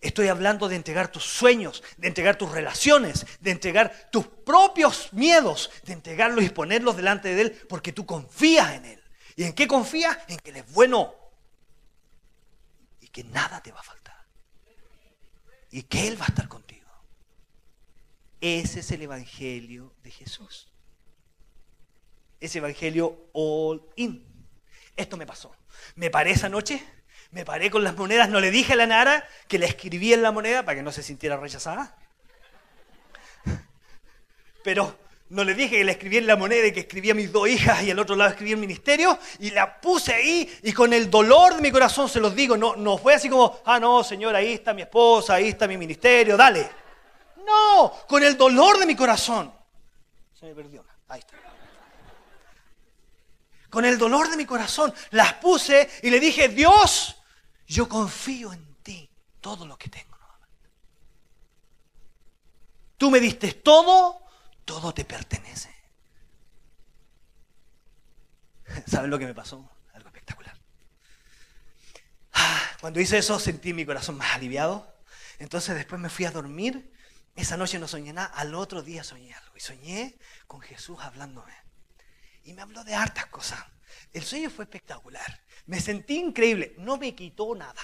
Estoy 0.00 0.28
hablando 0.28 0.68
de 0.68 0.76
entregar 0.76 1.12
tus 1.12 1.24
sueños, 1.24 1.82
de 1.98 2.08
entregar 2.08 2.36
tus 2.36 2.50
relaciones, 2.50 3.26
de 3.40 3.50
entregar 3.50 4.08
tus 4.10 4.26
propios 4.26 5.12
miedos, 5.12 5.70
de 5.84 5.92
entregarlos 5.92 6.42
y 6.42 6.48
ponerlos 6.48 6.96
delante 6.96 7.34
de 7.34 7.42
Él 7.42 7.66
porque 7.68 7.92
tú 7.92 8.06
confías 8.06 8.72
en 8.72 8.86
Él. 8.86 9.02
¿Y 9.36 9.44
en 9.44 9.52
qué 9.52 9.68
confías? 9.68 10.16
En 10.28 10.38
que 10.38 10.50
Él 10.50 10.56
es 10.56 10.72
bueno 10.72 11.14
y 13.00 13.08
que 13.08 13.24
nada 13.24 13.62
te 13.62 13.72
va 13.72 13.80
a 13.80 13.82
faltar. 13.82 14.26
Y 15.70 15.82
que 15.82 16.08
Él 16.08 16.18
va 16.18 16.24
a 16.24 16.28
estar 16.28 16.48
contigo. 16.48 16.88
Ese 18.40 18.80
es 18.80 18.90
el 18.92 19.02
Evangelio 19.02 19.92
de 20.02 20.10
Jesús. 20.10 20.68
Ese 22.40 22.56
Evangelio 22.56 23.28
all 23.34 23.82
in. 23.96 24.24
Esto 24.96 25.18
me 25.18 25.26
pasó. 25.26 25.54
Me 25.94 26.10
paré 26.10 26.32
esa 26.32 26.48
noche, 26.48 26.84
me 27.30 27.44
paré 27.44 27.70
con 27.70 27.84
las 27.84 27.96
monedas, 27.96 28.28
no 28.28 28.40
le 28.40 28.50
dije 28.50 28.72
a 28.72 28.76
la 28.76 28.86
Nara 28.86 29.26
que 29.48 29.58
le 29.58 29.66
escribí 29.66 30.12
en 30.12 30.22
la 30.22 30.32
moneda 30.32 30.64
para 30.64 30.76
que 30.76 30.82
no 30.82 30.92
se 30.92 31.02
sintiera 31.02 31.36
rechazada. 31.36 31.96
Pero 34.64 34.96
no 35.30 35.44
le 35.44 35.54
dije 35.54 35.78
que 35.78 35.84
le 35.84 35.92
escribí 35.92 36.16
en 36.16 36.26
la 36.26 36.36
moneda 36.36 36.66
y 36.66 36.72
que 36.72 36.80
escribía 36.80 37.12
a 37.12 37.14
mis 37.14 37.30
dos 37.30 37.48
hijas 37.48 37.82
y 37.84 37.90
al 37.90 37.98
otro 38.00 38.16
lado 38.16 38.30
escribí 38.30 38.52
el 38.52 38.58
ministerio 38.58 39.16
y 39.38 39.50
la 39.50 39.80
puse 39.80 40.12
ahí 40.12 40.58
y 40.62 40.72
con 40.72 40.92
el 40.92 41.08
dolor 41.08 41.54
de 41.54 41.62
mi 41.62 41.70
corazón 41.70 42.08
se 42.08 42.20
los 42.20 42.34
digo, 42.34 42.56
no, 42.56 42.74
no 42.74 42.98
fue 42.98 43.14
así 43.14 43.28
como, 43.28 43.60
ah, 43.64 43.78
no, 43.78 44.02
señor, 44.02 44.34
ahí 44.34 44.54
está 44.54 44.74
mi 44.74 44.82
esposa, 44.82 45.34
ahí 45.34 45.48
está 45.48 45.68
mi 45.68 45.76
ministerio, 45.76 46.36
dale. 46.36 46.68
No, 47.46 47.92
con 48.08 48.22
el 48.24 48.36
dolor 48.36 48.78
de 48.78 48.86
mi 48.86 48.96
corazón. 48.96 49.52
Se 50.38 50.46
me 50.46 50.54
perdió. 50.54 50.84
Ahí 51.08 51.20
está 51.20 51.36
con 53.70 53.84
el 53.84 53.96
dolor 53.96 54.28
de 54.28 54.36
mi 54.36 54.44
corazón, 54.44 54.92
las 55.10 55.34
puse 55.34 55.88
y 56.02 56.10
le 56.10 56.20
dije, 56.20 56.48
Dios, 56.48 57.16
yo 57.66 57.88
confío 57.88 58.52
en 58.52 58.74
ti, 58.82 59.10
todo 59.40 59.66
lo 59.66 59.78
que 59.78 59.88
tengo. 59.88 60.10
Tú 62.96 63.10
me 63.10 63.18
diste 63.18 63.52
todo, 63.54 64.20
todo 64.66 64.92
te 64.92 65.06
pertenece. 65.06 65.74
¿Saben 68.86 69.08
lo 69.10 69.18
que 69.18 69.24
me 69.24 69.34
pasó? 69.34 69.66
Algo 69.94 70.08
espectacular. 70.08 70.54
Ah, 72.34 72.60
cuando 72.80 73.00
hice 73.00 73.16
eso 73.16 73.38
sentí 73.38 73.72
mi 73.72 73.86
corazón 73.86 74.18
más 74.18 74.34
aliviado. 74.34 74.94
Entonces 75.38 75.76
después 75.76 75.98
me 75.98 76.10
fui 76.10 76.26
a 76.26 76.30
dormir. 76.30 76.92
Esa 77.36 77.56
noche 77.56 77.78
no 77.78 77.88
soñé 77.88 78.12
nada, 78.12 78.26
al 78.34 78.54
otro 78.54 78.82
día 78.82 79.02
soñé 79.02 79.32
algo. 79.32 79.56
Y 79.56 79.60
soñé 79.60 80.18
con 80.46 80.60
Jesús 80.60 80.98
hablándome 81.00 81.54
y 82.44 82.52
me 82.52 82.62
habló 82.62 82.84
de 82.84 82.94
hartas 82.94 83.26
cosas. 83.26 83.60
El 84.12 84.24
sueño 84.24 84.50
fue 84.50 84.64
espectacular. 84.64 85.40
Me 85.66 85.80
sentí 85.80 86.18
increíble. 86.18 86.74
No 86.78 86.96
me 86.96 87.14
quitó 87.14 87.54
nada. 87.54 87.80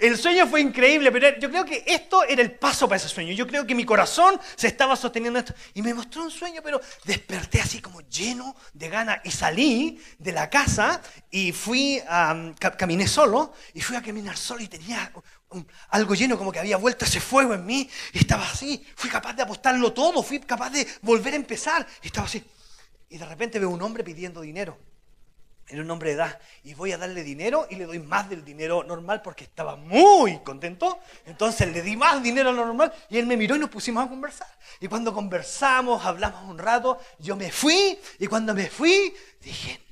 El 0.00 0.16
sueño 0.16 0.46
fue 0.46 0.60
increíble, 0.60 1.10
pero 1.10 1.40
yo 1.40 1.50
creo 1.50 1.64
que 1.64 1.82
esto 1.84 2.22
era 2.22 2.40
el 2.40 2.52
paso 2.52 2.88
para 2.88 2.98
ese 2.98 3.08
sueño. 3.08 3.32
Yo 3.32 3.48
creo 3.48 3.66
que 3.66 3.74
mi 3.74 3.84
corazón 3.84 4.40
se 4.54 4.68
estaba 4.68 4.94
sosteniendo 4.94 5.40
esto. 5.40 5.54
Y 5.74 5.82
me 5.82 5.92
mostró 5.92 6.22
un 6.22 6.30
sueño, 6.30 6.60
pero 6.62 6.80
desperté 7.04 7.60
así 7.60 7.80
como 7.80 8.00
lleno 8.02 8.54
de 8.72 8.88
ganas. 8.88 9.18
Y 9.24 9.32
salí 9.32 10.00
de 10.18 10.30
la 10.30 10.48
casa 10.48 11.02
y 11.32 11.50
fui, 11.50 12.00
a, 12.08 12.54
caminé 12.78 13.08
solo 13.08 13.52
y 13.74 13.80
fui 13.80 13.96
a 13.96 14.02
caminar 14.02 14.36
solo 14.36 14.62
y 14.62 14.68
tenía 14.68 15.12
algo 15.90 16.14
lleno, 16.14 16.36
como 16.36 16.52
que 16.52 16.58
había 16.58 16.76
vuelto 16.76 17.04
ese 17.04 17.20
fuego 17.20 17.54
en 17.54 17.64
mí. 17.64 17.88
Y 18.12 18.18
estaba 18.18 18.48
así, 18.48 18.84
fui 18.96 19.10
capaz 19.10 19.34
de 19.34 19.42
apostarlo 19.42 19.92
todo, 19.92 20.22
fui 20.22 20.40
capaz 20.40 20.70
de 20.70 20.86
volver 21.02 21.34
a 21.34 21.36
empezar. 21.36 21.86
Y 22.02 22.08
estaba 22.08 22.26
así. 22.26 22.44
Y 23.08 23.18
de 23.18 23.26
repente 23.26 23.58
veo 23.58 23.70
un 23.70 23.82
hombre 23.82 24.04
pidiendo 24.04 24.40
dinero. 24.40 24.78
Era 25.70 25.82
un 25.82 25.90
hombre 25.90 26.10
de 26.10 26.16
edad. 26.16 26.40
Y 26.64 26.72
voy 26.74 26.92
a 26.92 26.98
darle 26.98 27.22
dinero 27.22 27.66
y 27.68 27.76
le 27.76 27.84
doy 27.84 27.98
más 27.98 28.30
del 28.30 28.42
dinero 28.42 28.84
normal 28.84 29.20
porque 29.20 29.44
estaba 29.44 29.76
muy 29.76 30.38
contento. 30.38 30.98
Entonces 31.26 31.70
le 31.70 31.82
di 31.82 31.94
más 31.94 32.22
dinero 32.22 32.52
normal 32.52 32.92
y 33.10 33.18
él 33.18 33.26
me 33.26 33.36
miró 33.36 33.54
y 33.54 33.58
nos 33.58 33.68
pusimos 33.68 34.06
a 34.06 34.08
conversar. 34.08 34.48
Y 34.80 34.88
cuando 34.88 35.12
conversamos, 35.12 36.04
hablamos 36.04 36.42
un 36.44 36.58
rato, 36.58 36.98
yo 37.18 37.36
me 37.36 37.52
fui. 37.52 37.98
Y 38.18 38.26
cuando 38.26 38.54
me 38.54 38.68
fui, 38.68 39.14
dije, 39.42 39.82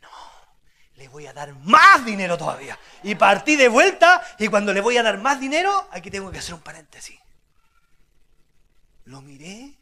voy 1.09 1.27
a 1.27 1.33
dar 1.33 1.55
más 1.61 2.05
dinero 2.05 2.37
todavía. 2.37 2.79
Y 3.03 3.15
partí 3.15 3.57
de 3.57 3.69
vuelta 3.69 4.23
y 4.39 4.49
cuando 4.49 4.73
le 4.73 4.81
voy 4.81 4.97
a 4.97 5.03
dar 5.03 5.19
más 5.19 5.41
dinero, 5.41 5.89
aquí 5.93 6.11
tengo 6.11 6.31
que 6.31 6.39
hacer 6.39 6.55
un 6.55 6.61
paréntesis. 6.61 7.19
Lo 9.05 9.23
miré 9.23 9.75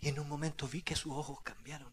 y 0.00 0.08
en 0.08 0.18
un 0.18 0.28
momento 0.28 0.66
vi 0.66 0.82
que 0.82 0.96
sus 0.96 1.12
ojos 1.12 1.40
cambiaron. 1.42 1.90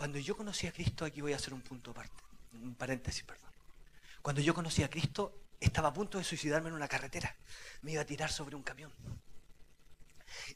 Cuando 0.00 0.18
yo 0.18 0.34
conocí 0.34 0.66
a 0.66 0.72
Cristo, 0.72 1.04
aquí 1.04 1.20
voy 1.20 1.34
a 1.34 1.36
hacer 1.36 1.52
un 1.52 1.60
punto 1.60 1.90
aparte, 1.90 2.22
un 2.54 2.74
paréntesis, 2.74 3.22
perdón. 3.22 3.50
Cuando 4.22 4.40
yo 4.40 4.54
conocí 4.54 4.82
a 4.82 4.88
Cristo, 4.88 5.34
estaba 5.60 5.90
a 5.90 5.92
punto 5.92 6.16
de 6.16 6.24
suicidarme 6.24 6.70
en 6.70 6.74
una 6.74 6.88
carretera. 6.88 7.36
Me 7.82 7.92
iba 7.92 8.00
a 8.00 8.06
tirar 8.06 8.32
sobre 8.32 8.56
un 8.56 8.62
camión. 8.62 8.90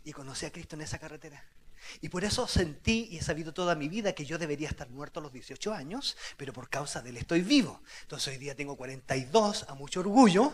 Y 0.04 0.12
conocí 0.12 0.46
a 0.46 0.52
Cristo 0.52 0.76
en 0.76 0.82
esa 0.82 0.98
carretera. 0.98 1.42
Y 2.00 2.08
por 2.08 2.24
eso 2.24 2.46
sentí 2.46 3.08
y 3.10 3.18
he 3.18 3.22
sabido 3.22 3.52
toda 3.52 3.74
mi 3.74 3.88
vida 3.88 4.14
que 4.14 4.24
yo 4.24 4.38
debería 4.38 4.68
estar 4.68 4.88
muerto 4.88 5.20
a 5.20 5.22
los 5.22 5.32
18 5.32 5.72
años, 5.72 6.16
pero 6.36 6.52
por 6.52 6.68
causa 6.68 7.02
de 7.02 7.10
él 7.10 7.16
estoy 7.16 7.42
vivo. 7.42 7.80
Entonces 8.02 8.28
hoy 8.28 8.38
día 8.38 8.54
tengo 8.54 8.76
42, 8.76 9.66
a 9.68 9.74
mucho 9.74 10.00
orgullo, 10.00 10.52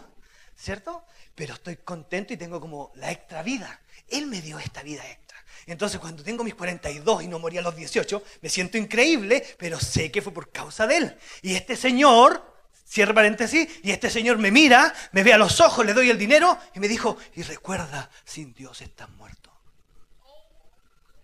¿cierto? 0.56 1.04
Pero 1.34 1.54
estoy 1.54 1.76
contento 1.76 2.32
y 2.32 2.36
tengo 2.36 2.60
como 2.60 2.92
la 2.96 3.10
extra 3.10 3.42
vida. 3.42 3.80
Él 4.08 4.26
me 4.26 4.42
dio 4.42 4.58
esta 4.58 4.82
vida 4.82 5.08
extra. 5.08 5.38
Entonces 5.66 6.00
cuando 6.00 6.22
tengo 6.22 6.44
mis 6.44 6.54
42 6.54 7.22
y 7.22 7.28
no 7.28 7.38
morí 7.38 7.58
a 7.58 7.62
los 7.62 7.76
18, 7.76 8.22
me 8.42 8.48
siento 8.48 8.78
increíble, 8.78 9.44
pero 9.58 9.78
sé 9.78 10.10
que 10.10 10.22
fue 10.22 10.32
por 10.32 10.50
causa 10.50 10.86
de 10.86 10.96
él. 10.96 11.18
Y 11.42 11.54
este 11.54 11.76
señor, 11.76 12.59
cierra 12.90 13.14
paréntesis, 13.14 13.68
y 13.84 13.92
este 13.92 14.10
señor 14.10 14.38
me 14.38 14.50
mira, 14.50 14.92
me 15.12 15.22
ve 15.22 15.32
a 15.32 15.38
los 15.38 15.60
ojos, 15.60 15.86
le 15.86 15.94
doy 15.94 16.10
el 16.10 16.18
dinero 16.18 16.58
y 16.74 16.80
me 16.80 16.88
dijo, 16.88 17.16
y 17.36 17.42
recuerda, 17.42 18.10
sin 18.24 18.52
Dios 18.52 18.80
estás 18.80 19.08
muerto. 19.10 19.52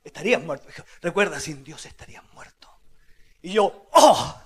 Estarías 0.05 0.41
muerto. 0.41 0.69
Recuerda, 1.03 1.41
sin 1.41 1.65
Dios 1.65 1.85
estarías 1.85 2.23
muerto. 2.35 2.71
Y 3.43 3.55
yo, 3.55 3.89
¡oh! 3.93 4.41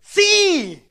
¡Sí! 0.00 0.88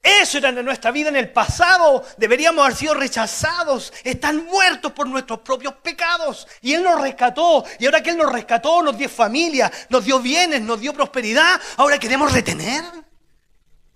Eso 0.00 0.38
era 0.38 0.52
nuestra 0.52 0.92
vida 0.92 1.08
en 1.08 1.16
el 1.16 1.32
pasado. 1.32 2.06
Deberíamos 2.16 2.64
haber 2.64 2.76
sido 2.76 2.94
rechazados. 2.94 3.92
Están 4.04 4.44
muertos 4.46 4.92
por 4.92 5.08
nuestros 5.08 5.40
propios 5.40 5.74
pecados. 5.74 6.46
Y 6.62 6.74
Él 6.74 6.84
nos 6.84 7.00
rescató. 7.00 7.64
Y 7.80 7.86
ahora 7.86 8.00
que 8.00 8.10
Él 8.10 8.18
nos 8.18 8.32
rescató, 8.32 8.80
nos 8.82 8.96
dio 8.96 9.08
familia, 9.08 9.70
nos 9.88 10.04
dio 10.04 10.20
bienes, 10.20 10.62
nos 10.62 10.80
dio 10.80 10.94
prosperidad. 10.94 11.60
¿Ahora 11.76 11.98
queremos 11.98 12.32
retener? 12.32 12.84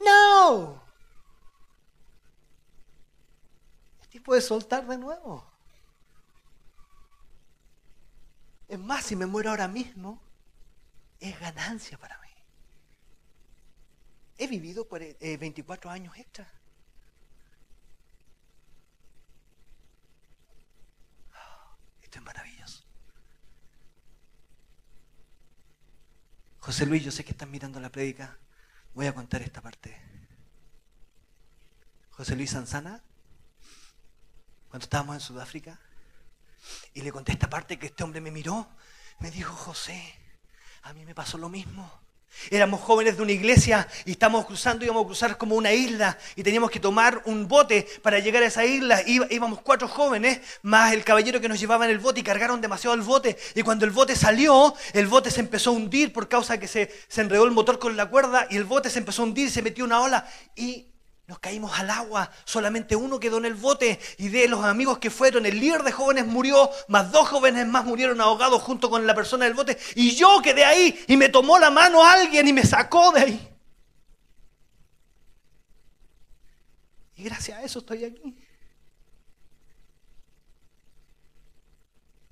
No. 0.00 0.82
Es 4.00 4.08
tiempo 4.08 4.34
de 4.34 4.40
soltar 4.40 4.86
de 4.86 4.98
nuevo. 4.98 5.44
Es 8.68 8.78
más, 8.78 9.04
si 9.04 9.16
me 9.16 9.26
muero 9.26 9.50
ahora 9.50 9.66
mismo, 9.66 10.20
es 11.20 11.38
ganancia 11.40 11.96
para 11.98 12.18
mí. 12.20 12.28
He 14.36 14.46
vivido 14.46 14.86
24 14.88 15.90
eh, 15.90 15.94
años 15.94 16.16
extra. 16.16 16.46
Esto 22.02 22.18
es 22.20 22.24
maravilloso. 22.24 22.84
José 26.60 26.86
Luis, 26.86 27.02
yo 27.04 27.10
sé 27.10 27.24
que 27.24 27.32
están 27.32 27.50
mirando 27.50 27.80
la 27.80 27.90
prédica. 27.90 28.38
Voy 28.98 29.06
a 29.06 29.14
contar 29.14 29.42
esta 29.42 29.62
parte. 29.62 29.96
José 32.10 32.34
Luis 32.34 32.50
Sanzana, 32.50 33.00
cuando 34.70 34.82
estábamos 34.82 35.14
en 35.14 35.20
Sudáfrica, 35.20 35.78
y 36.94 37.02
le 37.02 37.12
conté 37.12 37.30
esta 37.30 37.48
parte 37.48 37.78
que 37.78 37.86
este 37.86 38.02
hombre 38.02 38.20
me 38.20 38.32
miró, 38.32 38.68
me 39.20 39.30
dijo, 39.30 39.54
José, 39.54 40.02
a 40.82 40.92
mí 40.94 41.04
me 41.04 41.14
pasó 41.14 41.38
lo 41.38 41.48
mismo. 41.48 41.88
Éramos 42.50 42.80
jóvenes 42.80 43.16
de 43.16 43.22
una 43.22 43.32
iglesia 43.32 43.88
y 44.04 44.12
estábamos 44.12 44.46
cruzando, 44.46 44.84
íbamos 44.84 45.04
a 45.04 45.06
cruzar 45.06 45.38
como 45.38 45.56
una 45.56 45.72
isla 45.72 46.16
y 46.36 46.42
teníamos 46.42 46.70
que 46.70 46.80
tomar 46.80 47.22
un 47.24 47.48
bote 47.48 47.86
para 48.02 48.18
llegar 48.20 48.42
a 48.42 48.46
esa 48.46 48.64
isla. 48.64 49.02
íbamos 49.06 49.60
cuatro 49.60 49.88
jóvenes 49.88 50.40
más 50.62 50.92
el 50.92 51.04
caballero 51.04 51.40
que 51.40 51.48
nos 51.48 51.60
llevaba 51.60 51.84
en 51.84 51.90
el 51.90 51.98
bote 51.98 52.20
y 52.20 52.22
cargaron 52.22 52.60
demasiado 52.60 52.94
el 52.94 53.02
bote. 53.02 53.36
Y 53.54 53.62
cuando 53.62 53.84
el 53.84 53.90
bote 53.90 54.14
salió, 54.16 54.74
el 54.92 55.06
bote 55.06 55.30
se 55.30 55.40
empezó 55.40 55.70
a 55.70 55.72
hundir 55.74 56.12
por 56.12 56.28
causa 56.28 56.58
que 56.58 56.68
se, 56.68 56.92
se 57.08 57.20
enredó 57.20 57.44
el 57.44 57.50
motor 57.50 57.78
con 57.78 57.96
la 57.96 58.06
cuerda 58.06 58.46
y 58.50 58.56
el 58.56 58.64
bote 58.64 58.90
se 58.90 59.00
empezó 59.00 59.22
a 59.22 59.26
hundir, 59.26 59.50
se 59.50 59.62
metió 59.62 59.84
una 59.84 60.00
ola 60.00 60.28
y 60.54 60.86
Nos 61.28 61.38
caímos 61.40 61.78
al 61.78 61.90
agua, 61.90 62.30
solamente 62.46 62.96
uno 62.96 63.20
quedó 63.20 63.36
en 63.36 63.44
el 63.44 63.54
bote 63.54 64.00
y 64.16 64.28
de 64.28 64.48
los 64.48 64.64
amigos 64.64 64.98
que 64.98 65.10
fueron, 65.10 65.44
el 65.44 65.60
líder 65.60 65.82
de 65.82 65.92
jóvenes 65.92 66.26
murió, 66.26 66.70
más 66.88 67.12
dos 67.12 67.28
jóvenes 67.28 67.66
más 67.66 67.84
murieron 67.84 68.18
ahogados 68.22 68.62
junto 68.62 68.88
con 68.88 69.06
la 69.06 69.14
persona 69.14 69.44
del 69.44 69.52
bote 69.52 69.76
y 69.94 70.16
yo 70.16 70.40
quedé 70.42 70.64
ahí 70.64 71.04
y 71.06 71.18
me 71.18 71.28
tomó 71.28 71.58
la 71.58 71.70
mano 71.70 72.02
alguien 72.02 72.48
y 72.48 72.54
me 72.54 72.64
sacó 72.64 73.12
de 73.12 73.20
ahí. 73.20 73.48
Y 77.16 77.24
gracias 77.24 77.58
a 77.58 77.62
eso 77.62 77.80
estoy 77.80 78.04
aquí. 78.04 78.34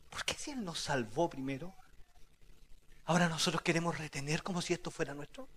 ¿Por 0.09 0.25
qué 0.25 0.33
si 0.33 0.53
Él 0.53 0.65
nos 0.65 0.81
salvó 0.81 1.29
primero? 1.29 1.75
Ahora 3.05 3.29
nosotros 3.29 3.61
queremos 3.61 3.99
retener 3.99 4.43
como 4.43 4.63
si 4.63 4.73
esto 4.73 4.91
fuera 4.91 5.13
nuestro. 5.13 5.51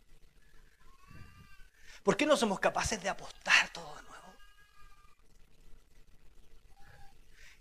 ¿Por 2.03 2.15
qué 2.17 2.25
no 2.25 2.37
somos 2.37 2.59
capaces 2.59 3.01
de 3.01 3.09
apostar 3.09 3.69
todo 3.69 3.95
de 3.95 4.03
nuevo? 4.03 4.33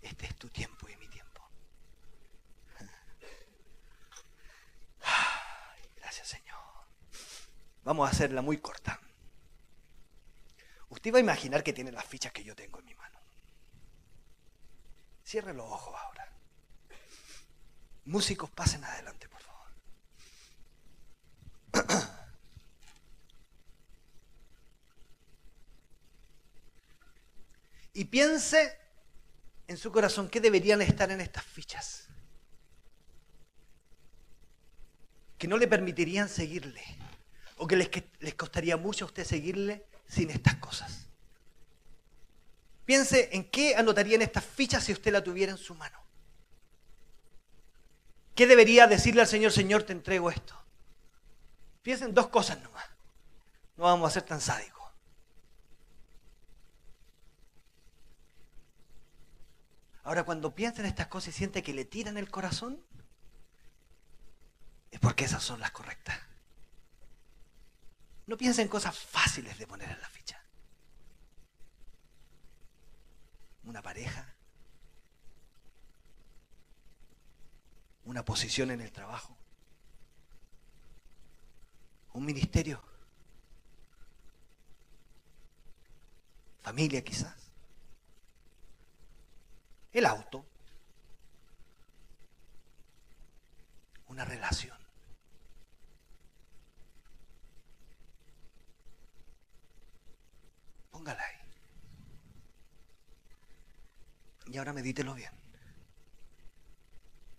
Este 0.01 0.25
es 0.27 0.35
tu 0.35 0.49
tiempo 0.49 0.87
y 0.89 0.95
mi 0.95 1.07
tiempo. 1.07 1.41
Gracias 5.97 6.27
Señor. 6.27 6.57
Vamos 7.83 8.07
a 8.07 8.11
hacerla 8.11 8.41
muy 8.41 8.57
corta. 8.57 8.99
Usted 10.89 11.13
va 11.13 11.17
a 11.17 11.21
imaginar 11.21 11.63
que 11.63 11.73
tiene 11.73 11.91
las 11.91 12.05
fichas 12.05 12.31
que 12.31 12.43
yo 12.43 12.55
tengo 12.55 12.79
en 12.79 12.85
mi 12.85 12.95
mano. 12.95 13.19
Cierre 15.23 15.53
los 15.53 15.71
ojos 15.71 15.95
ahora. 15.95 16.27
Músicos, 18.05 18.49
pasen 18.49 18.83
adelante, 18.83 19.29
por 19.29 19.41
favor. 19.41 19.67
Y 27.93 28.05
piense 28.05 28.77
en 29.67 29.77
su 29.77 29.91
corazón 29.91 30.29
qué 30.29 30.39
deberían 30.39 30.81
estar 30.81 31.11
en 31.11 31.21
estas 31.21 31.43
fichas. 31.43 32.07
Que 35.37 35.47
no 35.47 35.57
le 35.57 35.67
permitirían 35.67 36.29
seguirle. 36.29 36.83
O 37.57 37.67
que 37.67 37.75
les, 37.75 37.89
les 38.19 38.35
costaría 38.35 38.77
mucho 38.77 39.05
a 39.05 39.07
usted 39.07 39.25
seguirle 39.25 39.85
sin 40.07 40.29
estas 40.29 40.55
cosas. 40.55 41.07
Piense 42.85 43.29
en 43.33 43.49
qué 43.49 43.75
anotaría 43.75 44.15
en 44.15 44.23
estas 44.23 44.43
fichas 44.43 44.83
si 44.83 44.91
usted 44.91 45.11
la 45.11 45.23
tuviera 45.23 45.51
en 45.51 45.57
su 45.57 45.75
mano. 45.75 45.99
¿Qué 48.33 48.47
debería 48.47 48.87
decirle 48.87 49.21
al 49.21 49.27
Señor, 49.27 49.51
Señor, 49.51 49.83
te 49.83 49.93
entrego 49.93 50.31
esto? 50.31 50.59
Piensen 51.81 52.13
dos 52.13 52.29
cosas 52.29 52.59
nomás. 52.61 52.85
No 53.77 53.83
vamos 53.83 54.09
a 54.09 54.13
ser 54.13 54.23
tan 54.23 54.41
sádicos. 54.41 54.78
Ahora, 60.03 60.23
cuando 60.23 60.55
piensa 60.55 60.81
en 60.81 60.87
estas 60.87 61.07
cosas 61.07 61.35
y 61.35 61.37
siente 61.37 61.63
que 61.63 61.73
le 61.73 61.85
tiran 61.85 62.17
el 62.17 62.31
corazón, 62.31 62.81
es 64.91 64.99
porque 64.99 65.25
esas 65.25 65.43
son 65.43 65.59
las 65.59 65.71
correctas. 65.71 66.17
No 68.25 68.37
piensa 68.37 68.61
en 68.61 68.67
cosas 68.67 68.97
fáciles 68.97 69.57
de 69.57 69.67
poner 69.67 69.89
en 69.89 69.99
la 70.01 70.09
ficha. 70.09 70.41
Una 73.63 73.81
pareja, 73.81 74.35
una 78.05 78.23
posición 78.25 78.71
en 78.71 78.81
el 78.81 78.91
trabajo, 78.91 79.37
un 82.13 82.25
ministerio, 82.25 82.81
familia 86.61 87.03
quizás, 87.03 87.48
el 89.93 90.05
auto, 90.05 90.45
una 94.07 94.25
relación. 94.25 94.77
Póngala 100.91 101.23
ahí. 101.23 101.35
Y 104.47 104.57
ahora 104.57 104.73
medítelo 104.73 105.13
bien. 105.13 105.31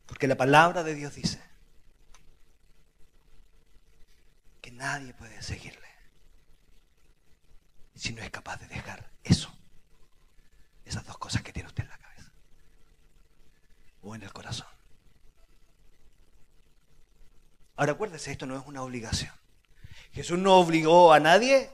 Porque 0.06 0.26
la 0.26 0.36
palabra 0.36 0.82
de 0.82 0.94
Dios 0.94 1.14
dice 1.14 1.40
que 4.60 4.70
nadie 4.70 5.14
puede 5.14 5.40
seguirle 5.42 5.88
si 7.94 8.12
no 8.12 8.22
es 8.22 8.30
capaz 8.30 8.56
de 8.58 8.66
dejar 8.68 9.10
eso, 9.22 9.52
esas 10.84 11.04
dos 11.04 11.18
cosas 11.18 11.42
que 11.42 11.52
tiene 11.52 11.68
usted 11.68 11.84
en 11.84 11.90
la 11.90 11.98
cabeza 11.98 12.09
o 14.02 14.14
en 14.14 14.22
el 14.22 14.32
corazón. 14.32 14.66
Ahora 17.76 17.92
acuérdese, 17.92 18.30
esto 18.30 18.46
no 18.46 18.58
es 18.58 18.66
una 18.66 18.82
obligación. 18.82 19.32
Jesús 20.12 20.38
no 20.38 20.56
obligó 20.56 21.12
a 21.12 21.20
nadie 21.20 21.70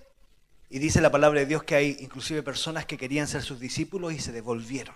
y 0.68 0.78
dice 0.78 1.00
la 1.00 1.10
palabra 1.10 1.40
de 1.40 1.46
Dios 1.46 1.64
que 1.64 1.74
hay 1.74 1.96
inclusive 2.00 2.42
personas 2.42 2.86
que 2.86 2.98
querían 2.98 3.26
ser 3.26 3.42
sus 3.42 3.58
discípulos 3.58 4.12
y 4.12 4.20
se 4.20 4.32
devolvieron. 4.32 4.94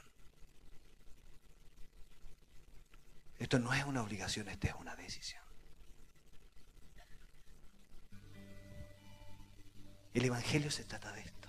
Esto 3.38 3.58
no 3.58 3.72
es 3.72 3.84
una 3.84 4.02
obligación, 4.02 4.48
esta 4.48 4.68
es 4.68 4.74
una 4.74 4.94
decisión. 4.96 5.42
El 10.12 10.24
Evangelio 10.24 10.70
se 10.70 10.84
trata 10.84 11.12
de 11.12 11.22
esto. 11.22 11.39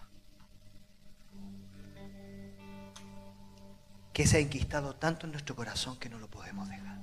Que 4.14 4.28
se 4.28 4.38
ha 4.38 4.39
enquistado 4.39 4.95
tanto 4.95 5.26
en 5.26 5.32
nuestro 5.32 5.55
corazón 5.55 5.97
que 5.97 6.09
no 6.09 6.20
lo 6.20 6.28
podemos 6.30 6.68
dejar. 6.68 6.99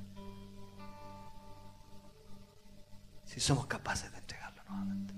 Si 3.24 3.40
somos 3.40 3.66
capaces 3.66 4.10
de 4.12 4.18
entregarlo 4.18 4.62
nuevamente. 4.68 5.14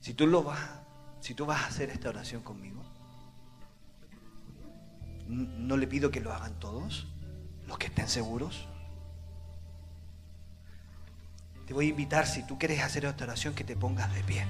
Si 0.00 0.14
tú 0.14 0.26
lo 0.26 0.42
vas, 0.42 0.60
si 1.20 1.34
tú 1.34 1.44
vas 1.44 1.62
a 1.62 1.66
hacer 1.66 1.90
esta 1.90 2.08
oración 2.08 2.42
conmigo, 2.42 2.82
no 5.28 5.76
le 5.76 5.86
pido 5.86 6.10
que 6.10 6.20
lo 6.20 6.32
hagan 6.32 6.58
todos, 6.58 7.06
los 7.66 7.76
que 7.76 7.88
estén 7.88 8.08
seguros. 8.08 8.66
Te 11.66 11.74
voy 11.74 11.86
a 11.86 11.88
invitar, 11.90 12.26
si 12.26 12.46
tú 12.46 12.58
quieres 12.58 12.82
hacer 12.82 13.04
esta 13.04 13.24
oración, 13.24 13.54
que 13.54 13.64
te 13.64 13.76
pongas 13.76 14.12
de 14.14 14.24
pie. 14.24 14.46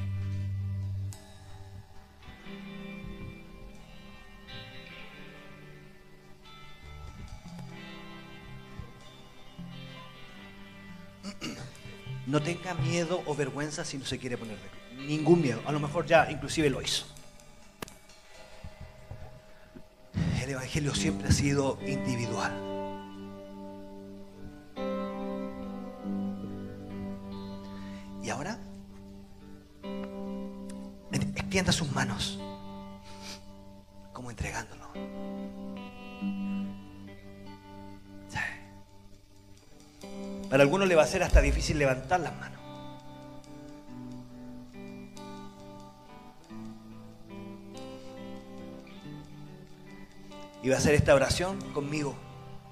No 12.38 12.44
tenga 12.44 12.72
miedo 12.74 13.20
o 13.26 13.34
vergüenza 13.34 13.84
si 13.84 13.98
no 13.98 14.04
se 14.04 14.16
quiere 14.16 14.38
poner 14.38 14.56
de. 14.56 15.04
Ningún 15.08 15.42
miedo. 15.42 15.60
A 15.66 15.72
lo 15.72 15.80
mejor 15.80 16.06
ya 16.06 16.30
inclusive 16.30 16.70
lo 16.70 16.80
hizo. 16.80 17.04
El 20.40 20.50
Evangelio 20.50 20.94
siempre 20.94 21.26
ha 21.26 21.32
sido 21.32 21.80
individual. 21.84 22.52
Y 28.22 28.30
ahora, 28.30 28.60
extienda 31.34 31.72
sus 31.72 31.90
manos, 31.90 32.38
Para 40.50 40.62
algunos 40.62 40.88
le 40.88 40.94
va 40.94 41.02
a 41.02 41.06
ser 41.06 41.22
hasta 41.22 41.40
difícil 41.40 41.78
levantar 41.78 42.20
las 42.20 42.34
manos. 42.36 42.58
Y 50.62 50.68
va 50.70 50.76
a 50.76 50.78
hacer 50.78 50.94
esta 50.94 51.14
oración 51.14 51.60
conmigo, 51.72 52.16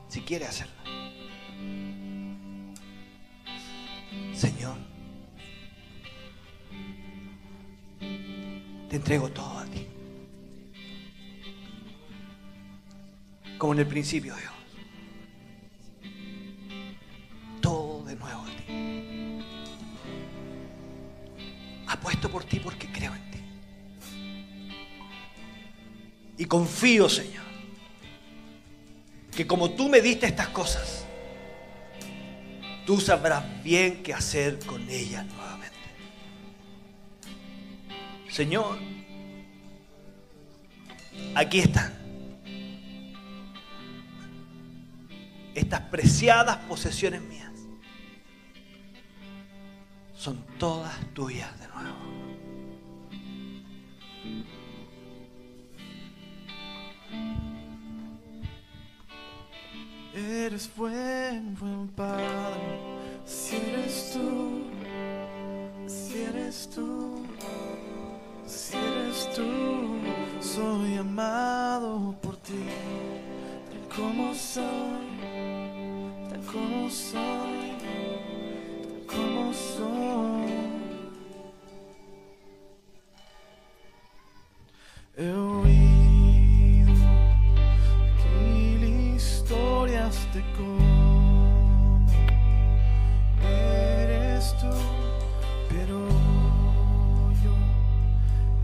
si 0.09 0.23
quiere 0.23 0.47
hacerla. 0.47 0.75
Señor, 4.35 4.77
te 8.89 8.97
entrego 8.97 9.29
todo 9.31 9.59
a 9.59 9.65
ti. 9.67 9.87
Como 13.59 13.73
en 13.75 13.79
el 13.81 13.87
principio, 13.87 14.35
Dios. 14.35 14.56
Confío, 26.57 27.07
Señor, 27.07 27.45
que 29.31 29.47
como 29.47 29.73
tú 29.73 29.91
me 29.91 30.01
diste 30.01 30.25
estas 30.25 30.49
cosas, 30.49 31.05
tú 32.87 32.99
sabrás 32.99 33.45
bien 33.63 34.03
qué 34.03 34.15
hacer 34.15 34.59
con 34.65 34.89
ella 34.89 35.23
nuevamente. 35.25 35.77
Señor, 38.31 38.79
aquí 41.35 41.59
están. 41.59 41.93
Estas 45.55 45.83
preciadas 45.83 46.57
posesiones 46.69 47.21
mías 47.21 47.53
son 50.15 50.43
todas 50.59 50.95
tuyas 51.13 51.51
de 51.61 51.69
nuevo. 51.69 51.97
Eres 60.17 60.71
buen, 60.75 61.55
buen 61.61 61.89
padre. 61.89 62.25
Si 63.27 63.57
eres 63.57 64.13
tú, 64.15 64.63
si 65.87 66.23
eres 66.23 66.71
tú, 66.75 67.23
si 68.47 68.79
eres 68.79 69.29
tú, 69.35 70.01
soy 70.41 70.97
amado 70.97 72.15
por 72.23 72.35
ti, 72.39 72.65
tal 73.69 73.95
como 73.95 74.35
soy, 74.35 74.65
tal 76.31 76.41
como 76.51 76.89
soy, 76.89 77.77
tal 78.81 79.17
como 79.17 79.53
soy. 79.53 80.57
Eres 93.43 94.55
tú, 94.61 94.71
pero 95.69 95.99
yo 97.43 97.55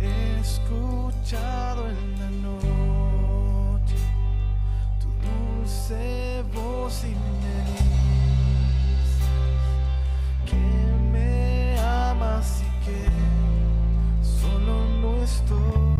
he 0.00 0.40
escuchado 0.40 1.88
en 1.88 2.18
la 2.18 2.30
noche 2.48 3.96
tu 5.00 5.08
dulce 5.26 6.44
voz 6.54 7.04
y 7.04 7.14
me 7.40 7.56
dices 7.72 9.18
que 10.44 10.62
me 11.10 11.78
amas 11.80 12.62
y 12.62 12.70
que 12.84 13.00
solo 14.22 14.74
no 15.00 15.22
estoy. 15.22 15.91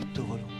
Es 0.00 0.12
tu 0.14 0.59